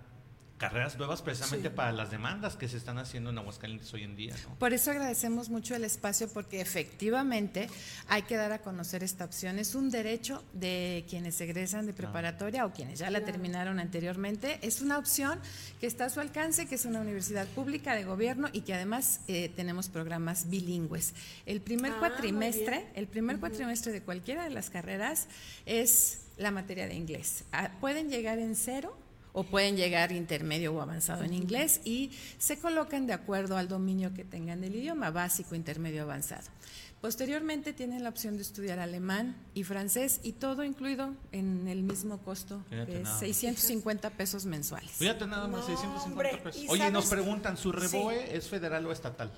Carreras 0.57 0.97
nuevas 0.97 1.21
precisamente 1.21 1.69
Sí. 1.69 1.75
para 1.75 1.91
las 1.91 2.09
demandas 2.11 2.55
que 2.55 2.69
se 2.69 2.77
están 2.77 2.97
haciendo 2.97 3.31
en 3.31 3.37
Aguascalientes 3.37 3.91
hoy 3.93 4.03
en 4.03 4.15
día. 4.15 4.33
¿no? 4.47 4.55
Por 4.55 4.71
eso 4.71 4.91
agradecemos 4.91 5.49
mucho 5.49 5.75
el 5.75 5.83
espacio 5.83 6.29
porque 6.31 6.61
efectivamente 6.61 7.67
hay 8.07 8.21
que 8.21 8.37
dar 8.37 8.51
a 8.53 8.59
conocer 8.61 9.03
esta 9.03 9.25
opción. 9.25 9.59
Es 9.59 9.75
un 9.75 9.89
derecho 9.89 10.41
de 10.53 11.05
quienes 11.09 11.41
egresan 11.41 11.85
de 11.85 11.93
preparatoria 11.93 12.65
o 12.65 12.71
quienes 12.71 12.99
ya 12.99 13.09
la 13.09 13.25
terminaron 13.25 13.79
anteriormente. 13.79 14.59
Es 14.61 14.79
una 14.81 14.97
opción 14.99 15.39
que 15.81 15.87
está 15.87 16.05
a 16.05 16.09
su 16.09 16.19
alcance, 16.21 16.65
que 16.67 16.75
es 16.75 16.85
una 16.85 17.01
universidad 17.01 17.47
pública 17.47 17.93
de 17.95 18.05
gobierno 18.05 18.47
y 18.53 18.61
que 18.61 18.73
además 18.73 19.19
eh, 19.27 19.51
tenemos 19.55 19.89
programas 19.89 20.49
bilingües. 20.49 21.13
El 21.45 21.59
primer 21.61 21.93
Ah, 21.93 21.99
cuatrimestre, 21.99 22.87
el 22.95 23.07
primer 23.07 23.39
cuatrimestre 23.39 23.91
de 23.91 24.01
cualquiera 24.01 24.43
de 24.45 24.51
las 24.51 24.69
carreras 24.69 25.27
es 25.65 26.21
la 26.37 26.51
materia 26.51 26.87
de 26.87 26.95
inglés. 26.95 27.43
Ah, 27.51 27.71
Pueden 27.81 28.09
llegar 28.09 28.39
en 28.39 28.55
cero 28.55 28.97
o 29.33 29.43
pueden 29.43 29.75
llegar 29.75 30.11
intermedio 30.11 30.73
o 30.73 30.81
avanzado 30.81 31.23
en 31.23 31.33
inglés 31.33 31.81
y 31.83 32.11
se 32.37 32.57
colocan 32.59 33.07
de 33.07 33.13
acuerdo 33.13 33.57
al 33.57 33.67
dominio 33.67 34.13
que 34.13 34.23
tengan 34.23 34.61
del 34.61 34.75
idioma, 34.75 35.09
básico, 35.11 35.55
intermedio, 35.55 36.03
avanzado. 36.03 36.47
Posteriormente 37.01 37.73
tienen 37.73 38.01
la 38.03 38.09
opción 38.09 38.37
de 38.37 38.43
estudiar 38.43 38.79
alemán 38.79 39.35
y 39.53 39.65
francés 39.65 40.21
y 40.23 40.31
todo 40.33 40.63
incluido 40.63 41.13
en 41.33 41.67
el 41.67 41.83
mismo 41.83 42.19
costo, 42.19 42.63
Fíjate 42.69 42.91
que 42.91 42.97
es 42.99 43.03
nada 43.03 43.15
más. 43.15 43.19
650 43.19 44.09
pesos 44.11 44.45
mensuales. 44.45 44.91
Fíjate 44.91 45.27
nada 45.27 45.47
más, 45.49 45.61
No, 45.61 45.67
650 45.67 46.05
hombre, 46.05 46.37
pesos. 46.41 46.63
¿y 46.63 46.67
Oye, 46.69 46.89
nos 46.91 47.07
preguntan, 47.07 47.57
¿su 47.57 47.73
REBOE 47.73 48.37
es 48.37 48.47
federal 48.47 48.85
o 48.85 48.91
estatal? 48.93 49.33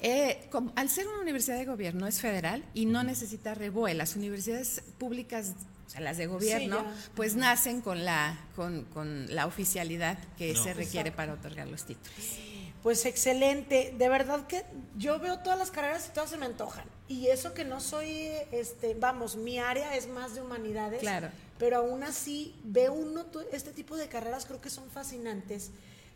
Eh, 0.00 0.48
al 0.74 0.88
ser 0.88 1.06
una 1.06 1.20
universidad 1.20 1.58
de 1.58 1.66
gobierno 1.66 2.06
es 2.06 2.18
federal 2.20 2.64
y 2.72 2.86
no 2.86 3.04
necesita 3.04 3.52
REBOE. 3.54 3.92
Las 3.92 4.16
universidades 4.16 4.82
públicas, 4.98 5.52
o 5.86 5.90
sea, 5.90 6.00
las 6.00 6.16
de 6.16 6.26
gobierno, 6.26 6.84
pues 7.14 7.34
nacen 7.34 7.80
con 7.82 8.04
la, 8.04 8.38
con, 8.56 8.84
con 8.86 9.34
la 9.34 9.46
oficialidad 9.46 10.18
que 10.38 10.52
No. 10.54 10.62
se 10.62 10.74
requiere 10.74 11.12
para 11.12 11.34
otorgar 11.34 11.68
los 11.68 11.84
títulos. 11.84 12.38
Pues 12.82 13.04
excelente, 13.06 13.94
de 13.96 14.08
verdad 14.08 14.46
que 14.48 14.64
yo 14.96 15.18
veo 15.20 15.38
todas 15.38 15.58
las 15.58 15.70
carreras 15.70 16.08
y 16.10 16.14
todas 16.14 16.30
se 16.30 16.36
me 16.36 16.46
antojan. 16.46 16.84
Y 17.06 17.28
eso 17.28 17.54
que 17.54 17.64
no 17.64 17.80
soy, 17.80 18.28
este, 18.50 18.94
vamos, 18.94 19.36
mi 19.36 19.58
área 19.58 19.94
es 19.96 20.08
más 20.08 20.34
de 20.34 20.40
humanidades. 20.40 20.98
Claro. 21.00 21.28
Pero 21.58 21.76
aún 21.76 22.02
así 22.02 22.56
ve 22.64 22.88
uno 22.88 23.26
este 23.52 23.70
tipo 23.72 23.96
de 23.96 24.08
carreras 24.08 24.46
creo 24.46 24.60
que 24.60 24.70
son 24.70 24.90
fascinantes. 24.90 25.70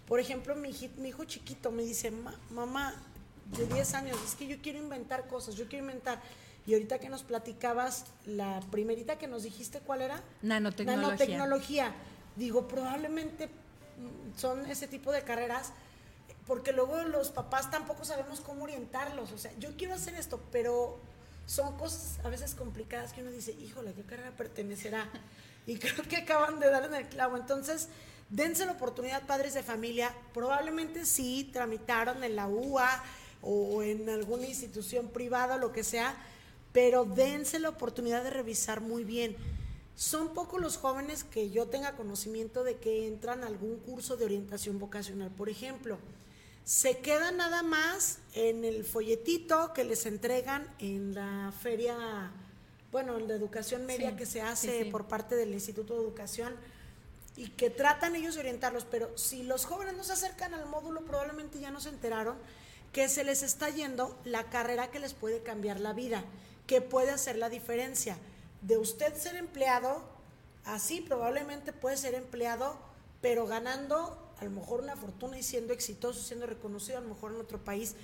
Por 0.09 0.19
ejemplo, 0.19 0.57
mi, 0.57 0.71
hij- 0.71 0.91
mi 0.97 1.11
hijo 1.11 1.25
chiquito 1.25 1.71
me 1.71 1.83
dice, 1.85 2.11
"Ma- 2.11 2.35
mamá, 2.51 2.95
de 3.57 3.67
10 3.67 3.95
años, 3.95 4.19
es 4.27 4.35
que 4.35 4.49
yo 4.49 4.57
quiero 4.61 4.79
inventar 4.81 5.29
cosas, 5.29 5.55
yo 5.55 5.69
quiero 5.69 5.85
inventar. 5.85 6.21
Y 6.67 6.75
ahorita 6.75 6.99
que 6.99 7.09
nos 7.09 7.23
platicabas, 7.23 8.07
la 8.25 8.61
primerita 8.71 9.19
que 9.19 9.29
nos 9.29 9.45
dijiste, 9.45 9.81
¿cuál 9.81 10.03
era? 10.03 10.23
Nanotecnología. 10.43 11.07
Nanotecnología. 11.07 11.95
Digo, 12.35 12.67
probablemente 12.67 13.47
mm, 13.47 14.39
son 14.39 14.67
ese 14.67 14.89
tipo 14.89 15.12
de 15.12 15.23
carreras, 15.23 15.73
porque 16.47 16.73
luego 16.73 17.01
los 17.05 17.31
papás 17.31 17.71
tampoco 17.71 18.05
sabemos 18.05 18.41
cómo 18.41 18.64
orientarlos. 18.64 19.31
O 19.33 19.39
sea, 19.39 19.53
yo 19.59 19.77
quiero 19.77 19.95
hacer 19.95 20.14
esto, 20.14 20.41
pero 20.51 20.99
son 21.47 21.77
cosas 21.79 22.19
a 22.25 22.29
veces 22.29 22.55
complicadas 22.55 23.12
que 23.12 23.23
uno 23.23 23.31
dice, 23.31 23.53
híjole, 23.53 23.91
¿a 23.91 23.93
qué 23.93 24.03
carrera 24.03 24.33
pertenecerá? 24.33 25.09
Y 25.69 25.79
creo 25.79 26.05
que 26.09 26.17
acaban 26.17 26.61
de 26.61 26.71
dar 26.71 26.85
en 26.85 26.95
el 26.95 27.09
clavo. 27.09 27.37
Entonces, 27.37 27.89
dense 28.31 28.67
la 28.67 28.73
oportunidad, 28.73 29.27
padres 29.27 29.55
de 29.55 29.64
familia. 29.64 30.14
Probablemente 30.33 31.05
sí 31.05 31.51
tramitaron 31.53 32.23
en 32.23 32.37
la 32.37 32.47
UA 32.47 33.05
o 33.43 33.83
en 33.83 34.09
alguna 34.09 34.47
institución 34.47 35.09
privada, 35.09 35.57
lo 35.57 35.73
que 35.73 35.85
sea, 35.85 36.17
pero 36.77 37.07
dense 37.07 37.59
la 37.59 37.70
oportunidad 37.70 38.22
de 38.22 38.29
revisar 38.29 38.83
muy 38.83 39.03
bien. 39.03 39.35
Son 39.95 40.35
pocos 40.35 40.61
los 40.61 40.77
jóvenes 40.77 41.24
que 41.24 41.49
yo 41.49 41.68
tenga 41.68 41.97
conocimiento 41.97 42.64
de 42.64 42.77
que 42.77 43.07
entran 43.07 43.43
a 43.43 43.47
algún 43.47 43.79
curso 43.79 44.18
de 44.18 44.27
orientación 44.27 44.79
vocacional, 44.79 45.31
por 45.31 45.49
ejemplo. 45.49 45.97
Se 46.64 46.99
quedan 46.99 47.39
nada 47.39 47.62
más 47.62 48.18
en 48.35 48.62
el 48.62 48.85
folletito 48.85 49.72
que 49.72 49.85
les 49.85 50.05
entregan 50.05 50.68
en 50.79 51.14
la 51.14 51.51
feria, 51.62 52.31
bueno, 52.93 53.16
en 53.16 53.27
la 53.27 53.37
educación 53.37 53.87
media 53.87 54.11
Sí, 54.11 54.16
que 54.16 54.27
se 54.27 54.33
sí, 54.33 54.39
hace 54.41 54.85
sí. 54.85 54.91
por 54.91 55.07
parte 55.07 55.35
del 55.35 55.55
Instituto 55.55 55.95
de 55.95 56.01
Educación 56.01 56.55
y 57.39 57.49
que 57.49 57.70
tratan 57.70 58.16
ellos 58.16 58.35
de 58.35 58.41
orientarlos, 58.41 58.85
pero 58.85 59.16
si 59.16 59.45
los 59.45 59.64
jóvenes 59.64 59.97
no 59.97 60.05
se 60.05 60.12
acercan 60.12 60.53
al 60.53 60.66
módulo, 60.66 61.01
probablemente 61.07 61.59
ya 61.59 61.70
no 61.70 61.81
se 61.81 61.89
enteraron 61.89 62.37
que 62.93 63.09
se 63.09 63.24
les 63.24 63.43
está 63.43 63.70
yendo 63.70 64.14
la 64.24 64.51
carrera 64.51 64.91
que 64.91 65.01
les 65.01 65.14
puede 65.14 65.43
cambiar 65.43 65.81
la 65.81 65.95
vida, 65.95 66.22
que 66.67 66.81
puede 66.81 67.11
hacer 67.11 67.37
la 67.37 67.49
diferencia. 67.49 68.17
De 68.62 68.77
usted 68.79 69.14
ser 69.17 69.37
empleado, 69.37 70.03
así 70.64 71.01
probablemente 71.01 71.73
puede 71.73 71.97
ser 71.97 72.14
empleado, 72.14 72.79
pero 73.21 73.47
ganando 73.47 74.23
a 74.39 74.45
lo 74.45 74.51
mejor 74.51 74.81
una 74.81 74.97
fortuna 74.97 75.39
y 75.39 75.43
siendo 75.43 75.73
exitoso, 75.73 76.23
siendo 76.23 76.47
reconocido 76.47 76.99
a 76.99 77.01
lo 77.01 77.09
mejor 77.09 77.33
en 77.33 77.41
otro 77.41 77.62
país, 77.64 77.95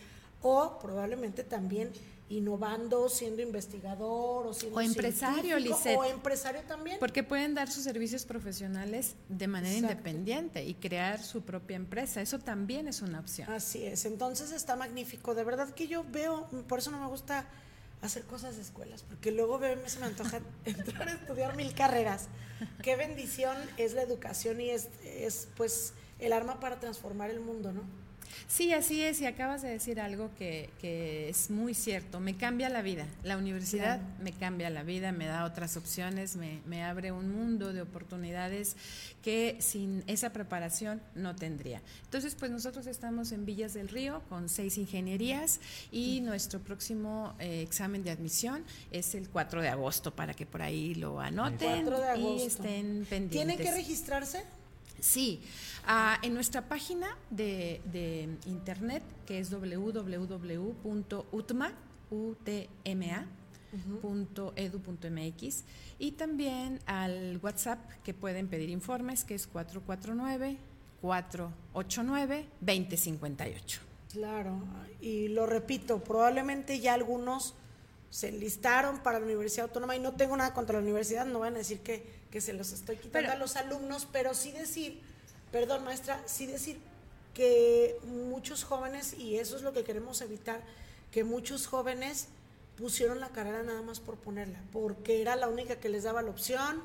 o 0.40 0.78
probablemente 0.80 1.44
también 1.44 1.92
innovando, 2.28 3.08
siendo 3.08 3.42
investigador 3.42 4.46
o 4.46 4.54
siendo 4.54 4.78
O 4.78 4.80
empresario, 4.80 5.58
Lisette. 5.58 5.96
o 5.98 6.04
empresario 6.04 6.62
también. 6.62 6.98
Porque 6.98 7.22
pueden 7.22 7.54
dar 7.54 7.70
sus 7.70 7.84
servicios 7.84 8.24
profesionales 8.24 9.14
de 9.28 9.46
manera 9.46 9.74
Exacto. 9.74 9.92
independiente 9.92 10.64
y 10.64 10.74
crear 10.74 11.22
su 11.22 11.42
propia 11.42 11.76
empresa. 11.76 12.22
Eso 12.22 12.38
también 12.38 12.88
es 12.88 13.02
una 13.02 13.20
opción. 13.20 13.50
Así 13.52 13.84
es, 13.84 14.04
entonces 14.06 14.50
está 14.50 14.74
magnífico. 14.76 15.34
De 15.34 15.44
verdad 15.44 15.70
que 15.74 15.86
yo 15.86 16.04
veo, 16.10 16.48
por 16.68 16.78
eso 16.78 16.90
no 16.90 16.98
me 16.98 17.06
gusta 17.06 17.46
hacer 18.02 18.24
cosas 18.24 18.56
de 18.56 18.62
escuelas, 18.62 19.04
porque 19.04 19.30
luego 19.30 19.60
se 19.86 19.98
me 20.00 20.06
antoja 20.06 20.40
entrar 20.64 21.08
a 21.08 21.12
estudiar 21.12 21.56
mil 21.56 21.72
carreras. 21.74 22.28
Qué 22.82 22.96
bendición 22.96 23.56
es 23.76 23.94
la 23.94 24.02
educación 24.02 24.60
y 24.60 24.70
es, 24.70 24.88
es 25.04 25.48
pues 25.56 25.94
el 26.18 26.32
arma 26.32 26.60
para 26.60 26.78
transformar 26.78 27.30
el 27.30 27.40
mundo, 27.40 27.72
¿no? 27.72 27.82
Sí, 28.48 28.72
así 28.72 29.02
es, 29.02 29.20
y 29.20 29.26
acabas 29.26 29.62
de 29.62 29.68
decir 29.68 30.00
algo 30.00 30.30
que, 30.38 30.70
que 30.80 31.28
es 31.28 31.50
muy 31.50 31.74
cierto, 31.74 32.20
me 32.20 32.36
cambia 32.36 32.68
la 32.68 32.82
vida, 32.82 33.06
la 33.22 33.36
universidad 33.36 34.00
me 34.20 34.32
cambia 34.32 34.70
la 34.70 34.82
vida, 34.82 35.12
me 35.12 35.26
da 35.26 35.44
otras 35.44 35.76
opciones, 35.76 36.36
me, 36.36 36.60
me 36.66 36.84
abre 36.84 37.12
un 37.12 37.30
mundo 37.30 37.72
de 37.72 37.82
oportunidades 37.82 38.76
que 39.22 39.56
sin 39.60 40.04
esa 40.06 40.32
preparación 40.32 41.00
no 41.14 41.34
tendría. 41.34 41.82
Entonces, 42.04 42.34
pues 42.34 42.50
nosotros 42.50 42.86
estamos 42.86 43.32
en 43.32 43.44
Villas 43.44 43.74
del 43.74 43.88
Río 43.88 44.22
con 44.28 44.48
seis 44.48 44.78
ingenierías 44.78 45.60
y 45.90 46.20
nuestro 46.20 46.60
próximo 46.60 47.34
eh, 47.38 47.62
examen 47.62 48.02
de 48.02 48.10
admisión 48.10 48.64
es 48.90 49.14
el 49.14 49.28
4 49.28 49.62
de 49.62 49.68
agosto 49.68 50.14
para 50.14 50.34
que 50.34 50.46
por 50.46 50.62
ahí 50.62 50.94
lo 50.94 51.20
anoten 51.20 51.84
4 51.84 52.00
de 52.00 52.20
y 52.20 52.42
estén 52.42 53.06
pendientes. 53.08 53.30
¿Tienen 53.30 53.58
que 53.58 53.70
registrarse? 53.70 54.44
Sí, 55.02 55.42
ah, 55.84 56.16
en 56.22 56.32
nuestra 56.32 56.68
página 56.68 57.18
de, 57.28 57.82
de 57.86 58.28
internet, 58.46 59.02
que 59.26 59.40
es 59.40 59.50
www.utma, 59.50 61.72
utma, 62.12 63.26
punto 64.00 64.52
edu.mx, 64.54 65.64
y 65.98 66.12
también 66.12 66.78
al 66.86 67.40
WhatsApp 67.42 67.80
que 68.04 68.14
pueden 68.14 68.46
pedir 68.46 68.70
informes, 68.70 69.24
que 69.24 69.34
es 69.34 69.48
449-489-2058. 71.02 73.80
Claro, 74.12 74.62
y 75.00 75.26
lo 75.28 75.46
repito, 75.46 76.04
probablemente 76.04 76.78
ya 76.78 76.94
algunos 76.94 77.56
se 78.08 78.28
enlistaron 78.28 79.02
para 79.02 79.18
la 79.18 79.24
Universidad 79.24 79.66
Autónoma 79.66 79.96
y 79.96 79.98
no 79.98 80.12
tengo 80.12 80.36
nada 80.36 80.54
contra 80.54 80.76
la 80.76 80.82
universidad, 80.82 81.26
no 81.26 81.40
van 81.40 81.54
a 81.54 81.58
decir 81.58 81.80
que, 81.80 82.21
que 82.32 82.40
se 82.40 82.52
los 82.54 82.72
estoy 82.72 82.96
quitando 82.96 83.12
Pero- 83.28 83.32
a 83.32 83.36
los 83.36 83.54
alumnos, 83.56 84.08
pero 84.10 84.34
sí 84.34 84.50
decir, 84.50 85.00
perdón 85.52 85.84
maestra, 85.84 86.20
sí 86.26 86.46
decir 86.46 86.78
que 87.34 87.96
muchos 88.04 88.64
jóvenes, 88.64 89.14
y 89.14 89.36
eso 89.38 89.54
es 89.56 89.62
lo 89.62 89.72
que 89.72 89.84
queremos 89.84 90.20
evitar, 90.22 90.60
que 91.12 91.22
muchos 91.24 91.66
jóvenes 91.66 92.28
pusieron 92.76 93.20
la 93.20 93.28
carrera 93.28 93.62
nada 93.62 93.82
más 93.82 94.00
por 94.00 94.16
ponerla, 94.16 94.58
porque 94.72 95.20
era 95.20 95.36
la 95.36 95.48
única 95.48 95.76
que 95.76 95.90
les 95.90 96.04
daba 96.04 96.22
la 96.22 96.30
opción, 96.30 96.82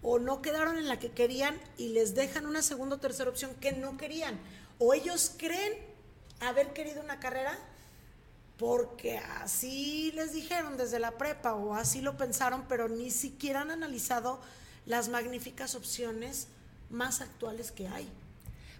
o 0.00 0.18
no 0.18 0.42
quedaron 0.42 0.78
en 0.78 0.86
la 0.86 0.98
que 0.98 1.10
querían 1.10 1.58
y 1.76 1.88
les 1.88 2.14
dejan 2.14 2.46
una 2.46 2.62
segunda 2.62 2.96
o 2.96 3.00
tercera 3.00 3.28
opción 3.30 3.54
que 3.60 3.72
no 3.72 3.96
querían, 3.96 4.38
o 4.78 4.94
ellos 4.94 5.32
creen 5.36 5.72
haber 6.40 6.72
querido 6.72 7.02
una 7.02 7.18
carrera 7.20 7.58
porque 8.58 9.18
así 9.18 10.12
les 10.14 10.32
dijeron 10.32 10.76
desde 10.76 10.98
la 11.00 11.12
prepa 11.12 11.54
o 11.54 11.74
así 11.74 12.00
lo 12.00 12.16
pensaron, 12.16 12.64
pero 12.68 12.88
ni 12.88 13.10
siquiera 13.10 13.62
han 13.62 13.70
analizado 13.72 14.40
las 14.86 15.08
magníficas 15.08 15.74
opciones 15.74 16.48
más 16.90 17.20
actuales 17.20 17.72
que 17.72 17.88
hay. 17.88 18.08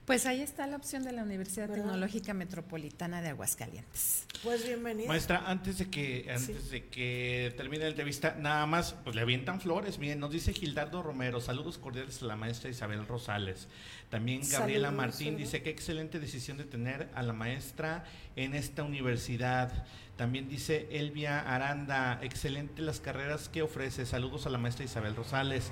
Pues 0.04 0.26
ahí 0.26 0.42
está 0.42 0.66
la 0.66 0.76
opción 0.76 1.02
de 1.02 1.12
la 1.12 1.22
Universidad 1.22 1.70
Tecnológica 1.70 2.34
Metropolitana 2.34 3.22
de 3.22 3.30
Aguascalientes. 3.30 4.26
Pues 4.42 4.66
bienvenida. 4.66 5.08
Maestra, 5.08 5.44
antes 5.46 5.78
de 5.78 5.88
que 5.88 6.26
antes 6.30 6.70
de 6.70 6.88
que 6.88 7.54
termine 7.56 7.84
la 7.84 7.90
entrevista, 7.90 8.36
nada 8.38 8.66
más, 8.66 8.94
pues 9.02 9.16
le 9.16 9.22
avientan 9.22 9.62
flores. 9.62 9.96
Bien, 9.96 10.20
nos 10.20 10.30
dice 10.30 10.52
Gildardo 10.52 11.02
Romero, 11.02 11.40
saludos 11.40 11.78
cordiales 11.78 12.22
a 12.22 12.26
la 12.26 12.36
maestra 12.36 12.68
Isabel 12.68 13.06
Rosales. 13.06 13.66
También 14.10 14.42
Gabriela 14.42 14.88
Saludos, 14.88 15.06
Martín 15.06 15.26
saludos. 15.28 15.38
dice 15.38 15.62
qué 15.62 15.70
excelente 15.70 16.20
decisión 16.20 16.58
de 16.58 16.64
tener 16.64 17.08
a 17.14 17.22
la 17.22 17.32
maestra 17.32 18.04
en 18.36 18.54
esta 18.54 18.82
universidad. 18.82 19.86
También 20.16 20.50
dice 20.50 20.86
Elvia 20.90 21.40
Aranda, 21.40 22.20
excelente 22.22 22.82
las 22.82 23.00
carreras 23.00 23.48
que 23.48 23.62
ofrece. 23.62 24.04
Saludos 24.04 24.46
a 24.46 24.50
la 24.50 24.58
maestra 24.58 24.84
Isabel 24.84 25.16
Rosales. 25.16 25.70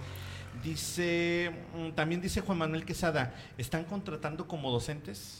Dice, 0.62 1.50
mm, 1.74 1.90
también 1.92 2.20
dice 2.20 2.40
Juan 2.40 2.58
Manuel 2.58 2.84
Quesada, 2.84 3.34
¿están 3.58 3.84
contratando 3.84 4.46
como 4.46 4.70
docentes? 4.70 5.38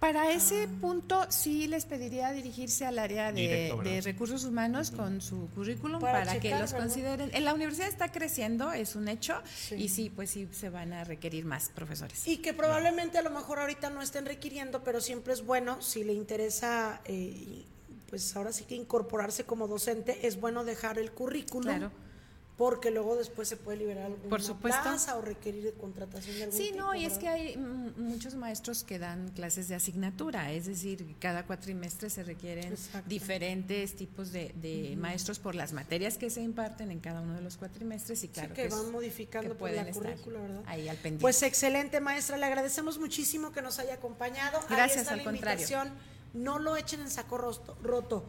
Para 0.00 0.30
ese 0.30 0.68
punto 0.68 1.24
sí 1.30 1.66
les 1.68 1.86
pediría 1.86 2.30
dirigirse 2.32 2.84
al 2.84 2.98
área 2.98 3.32
de, 3.32 3.40
Directo, 3.40 3.78
¿verdad? 3.78 3.92
de 3.92 4.00
recursos 4.02 4.44
humanos 4.44 4.90
con 4.90 5.22
su 5.22 5.48
currículum 5.54 6.00
Para 6.00 6.18
para, 6.24 6.38
que 6.38 6.50
los 6.50 6.72
¿verdad? 6.72 6.78
consideren. 6.78 7.30
En 7.32 7.44
la 7.46 7.54
universidad 7.54 7.88
está 7.88 8.12
creciendo, 8.12 8.72
es 8.72 8.94
un 8.94 9.08
hecho, 9.08 9.40
Sí. 9.54 9.76
y 9.76 9.88
sí, 9.88 10.10
pues 10.14 10.30
sí 10.30 10.48
se 10.52 10.68
van 10.68 10.92
a 10.92 11.04
requerir 11.04 11.46
más 11.46 11.70
profesores. 11.74 12.28
Y 12.28 12.38
que 12.38 12.52
probablemente 12.52 13.16
a 13.16 13.22
lo 13.22 13.30
mejor 13.30 13.58
ahorita 13.58 13.88
no 13.88 14.02
estén 14.02 14.26
requiriendo, 14.26 14.84
pero 14.84 15.00
siempre 15.00 15.32
es 15.32 15.44
bueno, 15.46 15.80
si 15.80 16.04
le 16.04 16.12
interesa, 16.12 17.00
eh, 17.06 17.64
pues 18.10 18.36
ahora 18.36 18.52
sí 18.52 18.64
que 18.64 18.74
incorporarse 18.74 19.44
como 19.44 19.66
docente, 19.66 20.26
es 20.26 20.38
bueno 20.38 20.64
dejar 20.64 20.98
el 20.98 21.10
currículum. 21.12 21.64
Claro. 21.74 21.90
Porque 22.56 22.90
luego 22.90 23.16
después 23.16 23.48
se 23.48 23.58
puede 23.58 23.76
liberar 23.76 24.06
alguna 24.06 24.30
Por 24.30 24.40
supuesto. 24.42 24.80
plaza 24.82 25.16
o 25.18 25.20
requerir 25.20 25.62
de 25.62 25.72
contratación 25.72 26.36
de 26.36 26.44
algún 26.44 26.56
Sí, 26.58 26.70
tipo, 26.70 26.76
no, 26.78 26.94
y 26.94 27.04
es 27.04 27.18
que 27.18 27.28
hay 27.28 27.56
muchos 27.58 28.34
maestros 28.34 28.82
que 28.82 28.98
dan 28.98 29.28
clases 29.28 29.68
de 29.68 29.74
asignatura, 29.74 30.50
es 30.52 30.64
decir, 30.64 31.16
cada 31.20 31.44
cuatrimestre 31.44 32.08
se 32.08 32.22
requieren 32.22 32.72
Exacto. 32.72 33.06
diferentes 33.10 33.94
tipos 33.94 34.32
de, 34.32 34.54
de 34.54 34.96
maestros 34.96 35.38
por 35.38 35.54
las 35.54 35.74
materias 35.74 36.16
que 36.16 36.30
se 36.30 36.40
imparten 36.40 36.90
en 36.90 37.00
cada 37.00 37.20
uno 37.20 37.34
de 37.34 37.42
los 37.42 37.58
cuatrimestres 37.58 38.24
y 38.24 38.28
claro 38.28 38.54
sí, 38.54 38.62
que, 38.62 38.68
van 38.68 38.90
modificando 38.90 39.50
que 39.50 39.54
por 39.58 39.70
la 39.70 39.90
currícula, 39.90 40.40
¿verdad? 40.40 40.62
ahí 40.66 40.88
al 40.88 40.96
pendiente. 40.96 41.20
Pues 41.20 41.42
excelente, 41.42 42.00
maestra. 42.00 42.38
Le 42.38 42.46
agradecemos 42.46 42.98
muchísimo 42.98 43.52
que 43.52 43.60
nos 43.60 43.78
haya 43.80 43.94
acompañado. 43.94 44.58
Ahí 44.60 44.64
Gracias, 44.76 45.02
está 45.02 45.12
al 45.12 45.18
la 45.18 45.24
contrario. 45.24 45.60
invitación. 45.60 45.92
No 46.32 46.58
lo 46.58 46.76
echen 46.76 47.00
en 47.00 47.10
saco 47.10 47.36
roto. 47.36 48.24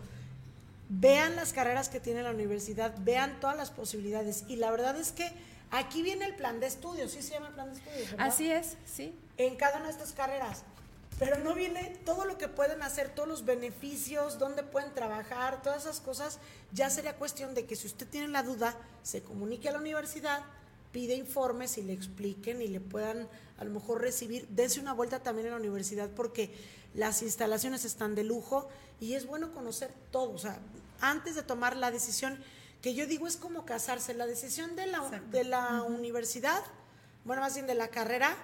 Vean 0.90 1.36
las 1.36 1.52
carreras 1.54 1.90
que 1.90 2.00
tiene 2.00 2.24
la 2.24 2.32
universidad, 2.32 2.96
vean 3.00 3.40
todas 3.40 3.58
las 3.58 3.72
posibilidades. 3.72 4.46
Y 4.48 4.56
la 4.56 4.72
verdad 4.72 4.98
es 4.98 5.12
que 5.12 5.30
aquí 5.72 6.02
viene 6.02 6.26
el 6.26 6.36
plan 6.36 6.60
de 6.60 6.68
estudios, 6.68 7.12
sí 7.12 7.22
se 7.22 7.34
llama 7.34 7.48
el 7.48 7.54
plan 7.54 7.74
de 7.74 7.80
estudios. 7.80 8.12
¿verdad? 8.12 8.28
Así 8.28 8.52
es, 8.52 8.78
sí. 8.86 9.14
en 9.38 9.56
cada 9.56 9.78
una 9.78 9.88
de 9.88 9.92
estas 9.92 10.14
carreras. 10.14 10.64
Pero 11.20 11.40
no 11.40 11.56
viene 11.56 11.98
todo 12.06 12.26
lo 12.26 12.38
que 12.38 12.48
pueden 12.48 12.84
hacer, 12.84 13.10
todos 13.10 13.28
los 13.28 13.44
beneficios, 13.44 14.38
dónde 14.38 14.62
pueden 14.62 14.94
trabajar, 14.94 15.64
todas 15.64 15.84
esas 15.84 16.00
cosas. 16.00 16.40
Ya 16.72 16.90
sería 16.92 17.16
cuestión 17.16 17.56
de 17.56 17.66
que 17.66 17.76
si 17.76 17.88
usted 17.88 18.08
tiene 18.08 18.28
la 18.28 18.44
duda, 18.44 18.76
se 19.02 19.24
comunique 19.24 19.68
a 19.68 19.72
la 19.72 19.80
universidad, 19.80 20.44
pide 20.92 21.16
informes 21.16 21.78
y 21.80 21.84
le 21.84 21.94
expliquen 21.94 22.62
y 22.62 22.68
le 22.68 22.80
puedan 22.80 23.28
a 23.58 23.64
lo 23.64 23.72
mejor 23.72 24.02
recibir. 24.02 24.48
Dense 24.50 24.80
una 24.80 24.94
vuelta 24.94 25.24
también 25.24 25.48
en 25.48 25.54
la 25.54 25.60
universidad 25.60 26.10
porque 26.12 26.54
las 26.98 27.22
instalaciones 27.22 27.86
están 27.86 28.16
de 28.16 28.24
lujo 28.24 28.68
y 29.00 29.14
es 29.14 29.28
bueno 29.28 29.54
conocer 29.54 29.94
todo. 30.12 30.32
O 30.32 30.38
sea, 30.40 30.60
antes 31.00 31.36
de 31.36 31.44
tomar 31.44 31.78
la 31.78 31.92
decisión, 31.92 32.38
que 32.82 32.96
yo 32.96 33.06
digo 33.06 33.28
es 33.28 33.38
como 33.38 33.66
casarse, 33.66 34.16
la 34.16 34.26
decisión 34.26 34.76
de 34.76 34.88
la, 34.88 34.98
Exacto. 34.98 35.30
de 35.30 35.44
la 35.44 35.84
universidad, 35.84 36.62
bueno, 37.24 37.44
más 37.44 37.54
bien 37.54 37.68
de 37.68 37.76
la 37.76 37.90
carrera, 37.90 38.36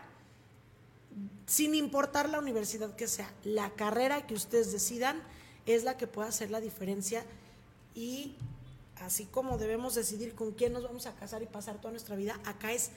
sin 1.47 1.73
importar 1.73 2.29
la 2.29 2.37
universidad 2.37 2.95
que 2.95 3.07
sea, 3.07 3.31
la 3.43 3.71
carrera 3.71 4.27
que 4.27 4.35
ustedes 4.35 4.71
decidan 4.71 5.21
es 5.65 5.83
la 5.83 5.97
que 5.97 6.05
puede 6.05 6.29
hacer 6.29 6.51
la 6.51 6.61
diferencia 6.61 7.25
y 7.95 8.35
así 9.01 9.25
como 9.25 9.57
debemos 9.57 9.95
decidir 9.95 10.35
con 10.35 10.51
quién 10.51 10.73
nos 10.73 10.83
vamos 10.83 11.07
a 11.07 11.15
casar 11.15 11.41
y 11.41 11.47
pasar 11.47 11.77
toda 11.77 11.91
nuestra 11.91 12.15
vida, 12.15 12.39
acá 12.45 12.71
es 12.71 12.91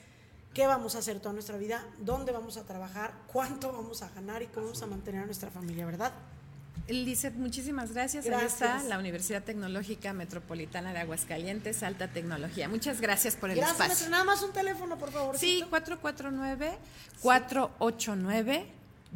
qué 0.57 0.67
vamos 0.67 0.95
a 0.95 1.01
hacer 1.01 1.21
toda 1.21 1.35
nuestra 1.35 1.59
vida, 1.59 1.85
dónde 1.99 2.33
vamos 2.33 2.57
a 2.57 2.65
trabajar, 2.65 3.13
cuánto 3.31 3.71
vamos 3.75 4.01
a 4.01 4.09
ganar 4.09 4.43
y 4.43 4.47
cómo 4.47 4.69
vamos 4.69 4.83
a 4.83 4.87
mantener 4.87 5.21
a 5.21 5.27
nuestra 5.27 5.51
familia, 5.51 5.85
¿verdad? 5.85 6.15
Lizeth, 6.89 7.35
muchísimas 7.35 7.93
gracias. 7.93 8.25
Ahí 8.25 8.31
Gracias. 8.31 8.55
está 8.55 8.83
la 8.85 8.99
Universidad 8.99 9.43
Tecnológica 9.43 10.15
Metropolitana 10.15 10.95
de 10.95 11.01
Aguascalientes, 11.01 11.83
Alta 11.83 12.09
Tecnología. 12.09 12.71
Muchas 12.71 13.03
gracias 13.03 13.37
por 13.37 13.51
el 13.51 13.57
Gracias, 13.57 13.81
espacio. 13.81 14.09
Nada 14.09 14.25
más 14.25 14.43
un 14.43 14.53
teléfono, 14.55 14.97
por 14.97 15.13
favor. 15.13 15.37
Sí, 15.37 15.63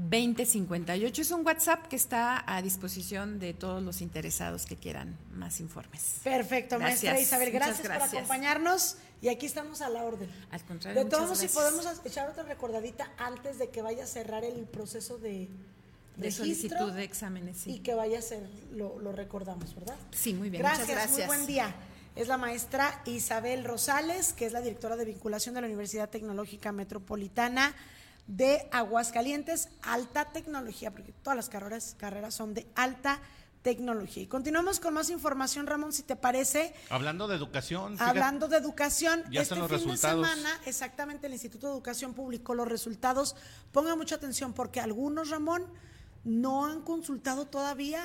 449-489-2058. 0.08 1.18
Es 1.18 1.30
un 1.30 1.44
WhatsApp 1.44 1.86
que 1.86 1.96
está 1.96 2.42
a 2.46 2.62
disposición 2.62 3.38
de 3.38 3.54
todos 3.54 3.82
los 3.82 4.00
interesados 4.00 4.66
que 4.66 4.76
quieran 4.76 5.16
más 5.34 5.60
informes. 5.60 6.20
Perfecto, 6.24 6.78
maestra 6.78 7.18
Isabel. 7.20 7.50
Gracias, 7.50 7.80
por 7.80 7.92
acompañarnos 7.92 8.96
y 9.22 9.28
aquí 9.28 9.46
estamos 9.46 9.82
a 9.82 9.88
la 9.90 10.04
orden. 10.04 10.30
Al 10.50 10.64
contrario, 10.64 11.04
De 11.04 11.10
todos 11.10 11.38
si 11.38 11.48
podemos 11.48 11.86
echar 12.04 12.28
otra 12.28 12.44
recordadita 12.44 13.10
antes 13.18 13.58
de 13.58 13.68
que 13.68 13.82
vaya 13.82 14.04
a 14.04 14.06
cerrar 14.06 14.44
el 14.44 14.64
proceso 14.64 15.18
de, 15.18 15.48
solicitud 16.30 16.92
de 16.92 17.04
exámenes, 17.04 17.58
sí. 17.58 17.74
y 17.74 17.78
que 17.80 17.94
vaya 17.94 18.18
a 18.18 18.22
ser, 18.22 18.48
lo, 18.72 18.98
lo 18.98 19.12
recordamos, 19.12 19.74
¿verdad? 19.74 19.96
Sí, 20.12 20.34
muy 20.34 20.50
bien, 20.50 20.62
Gracias, 20.62 20.88
muchas 20.88 21.02
gracias. 21.02 21.28
muy 21.28 21.36
buen 21.36 21.46
día. 21.46 21.74
Es 22.16 22.28
la 22.28 22.36
maestra 22.36 23.02
Isabel 23.06 23.64
Rosales, 23.64 24.32
que 24.32 24.46
es 24.46 24.52
la 24.52 24.60
directora 24.60 24.96
de 24.96 25.04
vinculación 25.04 25.54
de 25.54 25.60
la 25.60 25.68
Universidad 25.68 26.10
Tecnológica 26.10 26.72
Metropolitana 26.72 27.74
de 28.26 28.68
Aguascalientes, 28.72 29.68
alta 29.82 30.26
tecnología, 30.32 30.90
porque 30.92 31.12
todas 31.12 31.36
las 31.36 31.48
carreras, 31.48 31.94
carreras 31.98 32.34
son 32.34 32.54
de 32.54 32.66
alta 32.74 33.20
tecnología. 33.62 34.22
Y 34.22 34.26
continuamos 34.26 34.80
con 34.80 34.94
más 34.94 35.10
información, 35.10 35.66
Ramón, 35.66 35.92
si 35.92 36.02
te 36.02 36.16
parece. 36.16 36.72
Hablando 36.88 37.28
de 37.28 37.36
educación, 37.36 37.92
fíjate- 37.94 38.08
Hablando 38.10 38.48
de 38.48 38.56
educación, 38.56 39.20
Ya 39.30 39.42
este 39.42 39.54
están 39.54 39.58
los 39.58 39.68
fin 39.68 39.78
resultados. 39.90 40.26
de 40.26 40.34
semana, 40.34 40.60
exactamente, 40.64 41.26
el 41.26 41.32
Instituto 41.34 41.66
de 41.66 41.72
Educación 41.74 42.14
publicó 42.14 42.54
los 42.54 42.68
resultados. 42.68 43.36
Ponga 43.72 43.96
mucha 43.96 44.14
atención 44.14 44.52
porque 44.54 44.80
algunos, 44.80 45.28
Ramón, 45.28 45.66
no 46.24 46.64
han 46.66 46.82
consultado 46.82 47.46
todavía. 47.46 48.02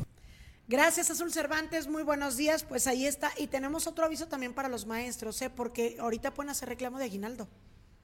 Gracias, 0.67 1.09
Azul 1.09 1.31
Cervantes. 1.31 1.87
Muy 1.87 2.03
buenos 2.03 2.35
días. 2.35 2.63
Pues 2.63 2.87
ahí 2.87 3.05
está. 3.05 3.31
Y 3.37 3.47
tenemos 3.47 3.87
otro 3.87 4.05
aviso 4.05 4.27
también 4.27 4.53
para 4.53 4.67
los 4.69 4.85
maestros, 4.85 5.41
¿eh? 5.41 5.49
porque 5.49 5.95
ahorita 5.99 6.33
pueden 6.33 6.49
hacer 6.49 6.67
reclamo 6.69 6.97
de 6.97 7.05
aguinaldo. 7.05 7.47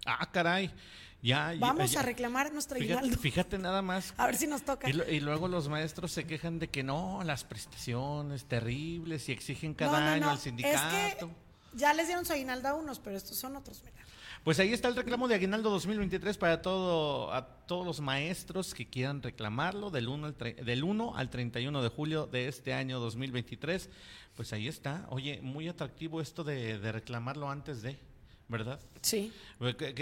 Ah, 0.05 0.29
caray. 0.31 0.73
Ya, 1.21 1.53
Vamos 1.57 1.91
ya- 1.91 2.01
a 2.01 2.03
reclamar 2.03 2.51
nuestro 2.53 2.77
Fíjate, 2.77 2.99
aguinaldo. 2.99 3.21
fíjate 3.21 3.57
nada 3.57 3.81
más. 3.81 4.13
A 4.17 4.25
ver 4.25 4.35
si 4.35 4.45
nos 4.47 4.63
toca. 4.63 4.89
Y, 4.89 4.93
lo- 4.93 5.09
y 5.09 5.21
luego 5.21 5.47
los 5.47 5.69
maestros 5.69 6.11
se 6.11 6.25
quejan 6.25 6.59
de 6.59 6.69
que 6.69 6.83
no, 6.83 7.21
las 7.23 7.45
prestaciones 7.45 8.43
terribles 8.45 9.29
y 9.29 9.31
exigen 9.31 9.73
cada 9.73 10.13
año 10.13 10.29
al 10.29 10.37
sindicato. 10.39 10.95
Es 10.97 11.15
que 11.15 11.27
ya 11.75 11.93
les 11.93 12.07
dieron 12.07 12.25
su 12.25 12.33
aguinaldo 12.33 12.67
a 12.67 12.73
unos, 12.75 12.99
pero 12.99 13.15
estos 13.15 13.37
son 13.37 13.55
otros, 13.55 13.81
mira. 13.85 14.02
Pues 14.43 14.59
ahí 14.59 14.73
está 14.73 14.89
el 14.89 14.95
reclamo 14.97 15.29
de 15.29 15.35
Aguinaldo 15.35 15.69
2023 15.69 16.37
para 16.37 16.61
todo, 16.61 17.31
a 17.33 17.47
todos 17.65 17.85
los 17.85 18.01
maestros 18.01 18.73
que 18.73 18.85
quieran 18.89 19.21
reclamarlo 19.23 19.89
del 19.89 20.09
1, 20.09 20.27
al, 20.27 20.37
tre- 20.37 20.55
del 20.55 20.83
1 20.83 21.15
al 21.15 21.29
31 21.29 21.81
de 21.81 21.87
julio 21.89 22.27
de 22.27 22.49
este 22.49 22.73
año 22.73 22.99
2023. 22.99 23.89
Pues 24.35 24.51
ahí 24.51 24.67
está. 24.67 25.05
Oye, 25.11 25.39
muy 25.41 25.69
atractivo 25.69 26.19
esto 26.19 26.43
de, 26.43 26.77
de 26.77 26.91
reclamarlo 26.91 27.49
antes 27.49 27.81
de, 27.83 27.97
¿verdad? 28.49 28.81
Sí. 29.01 29.31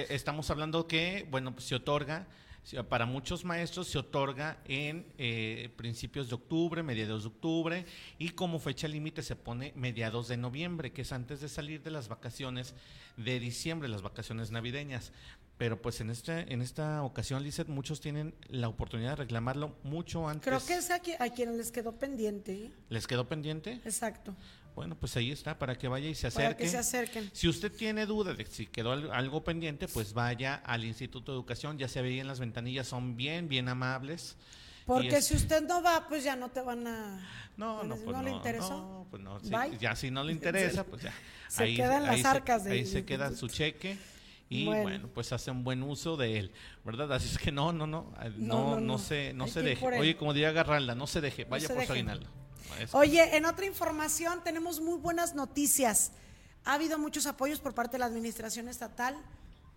Estamos 0.10 0.50
hablando 0.50 0.88
que, 0.88 1.28
bueno, 1.30 1.52
pues 1.54 1.66
se 1.66 1.76
otorga, 1.76 2.26
para 2.88 3.06
muchos 3.06 3.44
maestros 3.44 3.88
se 3.88 3.98
otorga 3.98 4.60
en 4.66 5.06
eh, 5.18 5.70
principios 5.76 6.30
de 6.30 6.36
octubre, 6.36 6.84
mediados 6.84 7.24
de 7.24 7.30
octubre, 7.30 7.86
y 8.18 8.30
como 8.30 8.60
fecha 8.60 8.88
límite 8.88 9.24
se 9.24 9.36
pone 9.36 9.74
mediados 9.76 10.28
de 10.28 10.38
noviembre, 10.38 10.92
que 10.92 11.02
es 11.02 11.12
antes 11.12 11.42
de 11.42 11.50
salir 11.50 11.82
de 11.82 11.92
las 11.92 12.08
vacaciones 12.08 12.76
de 13.18 13.40
diciembre, 13.40 13.90
las 13.90 14.02
vacaciones 14.02 14.52
navideñas. 14.52 15.12
Pero 15.58 15.80
pues 15.80 16.02
en 16.02 16.10
este, 16.10 16.52
en 16.52 16.62
esta 16.64 17.04
ocasión, 17.04 17.44
Lizeth, 17.44 17.68
muchos 17.68 18.02
tienen 18.02 18.34
la 18.48 18.68
oportunidad 18.68 19.12
de 19.12 19.16
reclamarlo 19.18 19.76
mucho 19.84 20.28
antes. 20.28 20.48
Creo 20.48 20.66
que 20.66 20.74
es 20.74 20.90
a, 20.90 21.00
qui- 21.04 21.16
a 21.20 21.30
quienes 21.30 21.56
les 21.56 21.72
quedó 21.72 22.00
pendiente. 22.00 22.72
¿Les 22.90 23.06
quedó 23.06 23.28
pendiente? 23.28 23.74
Exacto. 23.86 24.36
Bueno, 24.76 24.96
pues 24.96 25.16
ahí 25.18 25.32
está, 25.32 25.58
para 25.60 25.78
que 25.78 25.88
vaya 25.88 26.08
y 26.08 26.16
se 26.16 26.28
acerque. 26.28 26.46
Para 26.46 26.58
que 26.58 26.68
se 26.70 26.78
acerquen. 26.78 27.30
Si 27.34 27.48
usted 27.48 27.72
tiene 27.72 28.06
duda 28.06 28.34
de 28.34 28.46
si 28.46 28.66
quedó 28.68 28.94
al- 28.94 29.12
algo 29.12 29.44
pendiente, 29.44 29.88
pues 29.88 30.14
vaya 30.14 30.56
al 30.56 30.86
Instituto 30.86 31.32
de 31.34 31.38
Educación, 31.38 31.78
ya 31.78 31.88
se 31.88 32.02
veía 32.02 32.22
en 32.22 32.28
las 32.28 32.40
ventanillas, 32.40 32.88
son 32.88 33.18
bien, 33.18 33.48
bien 33.50 33.68
amables. 33.70 34.38
Porque 34.86 35.18
es- 35.18 35.26
si 35.28 35.36
usted 35.36 35.62
no 35.68 35.84
va, 35.84 36.08
pues 36.08 36.24
ya 36.24 36.36
no 36.36 36.50
te 36.50 36.62
van 36.62 36.88
a. 36.88 37.20
No, 37.58 37.84
no, 37.84 37.96
¿No 37.96 37.96
pues 37.98 38.18
no, 38.18 38.24
le 38.24 38.32
interesó? 38.32 38.70
no, 38.70 39.08
pues 39.12 39.22
no, 39.22 39.40
ya 39.80 39.96
si 39.96 40.10
no 40.10 40.24
le 40.24 40.32
interesa, 40.32 40.84
pues 40.86 41.04
ya. 41.04 41.14
Se 41.50 41.74
queda 41.76 41.98
en 41.98 42.04
las 42.06 42.22
se- 42.22 42.28
arcas 42.28 42.64
de- 42.64 42.72
Ahí 42.72 42.86
se 42.86 43.04
queda 43.06 43.36
su 43.36 43.48
cheque 43.50 43.98
y 44.50 44.66
Bueno. 44.66 44.82
bueno. 44.84 45.08
pues 45.14 45.32
hace 45.34 45.52
un 45.52 45.64
buen 45.66 45.84
uso 45.84 46.16
de 46.18 46.40
él, 46.40 46.52
¿verdad? 46.86 47.12
Así 47.14 47.28
es 47.30 47.38
que 47.38 47.52
no, 47.52 47.74
no, 47.74 47.86
no, 47.88 48.14
eh, 48.22 48.32
No, 48.38 48.56
no, 48.56 48.64
no, 48.64 48.76
no, 48.76 48.82
no. 48.82 48.98
se, 48.98 49.34
no 49.34 49.44
Hay 49.46 49.52
se 49.52 49.62
deje. 49.62 49.86
Oye, 49.86 50.16
como 50.16 50.34
diría 50.34 50.52
Garralda, 50.54 50.96
no 50.96 51.08
se 51.08 51.20
deje, 51.22 51.44
No 51.44 51.52
vaya 51.52 51.68
se 51.68 51.74
por 51.74 51.86
su 51.86 51.94
dejen. 51.94 52.10
aguinaldo. 52.10 52.41
Oye, 52.92 53.36
en 53.36 53.46
otra 53.46 53.66
información 53.66 54.44
tenemos 54.44 54.80
muy 54.80 54.98
buenas 54.98 55.36
noticias. 55.36 56.12
Ha 56.66 56.74
habido 56.74 56.98
muchos 56.98 57.26
apoyos 57.26 57.60
por 57.60 57.74
parte 57.74 57.94
de 57.94 58.00
la 58.00 58.06
administración 58.06 58.68
estatal 58.68 59.18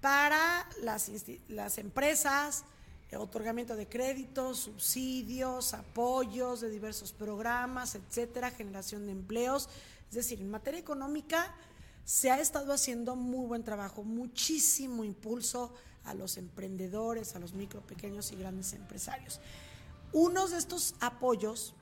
para 0.00 0.68
las, 0.82 1.10
las 1.48 1.78
empresas, 1.78 2.64
eh, 3.10 3.16
otorgamiento 3.16 3.76
de 3.76 3.88
créditos, 3.88 4.58
subsidios, 4.58 5.72
apoyos 5.72 6.60
de 6.60 6.70
diversos 6.70 7.12
programas, 7.12 7.94
etcétera, 7.94 8.50
generación 8.50 9.06
de 9.06 9.12
empleos. 9.12 9.68
Es 10.08 10.16
decir, 10.16 10.40
en 10.40 10.50
materia 10.50 10.80
económica 10.80 11.54
se 12.04 12.30
ha 12.30 12.38
estado 12.38 12.72
haciendo 12.72 13.16
muy 13.16 13.46
buen 13.46 13.64
trabajo, 13.64 14.02
muchísimo 14.02 15.04
impulso 15.04 15.72
a 16.04 16.12
los 16.12 16.36
emprendedores, 16.36 17.34
a 17.34 17.38
los 17.38 17.54
micro, 17.54 17.80
pequeños 17.80 18.30
y 18.32 18.36
grandes 18.36 18.74
empresarios. 18.74 19.40
Unos 20.12 20.50
de 20.50 20.58
estos 20.58 20.94
apoyos 21.00 21.74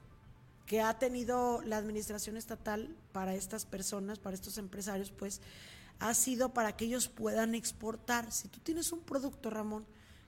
que 0.73 0.81
ha 0.81 0.99
tenido 0.99 1.61
la 1.67 1.77
administración 1.77 2.39
estatal 2.39 2.97
para 3.13 3.35
estas 3.35 3.67
personas, 3.67 4.19
para 4.19 4.35
estos 4.35 4.57
empresarios, 4.57 5.11
pues 5.11 5.43
ha 5.99 6.15
sido 6.15 6.55
para 6.55 6.75
que 6.79 6.87
ellos 6.87 7.09
puedan 7.09 7.55
exportar. 7.55 8.33
Si 8.33 8.49
tú 8.49 8.59
tienes 8.61 8.91
un 8.91 9.01
producto, 9.01 9.51
Ramón, 9.51 9.85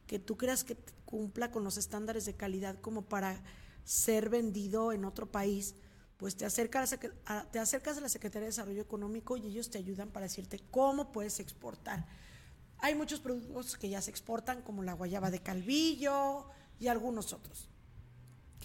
que 0.06 0.18
tú 0.18 0.36
creas 0.36 0.62
que 0.62 0.76
cumpla 1.06 1.50
con 1.50 1.64
los 1.64 1.78
estándares 1.78 2.26
de 2.26 2.34
calidad 2.34 2.78
como 2.82 3.00
para 3.06 3.42
ser 3.84 4.28
vendido 4.28 4.92
en 4.92 5.06
otro 5.06 5.32
país, 5.32 5.76
pues 6.18 6.36
te 6.36 6.44
acercas 6.44 6.94
a- 7.24 7.44
te 7.50 7.58
acercas 7.58 7.96
a 7.96 8.02
la 8.02 8.10
Secretaría 8.10 8.44
de 8.44 8.50
Desarrollo 8.50 8.82
Económico 8.82 9.38
y 9.38 9.46
ellos 9.46 9.70
te 9.70 9.78
ayudan 9.78 10.10
para 10.10 10.24
decirte 10.24 10.60
cómo 10.70 11.10
puedes 11.10 11.40
exportar. 11.40 12.06
Hay 12.80 12.94
muchos 12.94 13.20
productos 13.20 13.78
que 13.78 13.88
ya 13.88 14.02
se 14.02 14.10
exportan, 14.10 14.60
como 14.60 14.82
la 14.82 14.92
guayaba 14.92 15.30
de 15.30 15.40
Calvillo 15.40 16.50
y 16.78 16.88
algunos 16.88 17.32
otros 17.32 17.70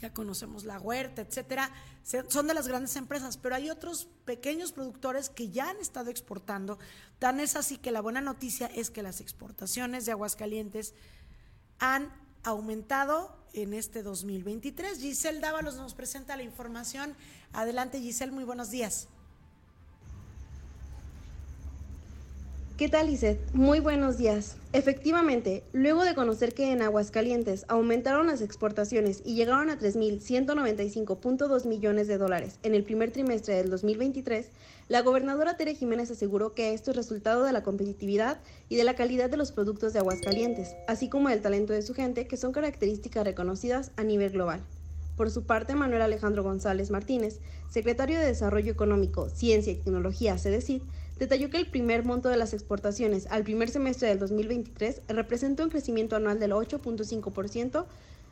ya 0.02 0.14
conocemos 0.14 0.64
la 0.64 0.80
huerta, 0.80 1.22
etcétera, 1.22 1.72
son 2.30 2.48
de 2.48 2.54
las 2.54 2.68
grandes 2.68 2.96
empresas, 2.96 3.38
pero 3.38 3.56
hay 3.56 3.70
otros 3.70 4.08
pequeños 4.26 4.72
productores 4.72 5.30
que 5.30 5.50
ya 5.50 5.70
han 5.70 5.78
estado 5.78 6.10
exportando. 6.10 6.80
Tan 7.20 7.40
es 7.40 7.56
así 7.56 7.78
que 7.78 7.92
la 7.92 8.02
buena 8.02 8.22
noticia 8.22 8.68
es 8.68 8.90
que 8.90 9.04
las 9.04 9.22
exportaciones 9.22 10.06
de 10.06 10.14
Aguascalientes 10.14 10.94
han 11.80 12.12
aumentado 12.44 13.38
en 13.54 13.74
este 13.74 14.04
2023. 14.04 15.00
Giselle 15.00 15.40
Dávalos 15.40 15.76
nos 15.76 15.94
presenta 15.94 16.38
la 16.38 16.44
información. 16.44 17.16
Adelante, 17.54 18.00
Giselle, 18.00 18.32
muy 18.32 18.44
buenos 18.44 18.72
días. 18.72 19.08
¿Qué 22.80 22.88
tal, 22.88 23.08
Lizeth? 23.08 23.38
Muy 23.52 23.82
buenos 23.82 24.18
días. 24.18 24.56
Efectivamente, 24.72 25.64
luego 25.74 26.06
de 26.06 26.16
conocer 26.16 26.54
que 26.54 26.72
en 26.72 26.82
Aguascalientes 26.82 27.66
aumentaron 27.68 28.28
las 28.28 28.40
exportaciones 28.40 29.22
y 29.26 29.36
llegaron 29.36 29.70
a 29.70 29.78
3.195.2 29.78 31.66
millones 31.66 32.08
de 32.08 32.18
dólares 32.18 32.58
en 32.64 32.74
el 32.74 32.86
primer 32.86 33.12
trimestre 33.12 33.56
del 33.56 33.70
2023, 33.70 34.48
la 34.88 35.02
gobernadora 35.02 35.58
Tere 35.58 35.76
Jiménez 35.76 36.10
aseguró 36.10 36.54
que 36.54 36.74
esto 36.74 36.92
es 36.92 36.96
resultado 36.96 37.44
de 37.44 37.52
la 37.52 37.64
competitividad 37.64 38.40
y 38.70 38.78
de 38.78 38.86
la 38.86 38.96
calidad 38.96 39.30
de 39.30 39.36
los 39.36 39.52
productos 39.52 39.92
de 39.92 40.00
Aguascalientes, 40.00 40.78
así 40.88 41.10
como 41.10 41.28
del 41.28 41.42
talento 41.42 41.74
de 41.74 41.82
su 41.82 41.94
gente, 41.94 42.28
que 42.28 42.38
son 42.38 42.54
características 42.54 43.26
reconocidas 43.26 43.92
a 43.98 44.06
nivel 44.06 44.32
global. 44.32 44.62
Por 45.18 45.32
su 45.32 45.44
parte, 45.44 45.76
Manuel 45.76 46.02
Alejandro 46.02 46.44
González 46.44 46.92
Martínez, 46.92 47.42
secretario 47.70 48.18
de 48.18 48.26
Desarrollo 48.26 48.72
Económico, 48.72 49.28
Ciencia 49.28 49.74
y 49.74 49.76
Tecnología, 49.76 50.38
CEDECID, 50.38 50.82
detalló 51.20 51.50
que 51.50 51.58
el 51.58 51.68
primer 51.68 52.06
monto 52.06 52.30
de 52.30 52.38
las 52.38 52.54
exportaciones 52.54 53.28
al 53.30 53.44
primer 53.44 53.70
semestre 53.70 54.08
del 54.08 54.20
2023 54.20 55.02
representó 55.10 55.64
un 55.64 55.70
crecimiento 55.70 56.16
anual 56.16 56.40
del 56.40 56.54
8.5%. 56.54 57.86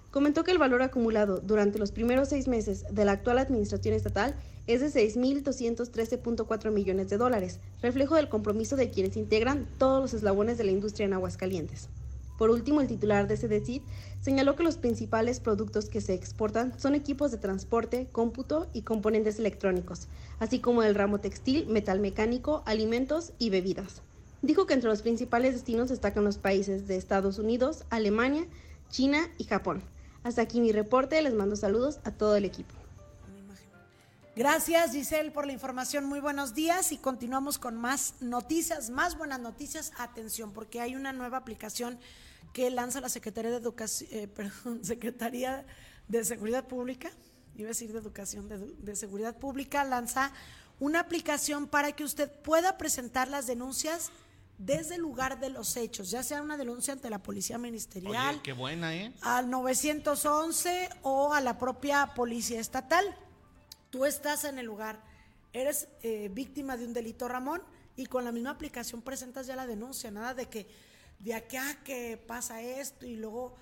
Comentó 0.09 0.45
que 0.45 0.51
el 0.51 0.57
valor 0.57 0.81
acumulado 0.81 1.39
durante 1.39 1.77
los 1.77 1.91
primeros 1.91 2.29
seis 2.29 2.47
meses 2.47 2.85
de 2.89 3.05
la 3.05 3.11
actual 3.11 3.39
administración 3.39 3.93
estatal 3.93 4.35
es 4.65 4.81
de 4.81 4.87
6.213.4 4.87 6.71
millones 6.71 7.09
de 7.09 7.17
dólares, 7.17 7.59
reflejo 7.81 8.15
del 8.15 8.29
compromiso 8.29 8.77
de 8.77 8.89
quienes 8.89 9.17
integran 9.17 9.67
todos 9.77 10.01
los 10.01 10.13
eslabones 10.13 10.57
de 10.57 10.63
la 10.63 10.71
industria 10.71 11.05
en 11.05 11.13
Aguascalientes. 11.13 11.89
Por 12.37 12.51
último, 12.51 12.81
el 12.81 12.87
titular 12.87 13.27
de 13.27 13.35
CEDECID 13.35 13.81
señaló 14.21 14.55
que 14.55 14.63
los 14.63 14.77
principales 14.77 15.39
productos 15.39 15.89
que 15.89 16.01
se 16.01 16.13
exportan 16.13 16.79
son 16.79 16.93
equipos 16.93 17.31
de 17.31 17.37
transporte, 17.37 18.07
cómputo 18.11 18.67
y 18.73 18.83
componentes 18.83 19.39
electrónicos, 19.39 20.07
así 20.39 20.59
como 20.59 20.83
el 20.83 20.95
ramo 20.95 21.19
textil, 21.19 21.67
metal 21.67 21.99
mecánico, 21.99 22.61
alimentos 22.65 23.33
y 23.39 23.49
bebidas. 23.49 24.03
Dijo 24.43 24.67
que 24.67 24.75
entre 24.75 24.89
los 24.89 25.01
principales 25.01 25.55
destinos 25.55 25.89
destacan 25.89 26.23
los 26.23 26.37
países 26.37 26.87
de 26.87 26.95
Estados 26.95 27.39
Unidos, 27.39 27.85
Alemania, 27.89 28.45
China 28.89 29.27
y 29.39 29.45
Japón. 29.45 29.81
Hasta 30.23 30.43
aquí 30.43 30.61
mi 30.61 30.71
reporte, 30.71 31.21
les 31.21 31.33
mando 31.33 31.55
saludos 31.55 31.99
a 32.03 32.11
todo 32.11 32.35
el 32.35 32.45
equipo. 32.45 32.75
Gracias, 34.35 34.91
Giselle, 34.91 35.31
por 35.31 35.47
la 35.47 35.53
información. 35.53 36.05
Muy 36.05 36.19
buenos 36.19 36.53
días 36.53 36.91
y 36.91 36.97
continuamos 36.97 37.57
con 37.57 37.75
más 37.75 38.13
noticias, 38.19 38.91
más 38.91 39.17
buenas 39.17 39.39
noticias. 39.39 39.93
Atención, 39.97 40.51
porque 40.51 40.79
hay 40.79 40.95
una 40.95 41.11
nueva 41.11 41.37
aplicación 41.37 41.97
que 42.53 42.69
lanza 42.69 43.01
la 43.01 43.09
Secretaría 43.09 43.51
de 43.51 43.57
Educación, 43.57 44.09
eh, 44.11 44.27
perdón, 44.35 44.83
Secretaría 44.83 45.65
de 46.07 46.23
Seguridad 46.23 46.67
Pública, 46.67 47.11
iba 47.55 47.67
a 47.67 47.69
decir 47.69 47.91
de 47.91 47.99
Educación, 47.99 48.47
de, 48.47 48.57
de 48.57 48.95
Seguridad 48.95 49.37
Pública, 49.37 49.83
lanza 49.83 50.31
una 50.79 50.99
aplicación 50.99 51.67
para 51.67 51.91
que 51.93 52.03
usted 52.03 52.31
pueda 52.41 52.77
presentar 52.77 53.27
las 53.27 53.47
denuncias 53.47 54.11
desde 54.57 54.95
el 54.95 55.01
lugar 55.01 55.39
de 55.39 55.49
los 55.49 55.75
hechos, 55.77 56.09
ya 56.09 56.23
sea 56.23 56.41
una 56.41 56.57
denuncia 56.57 56.93
ante 56.93 57.09
la 57.09 57.21
Policía 57.21 57.57
Ministerial, 57.57 58.35
Oye, 58.35 58.41
qué 58.43 58.53
buena, 58.53 58.95
¿eh? 58.95 59.13
al 59.21 59.49
911 59.49 60.89
o 61.03 61.33
a 61.33 61.41
la 61.41 61.59
propia 61.59 62.13
Policía 62.15 62.59
Estatal. 62.59 63.05
Tú 63.91 64.05
estás 64.05 64.43
en 64.45 64.57
el 64.57 64.65
lugar, 64.65 65.03
eres 65.53 65.87
eh, 66.01 66.29
víctima 66.33 66.75
de 66.75 66.85
un 66.85 66.93
delito, 66.93 67.27
Ramón, 67.27 67.61
y 67.95 68.07
con 68.07 68.25
la 68.25 68.31
misma 68.31 68.51
aplicación 68.51 69.01
presentas 69.01 69.47
ya 69.47 69.55
la 69.55 69.67
denuncia, 69.67 70.09
nada 70.11 70.33
de 70.33 70.47
que 70.47 70.67
de 71.19 71.33
acá 71.33 71.79
que 71.83 72.17
pasa 72.17 72.61
esto 72.61 73.05
y 73.05 73.15
luego 73.15 73.55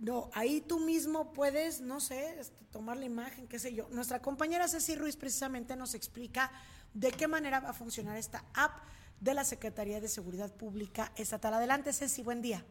no, 0.00 0.30
ahí 0.34 0.60
tú 0.60 0.80
mismo 0.80 1.32
puedes, 1.32 1.80
no 1.80 2.00
sé, 2.00 2.40
este, 2.40 2.64
tomar 2.72 2.96
la 2.96 3.04
imagen, 3.04 3.46
qué 3.46 3.58
sé 3.58 3.72
yo. 3.72 3.88
Nuestra 3.90 4.20
compañera 4.20 4.66
Ceci 4.66 4.96
Ruiz 4.96 5.16
precisamente 5.16 5.76
nos 5.76 5.94
explica 5.94 6.50
de 6.92 7.12
qué 7.12 7.28
manera 7.28 7.60
va 7.60 7.70
a 7.70 7.72
funcionar 7.72 8.16
esta 8.16 8.44
app 8.54 8.82
de 9.20 9.34
la 9.34 9.44
Secretaría 9.44 10.00
de 10.00 10.08
Seguridad 10.08 10.52
Pública 10.52 11.12
Estatal. 11.16 11.54
Adelante, 11.54 11.92
Ceci, 11.92 12.22
buen 12.22 12.42
día. 12.42 12.64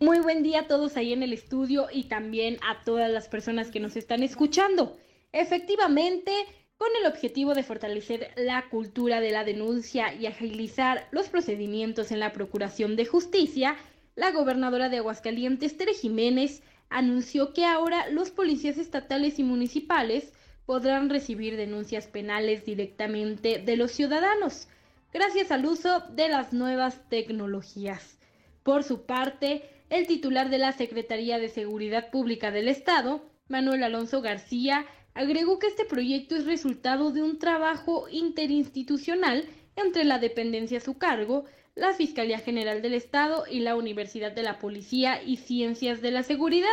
Muy 0.00 0.18
buen 0.20 0.42
día 0.42 0.60
a 0.60 0.66
todos 0.68 0.96
ahí 0.96 1.12
en 1.12 1.22
el 1.22 1.32
estudio 1.32 1.88
y 1.92 2.04
también 2.04 2.58
a 2.68 2.84
todas 2.84 3.10
las 3.10 3.28
personas 3.28 3.70
que 3.70 3.80
nos 3.80 3.96
están 3.96 4.22
escuchando. 4.22 4.96
Efectivamente, 5.30 6.32
con 6.78 6.88
el 7.00 7.06
objetivo 7.06 7.54
de 7.54 7.64
fortalecer 7.64 8.30
la 8.36 8.68
cultura 8.70 9.20
de 9.20 9.32
la 9.32 9.44
denuncia 9.44 10.14
y 10.14 10.26
agilizar 10.26 11.08
los 11.10 11.28
procedimientos 11.28 12.12
en 12.12 12.20
la 12.20 12.32
Procuración 12.32 12.94
de 12.94 13.04
Justicia, 13.04 13.76
la 14.14 14.30
gobernadora 14.30 14.88
de 14.88 14.98
Aguascalientes, 14.98 15.76
Tere 15.76 15.92
Jiménez, 15.92 16.62
anunció 16.88 17.52
que 17.52 17.64
ahora 17.64 18.08
los 18.10 18.30
policías 18.30 18.78
estatales 18.78 19.40
y 19.40 19.42
municipales 19.42 20.32
podrán 20.66 21.10
recibir 21.10 21.56
denuncias 21.56 22.06
penales 22.06 22.64
directamente 22.64 23.58
de 23.58 23.76
los 23.76 23.90
ciudadanos, 23.90 24.68
gracias 25.12 25.50
al 25.50 25.66
uso 25.66 26.04
de 26.10 26.28
las 26.28 26.52
nuevas 26.52 27.08
tecnologías. 27.08 28.18
Por 28.62 28.84
su 28.84 29.02
parte, 29.02 29.68
el 29.90 30.06
titular 30.06 30.48
de 30.48 30.58
la 30.58 30.72
Secretaría 30.72 31.38
de 31.38 31.48
Seguridad 31.48 32.10
Pública 32.10 32.50
del 32.52 32.68
Estado, 32.68 33.22
Manuel 33.48 33.82
Alonso 33.82 34.20
García, 34.20 34.86
agregó 35.18 35.58
que 35.58 35.66
este 35.66 35.84
proyecto 35.84 36.36
es 36.36 36.46
resultado 36.46 37.10
de 37.10 37.24
un 37.24 37.40
trabajo 37.40 38.06
interinstitucional 38.08 39.46
entre 39.74 40.04
la 40.04 40.20
dependencia 40.20 40.78
a 40.78 40.80
su 40.80 40.96
cargo, 40.96 41.44
la 41.74 41.92
Fiscalía 41.92 42.38
General 42.38 42.82
del 42.82 42.94
Estado 42.94 43.42
y 43.50 43.58
la 43.58 43.74
Universidad 43.74 44.30
de 44.30 44.44
la 44.44 44.60
Policía 44.60 45.20
y 45.20 45.38
Ciencias 45.38 46.00
de 46.02 46.12
la 46.12 46.22
Seguridad, 46.22 46.68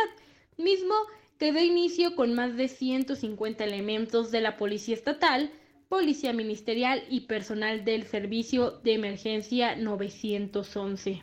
mismo 0.58 0.94
que 1.40 1.52
da 1.52 1.60
inicio 1.60 2.14
con 2.14 2.34
más 2.34 2.56
de 2.56 2.68
150 2.68 3.64
elementos 3.64 4.30
de 4.30 4.40
la 4.40 4.56
Policía 4.56 4.94
Estatal, 4.94 5.50
Policía 5.88 6.32
Ministerial 6.32 7.02
y 7.10 7.22
personal 7.22 7.84
del 7.84 8.04
Servicio 8.04 8.78
de 8.84 8.94
Emergencia 8.94 9.74
911. 9.74 11.20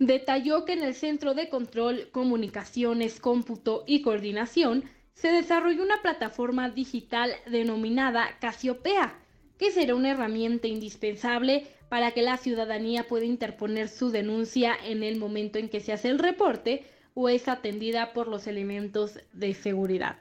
Detalló 0.00 0.66
que 0.66 0.74
en 0.74 0.82
el 0.82 0.94
Centro 0.94 1.32
de 1.32 1.48
Control, 1.48 2.10
Comunicaciones, 2.12 3.20
Cómputo 3.20 3.84
y 3.86 4.02
Coordinación 4.02 4.84
se 5.14 5.28
desarrolló 5.28 5.82
una 5.82 6.02
plataforma 6.02 6.70
digital 6.70 7.32
denominada 7.46 8.38
Casiopea, 8.40 9.18
que 9.58 9.70
será 9.70 9.94
una 9.94 10.10
herramienta 10.10 10.66
indispensable 10.66 11.66
para 11.88 12.12
que 12.12 12.22
la 12.22 12.38
ciudadanía 12.38 13.06
pueda 13.06 13.26
interponer 13.26 13.88
su 13.88 14.10
denuncia 14.10 14.76
en 14.84 15.02
el 15.02 15.18
momento 15.18 15.58
en 15.58 15.68
que 15.68 15.80
se 15.80 15.92
hace 15.92 16.08
el 16.08 16.18
reporte 16.18 16.84
o 17.14 17.28
es 17.28 17.48
atendida 17.48 18.12
por 18.12 18.28
los 18.28 18.46
elementos 18.46 19.18
de 19.32 19.54
seguridad. 19.54 20.16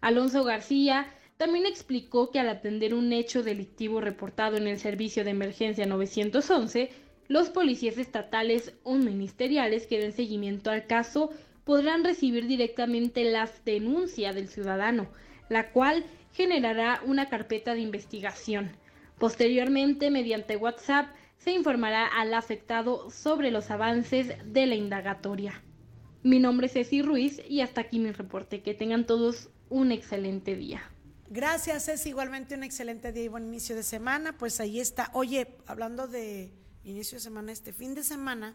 Alonso 0.00 0.44
García 0.44 1.06
también 1.36 1.66
explicó 1.66 2.30
que 2.30 2.38
al 2.38 2.48
atender 2.48 2.94
un 2.94 3.12
hecho 3.12 3.42
delictivo 3.42 4.00
reportado 4.00 4.56
en 4.56 4.66
el 4.66 4.78
servicio 4.78 5.24
de 5.24 5.30
emergencia 5.30 5.86
911, 5.86 6.90
los 7.28 7.50
policías 7.50 7.98
estatales 7.98 8.74
o 8.84 8.94
ministeriales 8.94 9.86
que 9.86 9.98
den 9.98 10.12
seguimiento 10.12 10.70
al 10.70 10.86
caso 10.86 11.30
podrán 11.66 12.04
recibir 12.04 12.46
directamente 12.46 13.24
las 13.24 13.64
denuncias 13.64 14.36
del 14.36 14.48
ciudadano, 14.48 15.08
la 15.48 15.72
cual 15.72 16.06
generará 16.32 17.02
una 17.04 17.28
carpeta 17.28 17.74
de 17.74 17.80
investigación. 17.80 18.70
Posteriormente, 19.18 20.12
mediante 20.12 20.56
WhatsApp, 20.56 21.08
se 21.38 21.50
informará 21.50 22.06
al 22.06 22.32
afectado 22.34 23.10
sobre 23.10 23.50
los 23.50 23.72
avances 23.72 24.28
de 24.44 24.66
la 24.66 24.76
indagatoria. 24.76 25.60
Mi 26.22 26.38
nombre 26.38 26.68
es 26.68 26.74
Ceci 26.74 27.02
Ruiz 27.02 27.42
y 27.48 27.60
hasta 27.62 27.80
aquí 27.80 27.98
mi 27.98 28.12
reporte. 28.12 28.62
Que 28.62 28.74
tengan 28.74 29.04
todos 29.04 29.48
un 29.68 29.90
excelente 29.90 30.54
día. 30.54 30.88
Gracias, 31.30 31.86
Ceci. 31.86 32.10
Igualmente 32.10 32.54
un 32.54 32.62
excelente 32.62 33.10
día 33.10 33.24
y 33.24 33.28
buen 33.28 33.44
inicio 33.44 33.74
de 33.74 33.82
semana. 33.82 34.38
Pues 34.38 34.60
ahí 34.60 34.78
está. 34.78 35.10
Oye, 35.14 35.48
hablando 35.66 36.06
de 36.06 36.52
inicio 36.84 37.16
de 37.16 37.22
semana, 37.22 37.50
este 37.50 37.72
fin 37.72 37.96
de 37.96 38.04
semana 38.04 38.54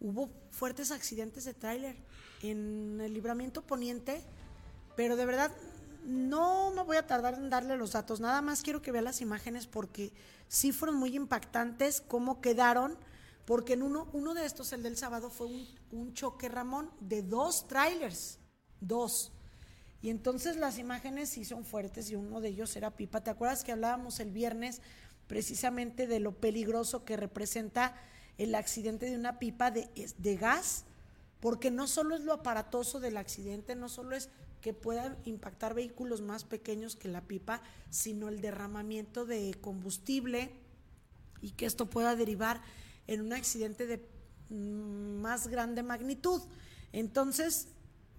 hubo 0.00 0.30
fuertes 0.50 0.90
accidentes 0.90 1.44
de 1.44 1.54
tráiler 1.54 1.96
en 2.50 3.00
el 3.00 3.14
libramiento 3.14 3.62
poniente, 3.62 4.22
pero 4.96 5.16
de 5.16 5.26
verdad 5.26 5.50
no 6.04 6.70
me 6.72 6.82
voy 6.82 6.96
a 6.96 7.06
tardar 7.06 7.34
en 7.34 7.50
darle 7.50 7.76
los 7.76 7.92
datos, 7.92 8.20
nada 8.20 8.42
más 8.42 8.62
quiero 8.62 8.82
que 8.82 8.92
vea 8.92 9.02
las 9.02 9.20
imágenes 9.20 9.66
porque 9.66 10.12
sí 10.48 10.72
fueron 10.72 10.96
muy 10.96 11.16
impactantes 11.16 12.00
cómo 12.00 12.40
quedaron, 12.40 12.96
porque 13.44 13.74
en 13.74 13.82
uno, 13.82 14.08
uno 14.12 14.34
de 14.34 14.44
estos, 14.46 14.72
el 14.72 14.82
del 14.82 14.96
sábado, 14.96 15.30
fue 15.30 15.46
un, 15.48 15.66
un 15.92 16.14
choque, 16.14 16.48
Ramón, 16.48 16.90
de 17.00 17.22
dos 17.22 17.66
trailers, 17.68 18.38
dos. 18.80 19.32
Y 20.00 20.10
entonces 20.10 20.56
las 20.56 20.78
imágenes 20.78 21.30
sí 21.30 21.44
son 21.44 21.64
fuertes 21.64 22.10
y 22.10 22.14
uno 22.14 22.40
de 22.40 22.48
ellos 22.48 22.76
era 22.76 22.90
Pipa. 22.90 23.22
¿Te 23.22 23.30
acuerdas 23.30 23.64
que 23.64 23.72
hablábamos 23.72 24.20
el 24.20 24.30
viernes 24.30 24.82
precisamente 25.26 26.06
de 26.06 26.20
lo 26.20 26.32
peligroso 26.32 27.04
que 27.04 27.16
representa 27.16 27.94
el 28.38 28.54
accidente 28.54 29.06
de 29.06 29.16
una 29.16 29.38
pipa 29.38 29.70
de, 29.70 29.88
de 30.18 30.36
gas, 30.36 30.84
porque 31.44 31.70
no 31.70 31.86
solo 31.86 32.14
es 32.14 32.22
lo 32.22 32.32
aparatoso 32.32 33.00
del 33.00 33.18
accidente, 33.18 33.76
no 33.76 33.90
solo 33.90 34.16
es 34.16 34.30
que 34.62 34.72
pueda 34.72 35.14
impactar 35.26 35.74
vehículos 35.74 36.22
más 36.22 36.42
pequeños 36.42 36.96
que 36.96 37.06
la 37.06 37.20
pipa, 37.20 37.60
sino 37.90 38.30
el 38.30 38.40
derramamiento 38.40 39.26
de 39.26 39.54
combustible 39.60 40.50
y 41.42 41.50
que 41.50 41.66
esto 41.66 41.90
pueda 41.90 42.16
derivar 42.16 42.62
en 43.06 43.20
un 43.20 43.34
accidente 43.34 43.86
de 43.86 44.08
mm, 44.48 45.20
más 45.20 45.48
grande 45.48 45.82
magnitud. 45.82 46.40
Entonces, 46.92 47.68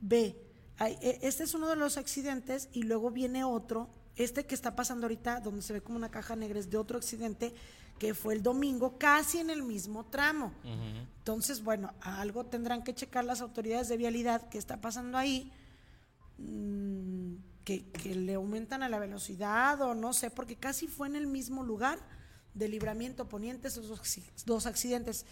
ve, 0.01 0.39
e, 0.79 1.17
este 1.23 1.45
es 1.45 1.55
uno 1.55 1.67
de 1.67 1.77
los 1.77 1.97
accidentes 1.97 2.69
y 2.73 2.83
luego 2.83 3.09
viene 3.09 3.43
otro, 3.43 3.89
este 4.17 4.45
que 4.45 4.53
está 4.53 4.75
pasando 4.75 5.05
ahorita, 5.07 5.39
donde 5.39 5.63
se 5.63 5.73
ve 5.73 5.81
como 5.81 5.97
una 5.97 6.11
caja 6.11 6.35
negra, 6.35 6.59
es 6.59 6.69
de 6.69 6.77
otro 6.77 6.99
accidente 6.99 7.55
que 7.97 8.13
fue 8.13 8.33
el 8.33 8.43
domingo, 8.43 8.97
casi 8.97 9.39
en 9.39 9.49
el 9.49 9.63
mismo 9.63 10.05
tramo. 10.05 10.51
Entonces, 11.17 11.63
bueno, 11.63 11.93
algo 12.01 12.45
tendrán 12.45 12.83
que 12.83 12.93
checar 12.93 13.23
las 13.23 13.41
autoridades 13.41 13.87
de 13.87 13.97
vialidad 13.97 14.49
que 14.49 14.57
está 14.57 14.81
pasando 14.81 15.17
ahí, 15.17 15.51
mm, 16.37 17.35
que, 17.63 17.85
le 18.15 18.35
aumentan 18.35 18.83
a 18.83 18.89
la 18.89 18.99
velocidad 18.99 19.81
o 19.81 19.95
no 19.95 20.13
sé, 20.13 20.29
porque 20.29 20.55
casi 20.55 20.87
fue 20.87 21.07
en 21.07 21.15
el 21.15 21.25
mismo 21.25 21.63
lugar 21.63 21.99
de 22.53 22.67
libramiento 22.67 23.27
poniente 23.27 23.69
esos 23.69 23.87
dos, 24.45 24.65
accidentes. 24.65 25.25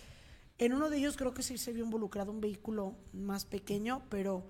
En 0.58 0.74
uno 0.74 0.90
de 0.90 0.98
ellos 0.98 1.18
creo 1.18 1.34
que 1.34 1.44
sí 1.44 1.58
se 1.58 1.74
vio 1.74 1.84
involucrado 1.84 2.32
un 2.32 2.42
vehículo 2.42 2.96
más 3.12 3.46
pequeño, 3.46 4.04
pero 4.10 4.48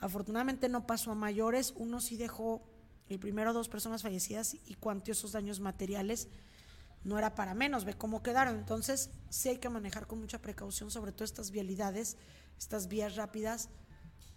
afortunadamente 0.00 0.68
no 0.68 0.86
pasó 0.86 1.12
a 1.12 1.14
mayores. 1.14 1.72
Uno 1.76 2.00
sí 2.00 2.16
dejó 2.16 2.62
el 3.08 3.18
primero 3.18 3.52
dos 3.52 3.68
personas 3.68 4.02
fallecidas 4.02 4.54
y 4.66 4.74
cuantiosos 4.74 5.32
daños 5.32 5.60
materiales 5.60 6.28
no 7.04 7.18
era 7.18 7.34
para 7.34 7.54
menos, 7.54 7.84
ve 7.84 7.94
cómo 7.94 8.22
quedaron. 8.22 8.56
Entonces, 8.56 9.10
sí 9.28 9.50
hay 9.50 9.58
que 9.58 9.68
manejar 9.68 10.06
con 10.06 10.20
mucha 10.20 10.40
precaución, 10.40 10.90
sobre 10.90 11.12
todo 11.12 11.24
estas 11.24 11.50
vialidades, 11.50 12.16
estas 12.58 12.88
vías 12.88 13.16
rápidas, 13.16 13.68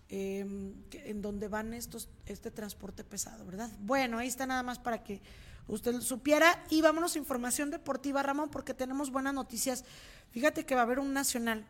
em, 0.09 0.75
en 0.91 1.21
donde 1.21 1.47
van 1.47 1.73
estos, 1.73 2.09
este 2.25 2.51
transporte 2.51 3.03
pesado, 3.03 3.45
¿verdad? 3.45 3.71
Bueno, 3.79 4.17
ahí 4.17 4.27
está 4.27 4.45
nada 4.45 4.63
más 4.63 4.79
para 4.79 5.03
que 5.03 5.21
usted 5.67 5.99
supiera. 6.01 6.63
Y 6.69 6.81
vámonos 6.81 7.15
a 7.15 7.19
información 7.19 7.71
deportiva, 7.71 8.21
Ramón, 8.21 8.49
porque 8.49 8.73
tenemos 8.73 9.11
buenas 9.11 9.33
noticias. 9.33 9.85
Fíjate 10.31 10.65
que 10.65 10.75
va 10.75 10.81
a 10.81 10.83
haber 10.83 10.99
un 10.99 11.13
nacional 11.13 11.65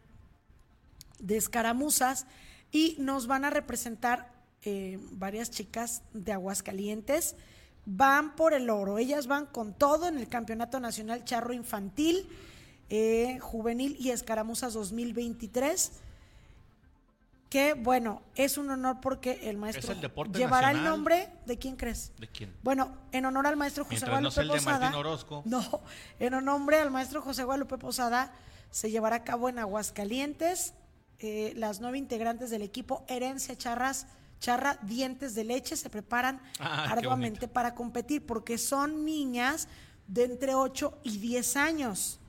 de 1.20 1.38
escaramuzas 1.38 2.26
y 2.72 2.96
nos 3.00 3.28
van 3.28 3.46
a 3.46 3.50
representar 3.50 4.34
eh, 4.64 5.00
varias 5.12 5.52
chicas 5.52 6.02
de 6.14 6.34
Aguascalientes 6.34 7.36
van 7.88 8.36
por 8.36 8.54
el 8.54 8.70
oro. 8.70 8.98
Ellas 8.98 9.28
van 9.28 9.46
con 9.46 9.74
todo 9.74 10.08
en 10.08 10.18
el 10.18 10.28
Campeonato 10.28 10.80
Nacional 10.80 11.24
Charro 11.24 11.54
Infantil, 11.54 12.28
eh, 12.90 13.40
Juvenil 13.40 13.96
y 13.98 14.12
Escaramuzas 14.12 14.74
2023. 14.74 15.94
Que 17.50 17.76
bueno, 17.76 18.22
es 18.36 18.58
un 18.58 18.70
honor 18.70 18.98
porque 19.02 19.50
el 19.50 19.56
maestro 19.56 19.96
llevará 20.34 20.72
el 20.72 20.84
nombre 20.84 21.30
de 21.46 21.58
quién 21.58 21.78
crees. 21.78 22.12
¿De 22.20 22.28
quién? 22.28 22.54
Bueno, 22.62 22.94
en 23.14 23.26
honor 23.26 23.48
al 23.48 23.56
maestro 23.56 23.86
José 23.86 24.06
Guadalupe 24.06 24.46
Posada. 24.46 24.92
No, 25.46 25.82
en 26.20 26.34
honor 26.34 26.76
al 26.76 26.92
maestro 26.92 27.22
José 27.22 27.46
Guadalupe 27.46 27.78
Posada 27.78 28.34
se 28.70 28.92
llevará 28.92 29.16
a 29.16 29.24
cabo 29.24 29.48
en 29.48 29.60
Aguascalientes. 29.60 30.74
Eh, 31.20 31.54
las 31.56 31.80
nueve 31.80 31.98
integrantes 31.98 32.50
del 32.50 32.64
equipo 32.64 33.06
Herencia 33.08 33.58
Charras 33.58 34.08
charra 34.40 34.78
dientes 34.84 35.34
de 35.36 35.44
leche, 35.44 35.76
se 35.76 35.90
preparan 35.90 36.40
ah, 36.60 36.86
arduamente 36.92 37.48
para 37.48 37.74
competir 37.76 38.26
porque 38.26 38.58
son 38.58 39.04
niñas 39.06 39.68
de 40.08 40.26
entre 40.26 40.54
8 40.56 41.00
y 41.04 41.18
10 41.18 41.56
años. 41.58 42.20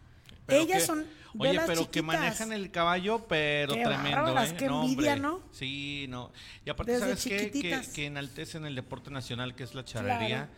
Ellas 0.48 0.78
que- 0.80 0.86
son 0.86 1.04
de 1.34 1.48
Oye, 1.48 1.52
las 1.52 1.66
pero 1.66 1.80
que 1.82 2.00
chiquitas. 2.00 2.04
manejan 2.20 2.52
el 2.52 2.70
caballo, 2.70 3.26
pero 3.28 3.74
Qué 3.74 3.84
tremendo, 3.84 4.16
bárbaras, 4.22 4.50
¿eh? 4.52 4.56
qué 4.58 4.66
No, 4.66 4.82
envidia. 4.82 5.16
¿no? 5.16 5.42
Sí, 5.52 6.06
no. 6.08 6.32
Y 6.64 6.70
aparte, 6.70 6.92
Desde 6.92 7.04
¿sabes 7.16 7.24
qué? 7.24 7.50
Que, 7.50 7.82
que 7.94 8.06
enaltecen 8.06 8.64
el 8.64 8.74
deporte 8.74 9.10
nacional, 9.10 9.54
que 9.54 9.64
es 9.64 9.74
la 9.74 9.84
charrería. 9.84 10.48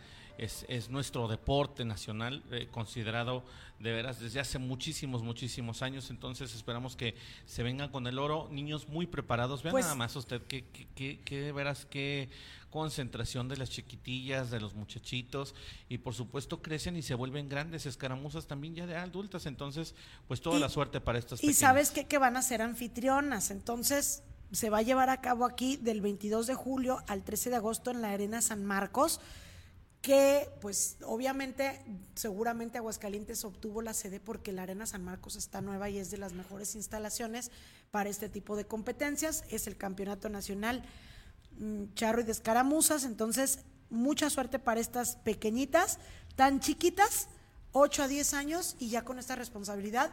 Es, 0.41 0.65
es 0.67 0.89
nuestro 0.89 1.27
deporte 1.27 1.85
nacional, 1.85 2.43
eh, 2.51 2.67
considerado 2.71 3.43
de 3.79 3.91
veras 3.91 4.19
desde 4.19 4.39
hace 4.39 4.57
muchísimos, 4.57 5.21
muchísimos 5.21 5.83
años. 5.83 6.09
Entonces 6.09 6.53
esperamos 6.55 6.95
que 6.95 7.15
se 7.45 7.61
vengan 7.61 7.89
con 7.91 8.07
el 8.07 8.17
oro. 8.17 8.49
Niños 8.51 8.89
muy 8.89 9.05
preparados. 9.05 9.61
Vean 9.61 9.71
Pues- 9.73 9.85
nada 9.85 9.95
más 9.95 10.15
usted 10.15 10.41
que, 10.47 10.65
que, 10.65 10.87
que, 10.95 11.19
que 11.19 11.41
de 11.41 11.51
veras 11.51 11.85
qué 11.85 12.29
concentración 12.71 13.49
de 13.49 13.57
las 13.57 13.69
chiquitillas, 13.69 14.49
de 14.49 14.59
los 14.59 14.73
muchachitos. 14.73 15.53
Y 15.89 15.99
por 15.99 16.15
supuesto 16.15 16.61
crecen 16.61 16.95
y 16.95 17.03
se 17.03 17.13
vuelven 17.13 17.47
grandes 17.47 17.85
escaramuzas 17.85 18.47
también 18.47 18.73
ya 18.73 18.87
de 18.87 18.95
adultas. 18.95 19.45
Entonces, 19.45 19.93
pues 20.27 20.41
toda 20.41 20.57
Y- 20.57 20.61
la 20.61 20.69
suerte 20.69 21.01
para 21.01 21.19
estas 21.19 21.39
Y 21.39 21.41
pequeñas. 21.47 21.57
sabes 21.59 21.91
qué? 21.91 22.07
que 22.07 22.17
van 22.17 22.35
a 22.35 22.41
ser 22.41 22.63
anfitrionas. 22.63 23.51
Entonces, 23.51 24.23
se 24.51 24.71
va 24.71 24.79
a 24.79 24.81
llevar 24.81 25.09
a 25.11 25.21
cabo 25.21 25.45
aquí 25.45 25.77
del 25.77 26.01
22 26.01 26.47
de 26.47 26.55
julio 26.55 26.97
al 27.07 27.23
13 27.23 27.51
de 27.51 27.57
agosto 27.57 27.91
en 27.91 28.01
la 28.01 28.09
Arena 28.11 28.41
San 28.41 28.65
Marcos, 28.65 29.19
que 30.01 30.49
pues 30.61 30.97
obviamente, 31.05 31.79
seguramente 32.15 32.79
Aguascalientes 32.79 33.45
obtuvo 33.45 33.81
la 33.83 33.93
sede 33.93 34.19
porque 34.19 34.51
la 34.51 34.63
Arena 34.63 34.85
San 34.87 35.03
Marcos 35.03 35.35
está 35.35 35.61
nueva 35.61 35.89
y 35.89 35.99
es 35.99 36.09
de 36.09 36.17
las 36.17 36.33
mejores 36.33 36.73
instalaciones 36.75 37.51
para 37.91 38.09
este 38.09 38.27
tipo 38.27 38.55
de 38.55 38.65
competencias. 38.65 39.43
Es 39.49 39.67
el 39.67 39.77
Campeonato 39.77 40.27
Nacional 40.29 40.83
mm, 41.59 41.93
Charro 41.93 42.21
y 42.21 42.23
de 42.23 42.31
Escaramuzas. 42.31 43.03
Entonces, 43.03 43.59
mucha 43.91 44.29
suerte 44.31 44.57
para 44.57 44.79
estas 44.79 45.17
pequeñitas, 45.17 45.99
tan 46.35 46.59
chiquitas, 46.61 47.27
8 47.73 48.03
a 48.03 48.07
10 48.07 48.33
años, 48.33 48.75
y 48.79 48.89
ya 48.89 49.03
con 49.05 49.19
esta 49.19 49.35
responsabilidad 49.35 50.11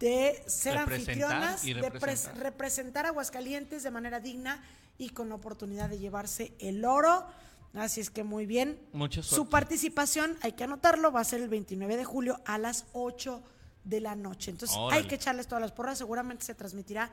de 0.00 0.44
ser 0.46 0.74
Representar 0.76 0.92
anfitrionas, 0.92 1.64
y 1.64 1.72
de 1.74 1.80
pres- 1.80 1.92
representar. 1.92 2.38
representar 2.42 3.06
a 3.06 3.08
Aguascalientes 3.08 3.82
de 3.82 3.90
manera 3.90 4.20
digna 4.20 4.62
y 4.98 5.10
con 5.10 5.28
la 5.30 5.34
oportunidad 5.36 5.88
de 5.88 5.98
llevarse 5.98 6.52
el 6.58 6.84
oro. 6.84 7.26
Así 7.74 8.00
es 8.00 8.10
que 8.10 8.24
muy 8.24 8.46
bien. 8.46 8.78
Mucha 8.92 9.22
Su 9.22 9.36
suerte. 9.36 9.50
participación, 9.50 10.36
hay 10.42 10.52
que 10.52 10.64
anotarlo, 10.64 11.12
va 11.12 11.20
a 11.20 11.24
ser 11.24 11.40
el 11.42 11.48
29 11.48 11.96
de 11.96 12.04
julio 12.04 12.40
a 12.46 12.58
las 12.58 12.86
8 12.92 13.42
de 13.84 14.00
la 14.00 14.14
noche. 14.16 14.50
Entonces 14.50 14.76
Órale. 14.76 15.02
hay 15.02 15.08
que 15.08 15.14
echarles 15.16 15.46
todas 15.46 15.62
las 15.62 15.72
porras. 15.72 15.98
Seguramente 15.98 16.44
se 16.44 16.54
transmitirá 16.54 17.10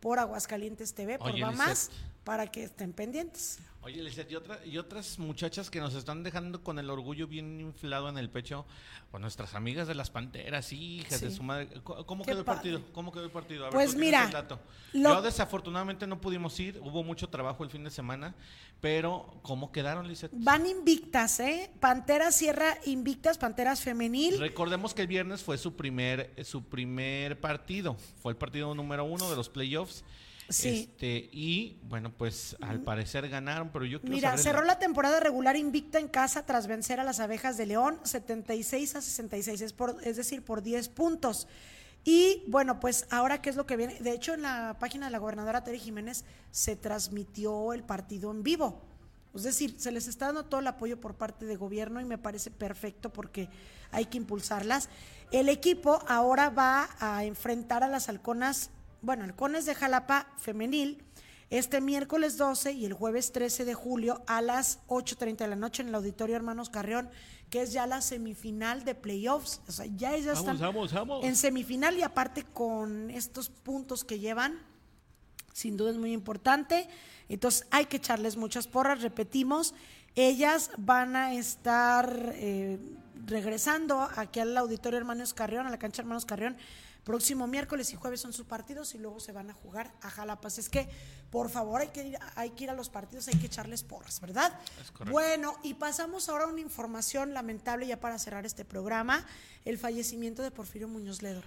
por 0.00 0.18
Aguascalientes 0.18 0.94
TV, 0.94 1.18
por 1.18 1.30
Oye, 1.32 1.42
Va. 1.42 1.52
Más, 1.52 1.90
para 2.28 2.46
que 2.46 2.64
estén 2.64 2.92
pendientes. 2.92 3.58
Oye, 3.80 4.02
Lizeth, 4.02 4.30
y, 4.30 4.34
otra- 4.36 4.60
y 4.66 4.76
otras 4.76 5.18
muchachas 5.18 5.70
que 5.70 5.80
nos 5.80 5.94
están 5.94 6.22
dejando 6.22 6.62
con 6.62 6.78
el 6.78 6.90
orgullo 6.90 7.26
bien 7.26 7.58
inflado 7.58 8.06
en 8.10 8.18
el 8.18 8.28
pecho, 8.28 8.66
pues 9.10 9.18
nuestras 9.22 9.54
amigas 9.54 9.88
de 9.88 9.94
las 9.94 10.10
Panteras, 10.10 10.70
hijas 10.74 11.22
de 11.22 11.30
su 11.30 11.42
madre. 11.42 11.68
¿Cómo 11.82 12.22
Qué 12.24 12.32
quedó 12.32 12.40
el 12.40 12.44
partido? 12.44 12.82
¿Cómo 12.92 13.12
quedó 13.12 13.24
el 13.24 13.30
partido? 13.30 13.64
A 13.66 13.70
Pues 13.70 13.96
mira, 13.96 14.26
el 14.26 14.30
dato. 14.32 14.60
lo- 14.92 15.14
Yo 15.14 15.22
desafortunadamente 15.22 16.06
no 16.06 16.20
pudimos 16.20 16.60
ir, 16.60 16.78
hubo 16.84 17.02
mucho 17.02 17.30
trabajo 17.30 17.64
el 17.64 17.70
fin 17.70 17.82
de 17.82 17.90
semana, 17.90 18.34
pero 18.82 19.40
¿cómo 19.40 19.72
quedaron, 19.72 20.06
Lizeth? 20.06 20.32
Van 20.34 20.66
invictas, 20.66 21.40
¿eh? 21.40 21.70
Panteras 21.80 22.34
Sierra 22.36 22.76
invictas, 22.84 23.38
Panteras 23.38 23.80
Femenil. 23.80 24.38
Recordemos 24.38 24.92
que 24.92 25.00
el 25.00 25.08
viernes 25.08 25.42
fue 25.42 25.56
su 25.56 25.76
primer, 25.76 26.34
su 26.44 26.62
primer 26.62 27.40
partido, 27.40 27.96
fue 28.20 28.32
el 28.32 28.36
partido 28.36 28.74
número 28.74 29.04
uno 29.06 29.30
de 29.30 29.36
los 29.36 29.48
playoffs. 29.48 30.04
Sí. 30.48 30.88
Este, 30.90 31.28
y 31.30 31.78
bueno, 31.82 32.10
pues 32.10 32.56
al 32.60 32.80
parecer 32.80 33.28
ganaron, 33.28 33.70
pero 33.70 33.84
yo 33.84 34.00
quiero 34.00 34.14
Mira, 34.14 34.38
cerró 34.38 34.64
la 34.64 34.78
temporada 34.78 35.20
regular 35.20 35.56
invicta 35.56 35.98
en 35.98 36.08
casa 36.08 36.46
tras 36.46 36.66
vencer 36.66 37.00
a 37.00 37.04
las 37.04 37.20
abejas 37.20 37.58
de 37.58 37.66
León 37.66 38.00
76 38.04 38.96
a 38.96 39.02
66, 39.02 39.60
es, 39.60 39.72
por, 39.74 39.96
es 40.02 40.16
decir, 40.16 40.42
por 40.42 40.62
10 40.62 40.88
puntos. 40.88 41.48
Y 42.04 42.44
bueno, 42.46 42.80
pues 42.80 43.06
ahora 43.10 43.42
qué 43.42 43.50
es 43.50 43.56
lo 43.56 43.66
que 43.66 43.76
viene. 43.76 44.00
De 44.00 44.12
hecho, 44.12 44.32
en 44.32 44.42
la 44.42 44.76
página 44.80 45.06
de 45.06 45.12
la 45.12 45.18
gobernadora 45.18 45.62
Tere 45.64 45.78
Jiménez 45.78 46.24
se 46.50 46.76
transmitió 46.76 47.74
el 47.74 47.82
partido 47.82 48.30
en 48.30 48.42
vivo. 48.42 48.80
Es 49.34 49.42
decir, 49.42 49.74
se 49.78 49.92
les 49.92 50.08
está 50.08 50.26
dando 50.26 50.46
todo 50.46 50.60
el 50.60 50.66
apoyo 50.66 50.98
por 50.98 51.14
parte 51.14 51.44
de 51.44 51.56
gobierno 51.56 52.00
y 52.00 52.04
me 52.04 52.16
parece 52.16 52.50
perfecto 52.50 53.12
porque 53.12 53.50
hay 53.90 54.06
que 54.06 54.16
impulsarlas. 54.16 54.88
El 55.30 55.50
equipo 55.50 56.02
ahora 56.08 56.48
va 56.48 56.88
a 56.98 57.24
enfrentar 57.24 57.84
a 57.84 57.88
las 57.88 58.08
halconas, 58.08 58.70
bueno, 59.02 59.24
halcones 59.24 59.66
de 59.66 59.74
Jalapa 59.74 60.28
femenil, 60.38 61.02
este 61.50 61.80
miércoles 61.80 62.36
12 62.36 62.72
y 62.72 62.84
el 62.84 62.92
jueves 62.92 63.32
13 63.32 63.64
de 63.64 63.74
julio 63.74 64.22
a 64.26 64.42
las 64.42 64.80
8.30 64.88 65.36
de 65.38 65.48
la 65.48 65.56
noche 65.56 65.82
en 65.82 65.88
el 65.88 65.94
Auditorio 65.94 66.36
Hermanos 66.36 66.68
Carrión, 66.68 67.08
que 67.48 67.62
es 67.62 67.72
ya 67.72 67.86
la 67.86 68.02
semifinal 68.02 68.84
de 68.84 68.94
playoffs. 68.94 69.62
O 69.66 69.72
sea, 69.72 69.86
ya 69.86 70.14
ellas 70.14 70.42
Vamos, 70.42 70.54
están 70.54 70.58
vamos, 70.74 70.92
vamos. 70.92 71.24
en 71.24 71.36
semifinal 71.36 71.96
y 71.96 72.02
aparte 72.02 72.44
con 72.44 73.10
estos 73.10 73.48
puntos 73.48 74.04
que 74.04 74.18
llevan, 74.18 74.58
sin 75.54 75.76
duda 75.76 75.90
es 75.90 75.96
muy 75.96 76.12
importante. 76.12 76.88
Entonces 77.28 77.66
hay 77.70 77.86
que 77.86 77.96
echarles 77.96 78.36
muchas 78.36 78.66
porras, 78.66 79.00
repetimos, 79.02 79.74
ellas 80.14 80.70
van 80.76 81.16
a 81.16 81.34
estar 81.34 82.32
eh, 82.34 82.78
regresando 83.26 84.08
aquí 84.16 84.40
al 84.40 84.56
Auditorio 84.56 84.98
Hermanos 84.98 85.32
Carrión, 85.34 85.66
a 85.66 85.70
la 85.70 85.78
cancha 85.78 86.02
Hermanos 86.02 86.24
Carrión, 86.26 86.56
próximo 87.08 87.46
miércoles 87.46 87.90
y 87.94 87.96
jueves 87.96 88.20
son 88.20 88.34
sus 88.34 88.44
partidos 88.44 88.94
y 88.94 88.98
luego 88.98 89.18
se 89.18 89.32
van 89.32 89.48
a 89.48 89.54
jugar 89.54 89.90
a 90.02 90.10
Jalapa. 90.10 90.48
Así 90.48 90.60
es 90.60 90.68
que, 90.68 90.90
por 91.30 91.48
favor, 91.48 91.80
hay 91.80 91.88
que 91.88 92.06
ir, 92.06 92.18
hay 92.34 92.50
que 92.50 92.64
ir 92.64 92.70
a 92.70 92.74
los 92.74 92.90
partidos, 92.90 93.28
hay 93.28 93.38
que 93.38 93.46
echarles 93.46 93.82
porras, 93.82 94.20
¿verdad? 94.20 94.52
Es. 94.78 95.10
Bueno, 95.10 95.56
y 95.62 95.72
pasamos 95.72 96.28
ahora 96.28 96.44
a 96.44 96.48
una 96.48 96.60
información 96.60 97.32
lamentable 97.32 97.86
ya 97.86 97.98
para 97.98 98.18
cerrar 98.18 98.44
este 98.44 98.66
programa, 98.66 99.26
el 99.64 99.78
fallecimiento 99.78 100.42
de 100.42 100.50
Porfirio 100.50 100.86
Muñoz 100.86 101.22
Ledo. 101.22 101.40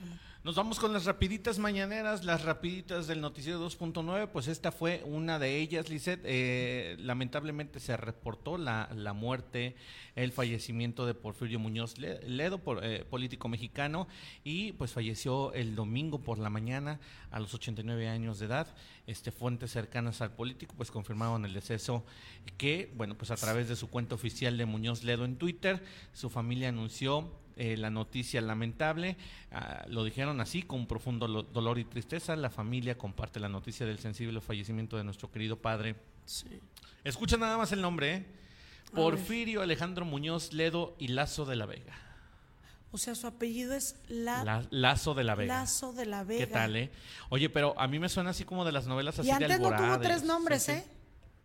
Nos 0.44 0.56
vamos 0.56 0.80
con 0.80 0.92
las 0.92 1.06
rapiditas 1.06 1.60
mañaneras, 1.60 2.26
las 2.26 2.44
rapiditas 2.44 3.06
del 3.06 3.22
noticiero 3.22 3.64
2.9, 3.64 4.28
pues 4.30 4.48
esta 4.48 4.72
fue 4.72 5.04
una 5.06 5.38
de 5.38 5.60
ellas, 5.60 5.88
Lisette. 5.88 6.22
Eh, 6.24 6.96
lamentablemente 6.98 7.80
se 7.80 7.96
reportó 7.96 8.58
la, 8.58 8.90
la 8.96 9.14
muerte, 9.14 9.76
el 10.16 10.32
fallecimiento 10.32 11.06
de 11.06 11.14
Porfirio 11.14 11.60
Muñoz 11.60 12.00
Le- 12.00 12.28
Ledo, 12.28 12.58
por, 12.58 12.84
eh, 12.84 13.06
político 13.08 13.50
mexicano, 13.50 14.08
y 14.44 14.72
pues 14.72 14.94
falleció 14.94 15.54
el 15.54 15.76
domingo 15.76 16.18
por 16.24 16.40
la 16.40 16.50
mañana 16.50 17.00
a 17.30 17.40
los 17.40 17.54
89 17.54 18.10
años 18.10 18.40
de 18.40 18.48
edad. 18.48 18.76
Este, 19.06 19.32
fuentes 19.32 19.70
cercanas 19.70 20.22
al 20.22 20.32
político 20.32 20.74
pues 20.76 20.90
confirmaron 20.90 21.46
el 21.46 21.54
deceso 21.54 22.04
que, 22.58 22.92
bueno, 22.96 23.16
pues 23.16 23.30
a 23.30 23.36
través 23.36 23.70
de 23.70 23.76
su 23.76 23.92
cuenta 23.92 24.16
oficial 24.16 24.58
de 24.58 24.66
Muñoz 24.66 25.04
Ledo 25.04 25.24
en 25.24 25.36
Twitter, 25.36 25.84
su 26.14 26.32
familia 26.32 26.70
anunció 26.70 27.32
eh, 27.64 27.78
la 27.78 27.92
noticia 27.92 28.42
lamentable, 28.42 29.18
ah, 29.52 29.84
lo 29.88 30.04
dijeron 30.04 30.42
así, 30.42 30.64
con 30.64 30.88
profundo 30.88 31.28
lo- 31.28 31.44
dolor 31.44 31.78
y 31.78 31.86
tristeza. 31.86 32.36
La 32.36 32.50
familia 32.50 32.98
comparte 32.98 33.40
la 33.40 33.50
noticia 33.50 33.86
del 33.86 34.00
sensible 34.00 34.42
fallecimiento 34.42 34.98
de 34.98 35.04
nuestro 35.04 35.30
querido 35.32 35.58
padre. 35.58 35.96
Escucha 37.04 37.38
nada 37.38 37.58
más 37.58 37.72
el 37.72 37.82
nombre, 37.82 38.16
¿eh? 38.16 38.26
Porfirio 38.96 39.62
Alejandro 39.62 40.06
Muñoz 40.06 40.54
Ledo 40.54 40.96
y 40.98 41.10
Lazo 41.10 41.46
de 41.46 41.56
la 41.56 41.66
Vega. 41.68 41.94
O 42.92 42.98
sea, 42.98 43.16
su 43.16 43.26
apellido 43.28 43.74
es 43.74 43.96
La, 44.10 44.44
La- 44.44 44.66
Lazo 44.72 45.14
de 45.14 45.24
la 45.24 45.36
Vega. 45.36 45.60
Lazo 45.62 45.94
de 45.94 46.06
la 46.06 46.24
Vega. 46.24 46.46
¿Qué 46.46 46.52
tal, 46.52 46.76
eh? 46.76 46.92
Oye, 47.30 47.50
pero 47.50 47.80
a 47.80 47.88
mí 47.88 48.00
me 48.00 48.10
suena 48.10 48.32
así 48.32 48.44
como 48.44 48.66
de 48.66 48.72
las 48.74 48.88
novelas 48.88 49.18
así 49.20 49.30
Y 49.30 49.32
de 49.32 49.46
antes 49.46 49.60
no 49.60 49.68
Alborada. 49.68 49.96
tuvo 49.96 50.04
tres 50.04 50.22
sí, 50.22 50.28
nombres, 50.28 50.64
sí. 50.64 50.72
¿eh? 50.74 50.84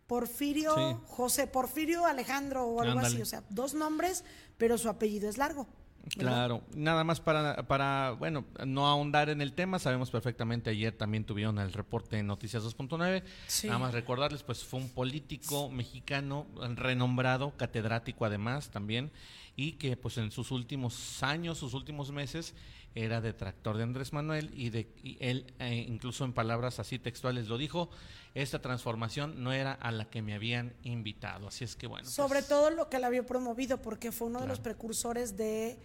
Porfirio, 0.07 0.73
Sí. 0.75 0.95
José 1.07 1.47
Porfirio 1.47 2.05
Alejandro 2.05 2.65
o 2.65 2.81
algo 2.81 2.99
así. 2.99 3.21
O 3.21 3.25
sea, 3.25 3.43
dos 3.49 3.73
nombres, 3.73 4.23
pero 4.57 4.77
su 4.77 4.89
apellido 4.89 5.29
es 5.29 5.37
largo. 5.37 5.67
Claro, 6.09 6.63
nada 6.75 7.03
más 7.03 7.19
para, 7.19 7.67
para, 7.67 8.11
bueno, 8.17 8.45
no 8.65 8.87
ahondar 8.87 9.29
en 9.29 9.41
el 9.41 9.53
tema, 9.53 9.79
sabemos 9.79 10.09
perfectamente, 10.09 10.69
ayer 10.69 10.95
también 10.95 11.25
tuvieron 11.25 11.59
el 11.59 11.73
reporte 11.73 12.17
en 12.17 12.27
Noticias 12.27 12.63
2.9, 12.63 13.23
Sí. 13.47 13.67
nada 13.67 13.79
más 13.79 13.93
recordarles, 13.93 14.43
pues 14.43 14.63
fue 14.63 14.79
un 14.79 14.89
político 14.89 15.69
mexicano 15.69 16.47
renombrado, 16.75 17.55
catedrático 17.57 18.25
además 18.25 18.69
también, 18.69 19.11
y 19.55 19.73
que 19.73 19.97
pues 19.97 20.17
en 20.17 20.31
sus 20.31 20.51
últimos 20.51 21.23
años, 21.23 21.57
sus 21.57 21.73
últimos 21.73 22.11
meses, 22.11 22.53
era 22.95 23.21
detractor 23.21 23.77
de 23.77 23.83
Andrés 23.83 24.11
Manuel 24.11 24.51
y, 24.55 24.69
de, 24.69 24.87
y 25.03 25.17
él 25.19 25.53
eh, 25.59 25.85
incluso 25.87 26.25
en 26.25 26.33
palabras 26.33 26.79
así 26.79 26.97
textuales 26.97 27.47
lo 27.47 27.57
dijo, 27.57 27.89
esta 28.33 28.59
transformación 28.59 29.43
no 29.43 29.53
era 29.53 29.73
a 29.73 29.91
la 29.91 30.09
que 30.09 30.21
me 30.21 30.33
habían 30.33 30.73
invitado, 30.83 31.47
así 31.47 31.63
es 31.63 31.75
que 31.75 31.87
bueno. 31.87 32.09
Sobre 32.09 32.39
pues, 32.39 32.47
todo 32.49 32.69
lo 32.71 32.89
que 32.89 32.99
la 32.99 33.07
había 33.07 33.25
promovido, 33.25 33.81
porque 33.81 34.11
fue 34.11 34.27
uno 34.27 34.41
de 34.41 34.47
los 34.47 34.59
precursores 34.59 35.37
de 35.37 35.77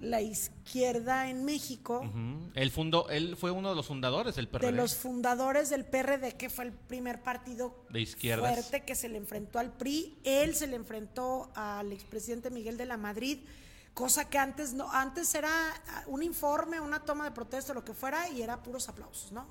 la 0.00 0.20
izquierda 0.20 1.28
en 1.28 1.44
México, 1.44 2.00
ujú. 2.04 2.50
él 2.54 2.70
fundó, 2.70 3.08
él 3.08 3.36
fue 3.36 3.50
uno 3.50 3.70
de 3.70 3.74
los 3.76 3.86
fundadores 3.86 4.36
del 4.36 4.48
PRD. 4.48 4.66
de 4.66 4.72
los 4.72 4.94
fundadores 4.94 5.70
del 5.70 5.84
PRD, 5.84 6.36
que 6.36 6.48
fue 6.50 6.66
el 6.66 6.72
primer 6.72 7.22
partido 7.22 7.84
De 7.90 8.06
fuerte 8.06 8.84
que 8.84 8.94
se 8.94 9.08
le 9.08 9.18
enfrentó 9.18 9.58
al 9.58 9.72
PRI. 9.72 10.18
Él 10.24 10.54
se 10.54 10.66
le 10.68 10.76
enfrentó 10.76 11.50
al 11.54 11.92
expresidente 11.92 12.50
Miguel 12.50 12.76
de 12.76 12.86
la 12.86 12.96
Madrid, 12.96 13.40
cosa 13.94 14.28
que 14.28 14.38
antes 14.38 14.72
no, 14.74 14.90
antes 14.92 15.34
era 15.34 15.50
un 16.06 16.22
informe, 16.22 16.80
una 16.80 17.00
toma 17.04 17.24
de 17.24 17.32
protesta, 17.32 17.74
lo 17.74 17.84
que 17.84 17.92
fuera, 17.94 18.28
y 18.28 18.42
era 18.42 18.62
puros 18.62 18.88
aplausos, 18.88 19.32
¿no? 19.32 19.46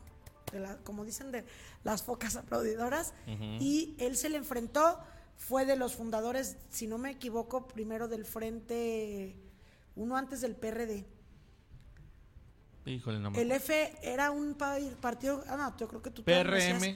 De 0.53 0.61
la- 0.61 0.77
como 0.77 1.03
dicen 1.03 1.31
de 1.33 1.43
las 1.83 2.03
focas 2.03 2.37
aplaudidoras. 2.37 3.13
Y 3.59 3.95
él 3.99 4.15
se 4.15 4.29
le 4.29 4.37
enfrentó, 4.37 4.97
fue 5.35 5.65
de 5.65 5.75
los 5.75 5.93
fundadores, 5.95 6.55
si 6.69 6.87
no 6.87 6.97
me 6.97 7.11
equivoco, 7.11 7.67
primero 7.67 8.07
del 8.07 8.25
frente, 8.25 9.35
uno 9.97 10.15
antes 10.15 10.41
del 10.41 10.55
PRD. 10.55 11.05
Híjole, 12.85 13.19
no 13.19 13.31
me 13.31 13.41
El 13.41 13.51
F 13.51 13.97
era 14.01 14.31
un 14.31 14.53
pa- 14.55 14.77
partido, 15.01 15.43
ah, 15.49 15.57
no, 15.57 15.77
yo 15.77 15.87
creo 15.89 16.01
que 16.01 16.09
tú. 16.09 16.23
PRM, 16.23 16.95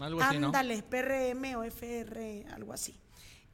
algo 0.00 0.20
así, 0.20 0.38
¿no? 0.38 0.46
Ándale, 0.48 0.82
PRM 0.82 1.56
o 1.56 1.62
FR, 1.64 2.44
algo 2.52 2.74
así. 2.74 2.94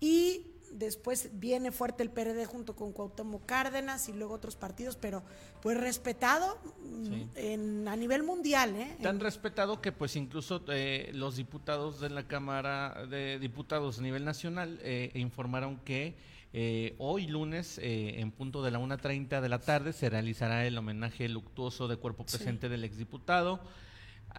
Y 0.01 0.49
después 0.73 1.31
viene 1.35 1.71
fuerte 1.71 2.03
el 2.03 2.11
PRD 2.11 2.45
junto 2.45 2.75
con 2.75 2.93
Cuauhtémoc 2.93 3.47
Cárdenas 3.47 4.09
y 4.09 4.13
luego 4.15 4.35
otros 4.35 4.57
partidos, 4.57 4.97
pero 4.97 5.23
pues 5.63 5.79
respetado 5.79 6.59
mm, 6.83 7.05
Sí. 7.07 7.29
en, 7.37 7.87
a 7.89 7.95
nivel 7.95 8.25
mundial, 8.25 8.75
¿eh? 8.75 8.97
Tan 9.01 9.21
respetado 9.21 9.81
que 9.81 9.93
pues 9.93 10.17
incluso 10.17 10.65
eh, 10.69 11.11
los 11.15 11.37
diputados 11.37 12.01
de 12.01 12.11
la 12.11 12.27
Cámara 12.27 13.07
de 13.09 13.39
Diputados 13.39 14.01
a 14.01 14.03
nivel 14.03 14.25
nacional 14.25 14.81
eh, 14.83 15.13
informaron 15.15 15.77
que 15.85 16.17
eh, 16.59 16.95
hoy 16.99 17.27
lunes 17.27 17.77
eh, 17.77 18.19
en 18.21 18.33
punto 18.33 18.63
de 18.63 18.71
la 18.71 18.79
1.30 18.79 19.43
de 19.43 19.49
la 19.51 19.59
tarde 19.59 19.93
se 19.93 20.09
realizará 20.09 20.67
el 20.67 20.79
homenaje 20.79 21.29
luctuoso 21.29 21.87
de 21.87 21.99
cuerpo 21.99 22.25
Sí. 22.27 22.39
presente 22.39 22.71
del 22.71 22.83
exdiputado 22.83 23.61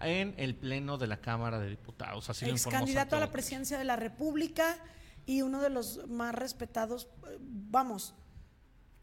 en 0.02 0.34
el 0.36 0.56
pleno 0.56 0.98
de 0.98 1.06
la 1.06 1.20
Cámara 1.20 1.60
de 1.60 1.70
Diputados. 1.70 2.28
Así 2.28 2.44
lo 2.44 2.50
ex 2.50 2.66
candidato 2.66 3.14
a 3.14 3.20
la 3.20 3.30
presidencia 3.30 3.78
de 3.78 3.84
la 3.84 3.94
República 3.94 4.78
y 5.26 5.42
uno 5.42 5.62
de 5.62 5.70
los 5.70 6.08
más 6.08 6.34
respetados, 6.34 7.06
eh, 7.30 7.36
vamos, 7.40 8.14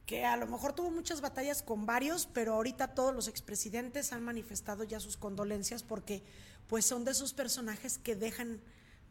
que 0.05 0.25
a 0.25 0.35
lo 0.35 0.45
mejor 0.47 0.73
tuvo 0.73 0.91
muchas 0.91 1.21
batallas 1.21 1.61
con 1.63 1.85
varios, 1.85 2.25
pero 2.25 2.55
ahorita 2.55 2.95
todos 2.95 3.15
los 3.15 3.29
expresidentes 3.29 4.11
han 4.11 4.23
manifestado 4.25 4.83
ya 4.83 4.99
sus 4.99 5.15
condolencias 5.15 5.83
porque 5.83 6.21
pues 6.67 6.85
son 6.85 7.05
de 7.05 7.11
esos 7.11 7.33
personajes 7.33 7.97
que 7.97 8.17
dejan 8.17 8.59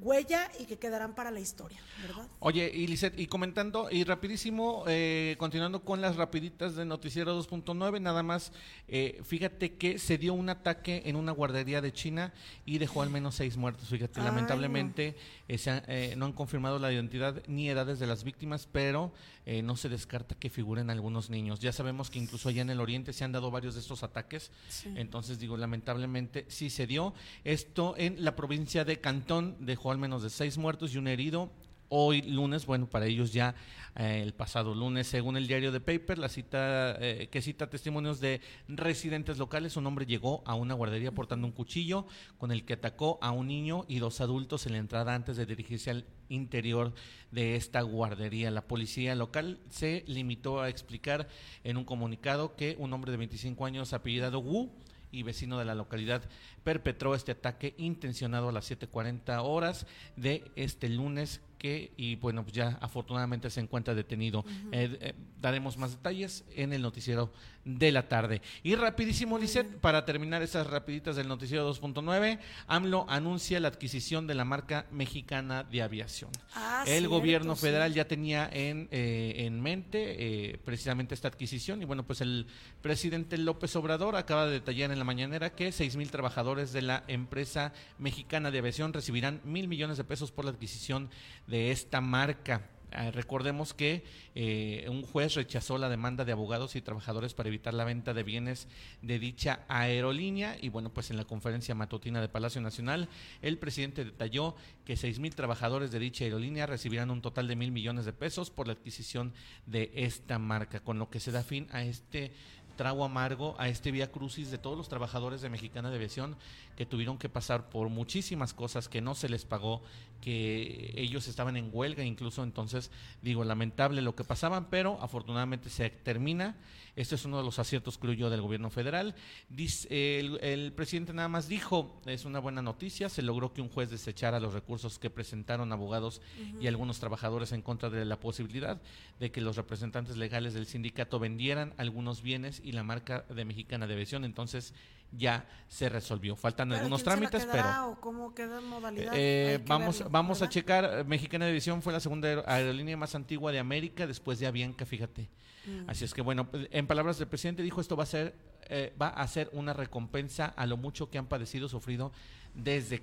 huella 0.00 0.50
y 0.58 0.64
que 0.66 0.76
quedarán 0.78 1.14
para 1.14 1.30
la 1.30 1.40
historia, 1.40 1.80
¿verdad? 2.02 2.26
Oye, 2.40 2.70
y 2.74 2.86
Lisette, 2.86 3.18
y 3.18 3.26
comentando, 3.26 3.88
y 3.90 4.04
rapidísimo, 4.04 4.84
eh, 4.88 5.36
continuando 5.38 5.82
con 5.84 6.00
las 6.00 6.16
rapiditas 6.16 6.74
de 6.74 6.84
Noticiero 6.84 7.40
2.9, 7.40 8.00
nada 8.00 8.22
más, 8.22 8.52
eh, 8.88 9.20
fíjate 9.24 9.76
que 9.76 9.98
se 9.98 10.18
dio 10.18 10.34
un 10.34 10.48
ataque 10.48 11.02
en 11.06 11.16
una 11.16 11.32
guardería 11.32 11.80
de 11.80 11.92
China 11.92 12.34
y 12.66 12.78
dejó 12.78 13.02
al 13.02 13.10
menos 13.10 13.36
seis 13.36 13.56
muertos, 13.56 13.88
fíjate, 13.88 14.20
Ay, 14.20 14.26
lamentablemente 14.26 15.16
eh, 15.48 15.58
se 15.58 15.70
han- 15.70 15.82
eh, 15.86 16.14
no 16.16 16.26
han 16.26 16.32
confirmado 16.32 16.78
la 16.78 16.92
identidad 16.92 17.42
ni 17.46 17.68
edades 17.70 17.98
de 17.98 18.06
las 18.06 18.24
víctimas, 18.24 18.68
pero 18.70 19.12
eh, 19.46 19.62
no 19.62 19.76
se 19.76 19.88
descarta 19.90 20.34
que 20.34 20.48
figuren 20.50 20.88
algunos 20.90 21.28
niños. 21.30 21.60
Ya 21.60 21.70
sabemos 21.72 22.10
que 22.10 22.18
incluso 22.18 22.48
allá 22.48 22.62
en 22.62 22.70
el 22.70 22.80
oriente 22.80 23.12
se 23.12 23.24
han 23.24 23.32
dado 23.32 23.50
varios 23.50 23.74
de 23.74 23.80
estos 23.80 24.02
ataques, 24.02 24.50
Sí. 24.68 24.92
entonces 24.96 25.38
digo, 25.38 25.56
lamentablemente 25.56 26.46
sí 26.48 26.70
se 26.70 26.86
dio. 26.86 27.12
Esto 27.44 27.94
en 27.98 28.24
la 28.24 28.36
provincia 28.36 28.84
de 28.84 29.00
Cantón 29.00 29.56
dejó 29.60 29.92
al 29.94 30.00
menos 30.00 30.22
de 30.22 30.30
seis 30.30 30.58
muertos 30.58 30.92
y 30.92 30.98
un 30.98 31.06
herido. 31.06 31.50
Hoy 31.88 32.22
lunes, 32.22 32.66
bueno, 32.66 32.88
para 32.88 33.06
ellos 33.06 33.32
ya 33.32 33.54
eh, 33.94 34.20
el 34.22 34.34
pasado 34.34 34.74
lunes, 34.74 35.06
según 35.06 35.36
el 35.36 35.46
diario 35.46 35.70
de 35.70 35.80
Paper, 35.80 36.18
la 36.18 36.28
cita 36.28 36.96
eh, 36.98 37.28
que 37.30 37.40
cita 37.40 37.70
testimonios 37.70 38.18
de 38.18 38.40
residentes 38.66 39.38
locales, 39.38 39.76
un 39.76 39.86
hombre 39.86 40.04
llegó 40.04 40.42
a 40.46 40.56
una 40.56 40.74
guardería 40.74 41.12
portando 41.12 41.46
un 41.46 41.52
cuchillo 41.52 42.06
con 42.38 42.50
el 42.50 42.64
que 42.64 42.72
atacó 42.72 43.18
a 43.22 43.30
un 43.30 43.46
niño 43.46 43.84
y 43.86 44.00
dos 44.00 44.20
adultos 44.20 44.66
en 44.66 44.72
la 44.72 44.78
entrada 44.78 45.14
antes 45.14 45.36
de 45.36 45.46
dirigirse 45.46 45.90
al 45.90 46.06
interior 46.28 46.92
de 47.30 47.54
esta 47.54 47.82
guardería. 47.82 48.50
La 48.50 48.66
policía 48.66 49.14
local 49.14 49.60
se 49.68 50.02
limitó 50.08 50.60
a 50.60 50.70
explicar 50.70 51.28
en 51.62 51.76
un 51.76 51.84
comunicado 51.84 52.56
que 52.56 52.74
un 52.80 52.92
hombre 52.92 53.12
de 53.12 53.18
25 53.18 53.64
años 53.64 53.92
apellidado 53.92 54.40
Wu 54.40 54.72
y 55.14 55.22
vecino 55.22 55.58
de 55.58 55.64
la 55.64 55.74
localidad 55.74 56.22
perpetró 56.64 57.14
este 57.14 57.32
ataque 57.32 57.74
intencionado 57.78 58.48
a 58.48 58.52
las 58.52 58.70
7.40 58.70 59.40
horas 59.42 59.86
de 60.16 60.50
este 60.56 60.88
lunes 60.88 61.40
que, 61.58 61.92
y 61.96 62.16
bueno, 62.16 62.42
pues 62.42 62.54
ya 62.54 62.78
afortunadamente 62.80 63.50
se 63.50 63.60
encuentra 63.60 63.94
detenido. 63.94 64.44
Eh, 64.72 64.98
eh, 65.00 65.14
daremos 65.40 65.76
más 65.76 65.92
detalles 65.92 66.44
en 66.54 66.72
el 66.72 66.82
noticiero 66.82 67.32
de 67.64 67.92
la 67.92 68.08
tarde. 68.08 68.42
Y 68.62 68.74
rapidísimo, 68.74 69.38
Lisset, 69.38 69.78
para 69.78 70.04
terminar 70.04 70.42
esas 70.42 70.66
rapiditas 70.66 71.16
del 71.16 71.28
noticiero 71.28 71.70
2.9, 71.72 72.38
AMLO 72.66 73.06
anuncia 73.08 73.60
la 73.60 73.68
adquisición 73.68 74.26
de 74.26 74.34
la 74.34 74.44
marca 74.44 74.86
mexicana 74.90 75.64
de 75.64 75.82
aviación. 75.82 76.30
Ah, 76.54 76.84
el 76.86 76.98
cierto, 76.98 77.10
gobierno 77.10 77.56
sí. 77.56 77.62
federal 77.62 77.94
ya 77.94 78.06
tenía 78.06 78.48
en, 78.52 78.88
eh, 78.90 79.34
en 79.38 79.60
mente 79.60 80.60
precisamente 80.64 81.14
esta 81.14 81.28
adquisición 81.28 81.80
y 81.82 81.84
bueno, 81.84 82.04
pues 82.04 82.20
el 82.20 82.46
presidente 82.82 83.38
López 83.38 83.74
Obrador 83.76 84.16
acaba 84.16 84.46
de 84.46 84.52
detallar 84.52 84.90
en 84.90 84.98
la 84.98 85.04
mañanera 85.04 85.54
que 85.54 85.72
seis 85.72 85.96
mil 85.96 86.10
trabajadores 86.10 86.72
de 86.72 86.82
la 86.82 87.04
empresa 87.08 87.72
mexicana 87.98 88.50
de 88.50 88.58
aviación 88.58 88.92
recibirán 88.92 89.40
mil 89.44 89.68
millones 89.68 89.96
de 89.96 90.04
pesos 90.04 90.32
por 90.32 90.44
la 90.44 90.50
adquisición 90.50 91.10
de 91.46 91.53
esta 91.54 92.00
marca. 92.00 92.68
Ah, 92.96 93.10
recordemos 93.10 93.74
que 93.74 94.04
eh, 94.36 94.86
un 94.88 95.02
juez 95.02 95.34
rechazó 95.34 95.78
la 95.78 95.88
demanda 95.88 96.24
de 96.24 96.30
abogados 96.30 96.76
y 96.76 96.80
trabajadores 96.80 97.34
para 97.34 97.48
evitar 97.48 97.74
la 97.74 97.84
venta 97.84 98.14
de 98.14 98.22
bienes 98.22 98.68
de 99.02 99.18
dicha 99.18 99.64
aerolínea 99.66 100.56
y 100.60 100.68
bueno, 100.68 100.90
pues 100.90 101.10
en 101.10 101.16
la 101.16 101.24
conferencia 101.24 101.74
matutina 101.74 102.20
de 102.20 102.28
Palacio 102.28 102.60
Nacional, 102.60 103.08
el 103.42 103.58
presidente 103.58 104.04
detalló 104.04 104.54
que 104.84 104.96
seis 104.96 105.18
mil 105.18 105.34
trabajadores 105.34 105.90
de 105.90 105.98
dicha 105.98 106.24
aerolínea 106.24 106.66
recibirán 106.66 107.10
un 107.10 107.20
total 107.20 107.48
de 107.48 107.56
mil 107.56 107.72
millones 107.72 108.04
de 108.04 108.12
pesos 108.12 108.50
por 108.50 108.68
la 108.68 108.74
adquisición 108.74 109.32
de 109.66 109.90
esta 109.94 110.38
marca, 110.38 110.78
con 110.78 111.00
lo 111.00 111.10
que 111.10 111.18
se 111.18 111.32
da 111.32 111.42
fin 111.42 111.66
a 111.72 111.82
este 111.82 112.30
trago 112.76 113.04
amargo 113.04 113.54
a 113.58 113.68
este 113.68 113.90
vía 113.90 114.10
crucis 114.10 114.50
de 114.50 114.58
todos 114.58 114.76
los 114.76 114.88
trabajadores 114.88 115.40
de 115.40 115.48
Mexicana 115.48 115.90
de 115.90 115.96
Aviación 115.96 116.36
que 116.76 116.86
tuvieron 116.86 117.18
que 117.18 117.28
pasar 117.28 117.70
por 117.70 117.88
muchísimas 117.88 118.54
cosas 118.54 118.88
que 118.88 119.00
no 119.00 119.14
se 119.14 119.28
les 119.28 119.44
pagó, 119.44 119.82
que 120.20 120.92
ellos 120.96 121.28
estaban 121.28 121.56
en 121.56 121.68
huelga 121.72 122.02
incluso, 122.02 122.42
entonces 122.42 122.90
digo, 123.22 123.44
lamentable 123.44 124.00
lo 124.00 124.14
que 124.14 124.24
pasaban, 124.24 124.70
pero 124.70 124.98
afortunadamente 125.02 125.68
se 125.68 125.90
termina. 125.90 126.56
Este 126.96 127.16
es 127.16 127.24
uno 127.24 127.38
de 127.38 127.44
los 127.44 127.58
aciertos, 127.58 127.98
creo 127.98 128.12
yo, 128.12 128.30
del 128.30 128.40
gobierno 128.40 128.70
federal. 128.70 129.16
Dice, 129.48 130.20
el, 130.20 130.38
el 130.42 130.72
presidente 130.72 131.12
nada 131.12 131.28
más 131.28 131.48
dijo, 131.48 132.00
es 132.06 132.24
una 132.24 132.38
buena 132.38 132.62
noticia, 132.62 133.08
se 133.08 133.20
logró 133.20 133.52
que 133.52 133.60
un 133.60 133.68
juez 133.68 133.90
desechara 133.90 134.38
los 134.38 134.54
recursos 134.54 134.98
que 134.98 135.10
presentaron 135.10 135.72
abogados 135.72 136.22
y 136.60 136.68
algunos 136.68 137.00
trabajadores 137.00 137.52
en 137.52 137.62
contra 137.62 137.90
de 137.90 138.04
la 138.04 138.20
posibilidad 138.20 138.80
de 139.18 139.30
que 139.32 139.40
los 139.40 139.56
representantes 139.56 140.16
legales 140.16 140.54
del 140.54 140.66
sindicato 140.66 141.18
vendieran 141.18 141.74
algunos 141.76 142.22
bienes 142.22 142.62
y 142.64 142.72
la 142.72 142.84
marca 142.84 143.24
de 143.28 143.44
Mexicana 143.44 143.86
de 143.86 143.94
Aviación, 143.94 144.24
entonces 144.24 144.72
ya 145.16 145.46
se 145.68 145.88
resolvió. 145.88 146.36
Faltan 146.36 146.68
¿Pero 146.68 146.78
algunos 146.80 147.02
trámites, 147.02 147.44
quedará 147.44 147.62
pero... 147.62 147.88
o 147.90 148.00
cómo 148.00 148.34
queda 148.34 148.58
en 148.58 148.66
modalidad? 148.66 149.12
Eh, 149.16 149.62
vamos 149.66 149.98
verlo, 149.98 150.10
vamos 150.10 150.42
a 150.42 150.48
checar. 150.48 150.84
eh, 150.84 151.04
Mexicana 151.04 151.46
División 151.46 151.82
fue 151.82 151.92
la 151.92 152.00
segunda 152.00 152.28
aer- 152.28 152.44
aerolínea 152.46 152.96
más 152.96 153.14
antigua 153.14 153.52
de 153.52 153.58
América 153.58 154.06
después 154.06 154.38
de 154.38 154.46
Avianca, 154.46 154.84
fíjate. 154.86 155.28
Mm. 155.66 155.88
Así 155.90 156.04
es 156.04 156.12
que 156.14 156.22
bueno, 156.22 156.50
pues, 156.50 156.68
en 156.70 156.86
palabras 156.86 157.18
del 157.18 157.28
presidente 157.28 157.62
dijo 157.62 157.80
esto 157.80 157.96
va 157.96 158.02
a 158.02 158.06
ser 158.06 158.34
eh, 158.68 158.92
va 159.00 159.08
a 159.08 159.26
ser 159.28 159.50
una 159.52 159.72
recompensa 159.72 160.46
a 160.46 160.66
lo 160.66 160.76
mucho 160.76 161.10
que 161.10 161.18
han 161.18 161.26
padecido, 161.26 161.68
sufrido 161.68 162.12
desde 162.54 163.02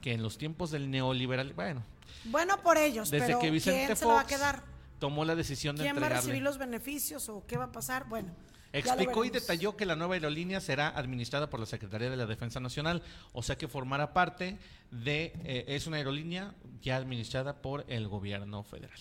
que 0.00 0.12
en 0.12 0.22
los 0.22 0.36
tiempos 0.38 0.70
del 0.70 0.90
neoliberal, 0.90 1.52
bueno, 1.54 1.82
Bueno 2.24 2.60
por 2.62 2.76
ellos, 2.76 3.10
desde 3.10 3.26
pero 3.26 3.38
que 3.38 3.50
Vicente 3.50 3.86
¿quién 3.86 3.96
se 3.96 4.04
lo 4.04 4.14
va 4.14 4.20
a 4.20 4.26
quedar? 4.26 4.62
tomó 4.98 5.24
la 5.24 5.34
decisión 5.34 5.74
de 5.76 5.82
¿Quién 5.84 6.00
va 6.00 6.06
a 6.06 6.10
recibir 6.10 6.42
los 6.42 6.58
beneficios 6.58 7.28
o 7.28 7.44
qué 7.46 7.56
va 7.56 7.64
a 7.64 7.72
pasar? 7.72 8.08
Bueno, 8.08 8.30
Explicó 8.72 9.24
y 9.24 9.30
detalló 9.30 9.76
que 9.76 9.84
la 9.84 9.96
nueva 9.96 10.14
aerolínea 10.14 10.60
será 10.60 10.88
administrada 10.88 11.50
por 11.50 11.60
la 11.60 11.66
Secretaría 11.66 12.08
de 12.08 12.16
la 12.16 12.24
Defensa 12.26 12.58
Nacional, 12.58 13.02
o 13.32 13.42
sea 13.42 13.56
que 13.56 13.68
formará 13.68 14.12
parte 14.14 14.58
de, 14.90 15.32
eh, 15.44 15.64
es 15.68 15.86
una 15.86 15.98
aerolínea 15.98 16.54
ya 16.80 16.96
administrada 16.96 17.60
por 17.60 17.84
el 17.88 18.08
gobierno 18.08 18.62
federal. 18.62 18.98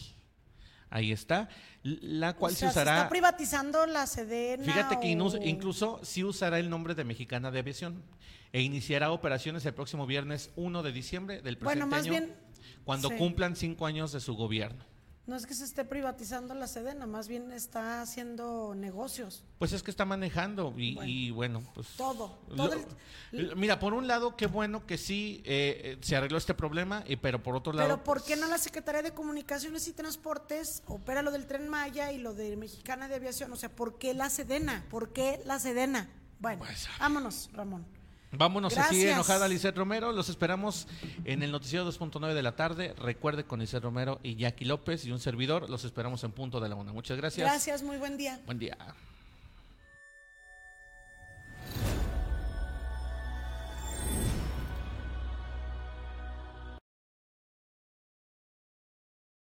Ahí 0.90 1.14
está, 1.14 1.48
la 1.84 2.34
cual 2.36 2.52
o 2.52 2.56
sea, 2.56 2.70
se 2.70 2.72
usará, 2.80 2.98
está 2.98 3.10
privatizando 3.10 3.86
la 3.86 4.06
Sedena. 4.08 4.66
fíjate 4.66 5.00
que 5.00 5.16
o- 5.22 5.38
incluso 5.46 6.02
sí 6.04 6.22
usará 6.24 6.60
el 6.60 6.70
nombre 6.70 6.94
de 6.96 7.06
Mexicana 7.06 7.50
de 7.50 7.60
Aviación 7.60 8.04
e 8.52 8.62
iniciará 8.62 9.12
operaciones 9.12 9.66
el 9.66 9.74
próximo 9.74 10.06
viernes 10.06 10.52
1 10.58 10.84
de 10.84 10.92
diciembre 10.92 11.36
del 11.42 11.58
presente 11.58 11.64
Bueno, 11.64 11.88
más 11.88 12.02
año, 12.04 12.12
bien, 12.12 12.36
cuando 12.84 13.08
sí. 13.08 13.16
cumplan 13.16 13.56
cinco 13.56 13.86
años 13.86 14.12
de 14.12 14.20
su 14.20 14.36
gobierno. 14.36 14.84
No 15.28 15.36
es 15.36 15.46
que 15.46 15.54
se 15.54 15.64
esté 15.66 15.86
privatizando 15.86 16.56
la 16.56 16.68
Sedena, 16.68 17.06
más 17.06 17.28
bien 17.28 17.52
está 17.52 18.02
haciendo 18.02 18.74
negocios. 18.76 19.44
Pues 19.60 19.72
es 19.72 19.84
que 19.84 19.92
está 19.92 20.04
manejando 20.04 20.74
y 20.76 20.98
y 21.04 21.30
Bueno. 21.32 21.62
pues 21.76 21.90
Todo, 21.96 22.40
lo- 22.50 22.56
todo 22.56 22.74
el- 23.32 23.56
mira, 23.56 23.80
por 23.80 23.94
un 23.94 24.08
lado 24.08 24.36
qué 24.36 24.48
bueno 24.48 24.86
que 24.88 24.98
sí 24.98 25.42
eh, 25.46 25.82
eh, 25.84 25.98
se 26.02 26.16
arregló 26.16 26.38
este 26.40 26.56
problema 26.56 27.04
y 27.08 27.18
pero 27.18 27.42
por 27.44 27.56
otro 27.56 27.72
lado 27.72 27.88
Pero 27.88 28.04
¿por 28.04 28.24
qué 28.24 28.36
no 28.36 28.48
la 28.48 28.58
Secretaría 28.58 29.04
de 29.04 29.14
Comunicaciones 29.14 29.88
y 29.88 29.94
Transportes 29.94 30.82
opera 30.88 31.22
lo 31.22 31.32
del 31.32 31.46
Tren 31.46 31.70
Maya 31.70 32.12
y 32.12 32.18
lo 32.18 32.34
de 32.34 32.58
Mexicana 32.58 33.08
de 33.08 33.16
Aviación? 33.16 33.54
O 33.54 33.56
sea, 33.56 33.70
¿por 33.70 34.00
qué 34.00 34.14
la 34.16 34.30
Sedena? 34.32 34.86
¿Por 34.90 35.14
qué 35.14 35.40
la 35.46 35.60
Sedena? 35.60 36.10
Bueno, 36.40 36.60
Pues, 36.66 36.88
vámonos, 37.00 37.50
Ramón. 37.54 37.86
Vámonos 38.32 38.78
así 38.78 39.08
enojada 39.08 39.48
Lisette 39.48 39.78
Romero, 39.78 40.12
los 40.12 40.30
esperamos 40.30 40.88
en 41.26 41.44
el 41.44 41.52
noticiero 41.52 41.90
2.9 41.90 42.34
de 42.34 42.44
la 42.44 42.56
tarde. 42.56 42.94
Recuerde 42.98 43.44
con 43.44 43.60
Lisette 43.60 43.84
Romero 43.84 44.20
y 44.24 44.36
Jackie 44.36 44.66
López 44.66 45.06
y 45.06 45.12
un 45.12 45.20
servidor, 45.20 45.70
los 45.70 45.86
esperamos 45.86 46.24
en 46.24 46.32
punto 46.32 46.60
de 46.60 46.70
la 46.70 46.76
una. 46.76 46.94
Muchas 46.94 47.18
gracias. 47.18 47.50
Gracias, 47.50 47.84
muy 47.84 47.98
buen 47.98 48.18
día. 48.18 48.40
Buen 48.46 48.60
día. 48.60 48.78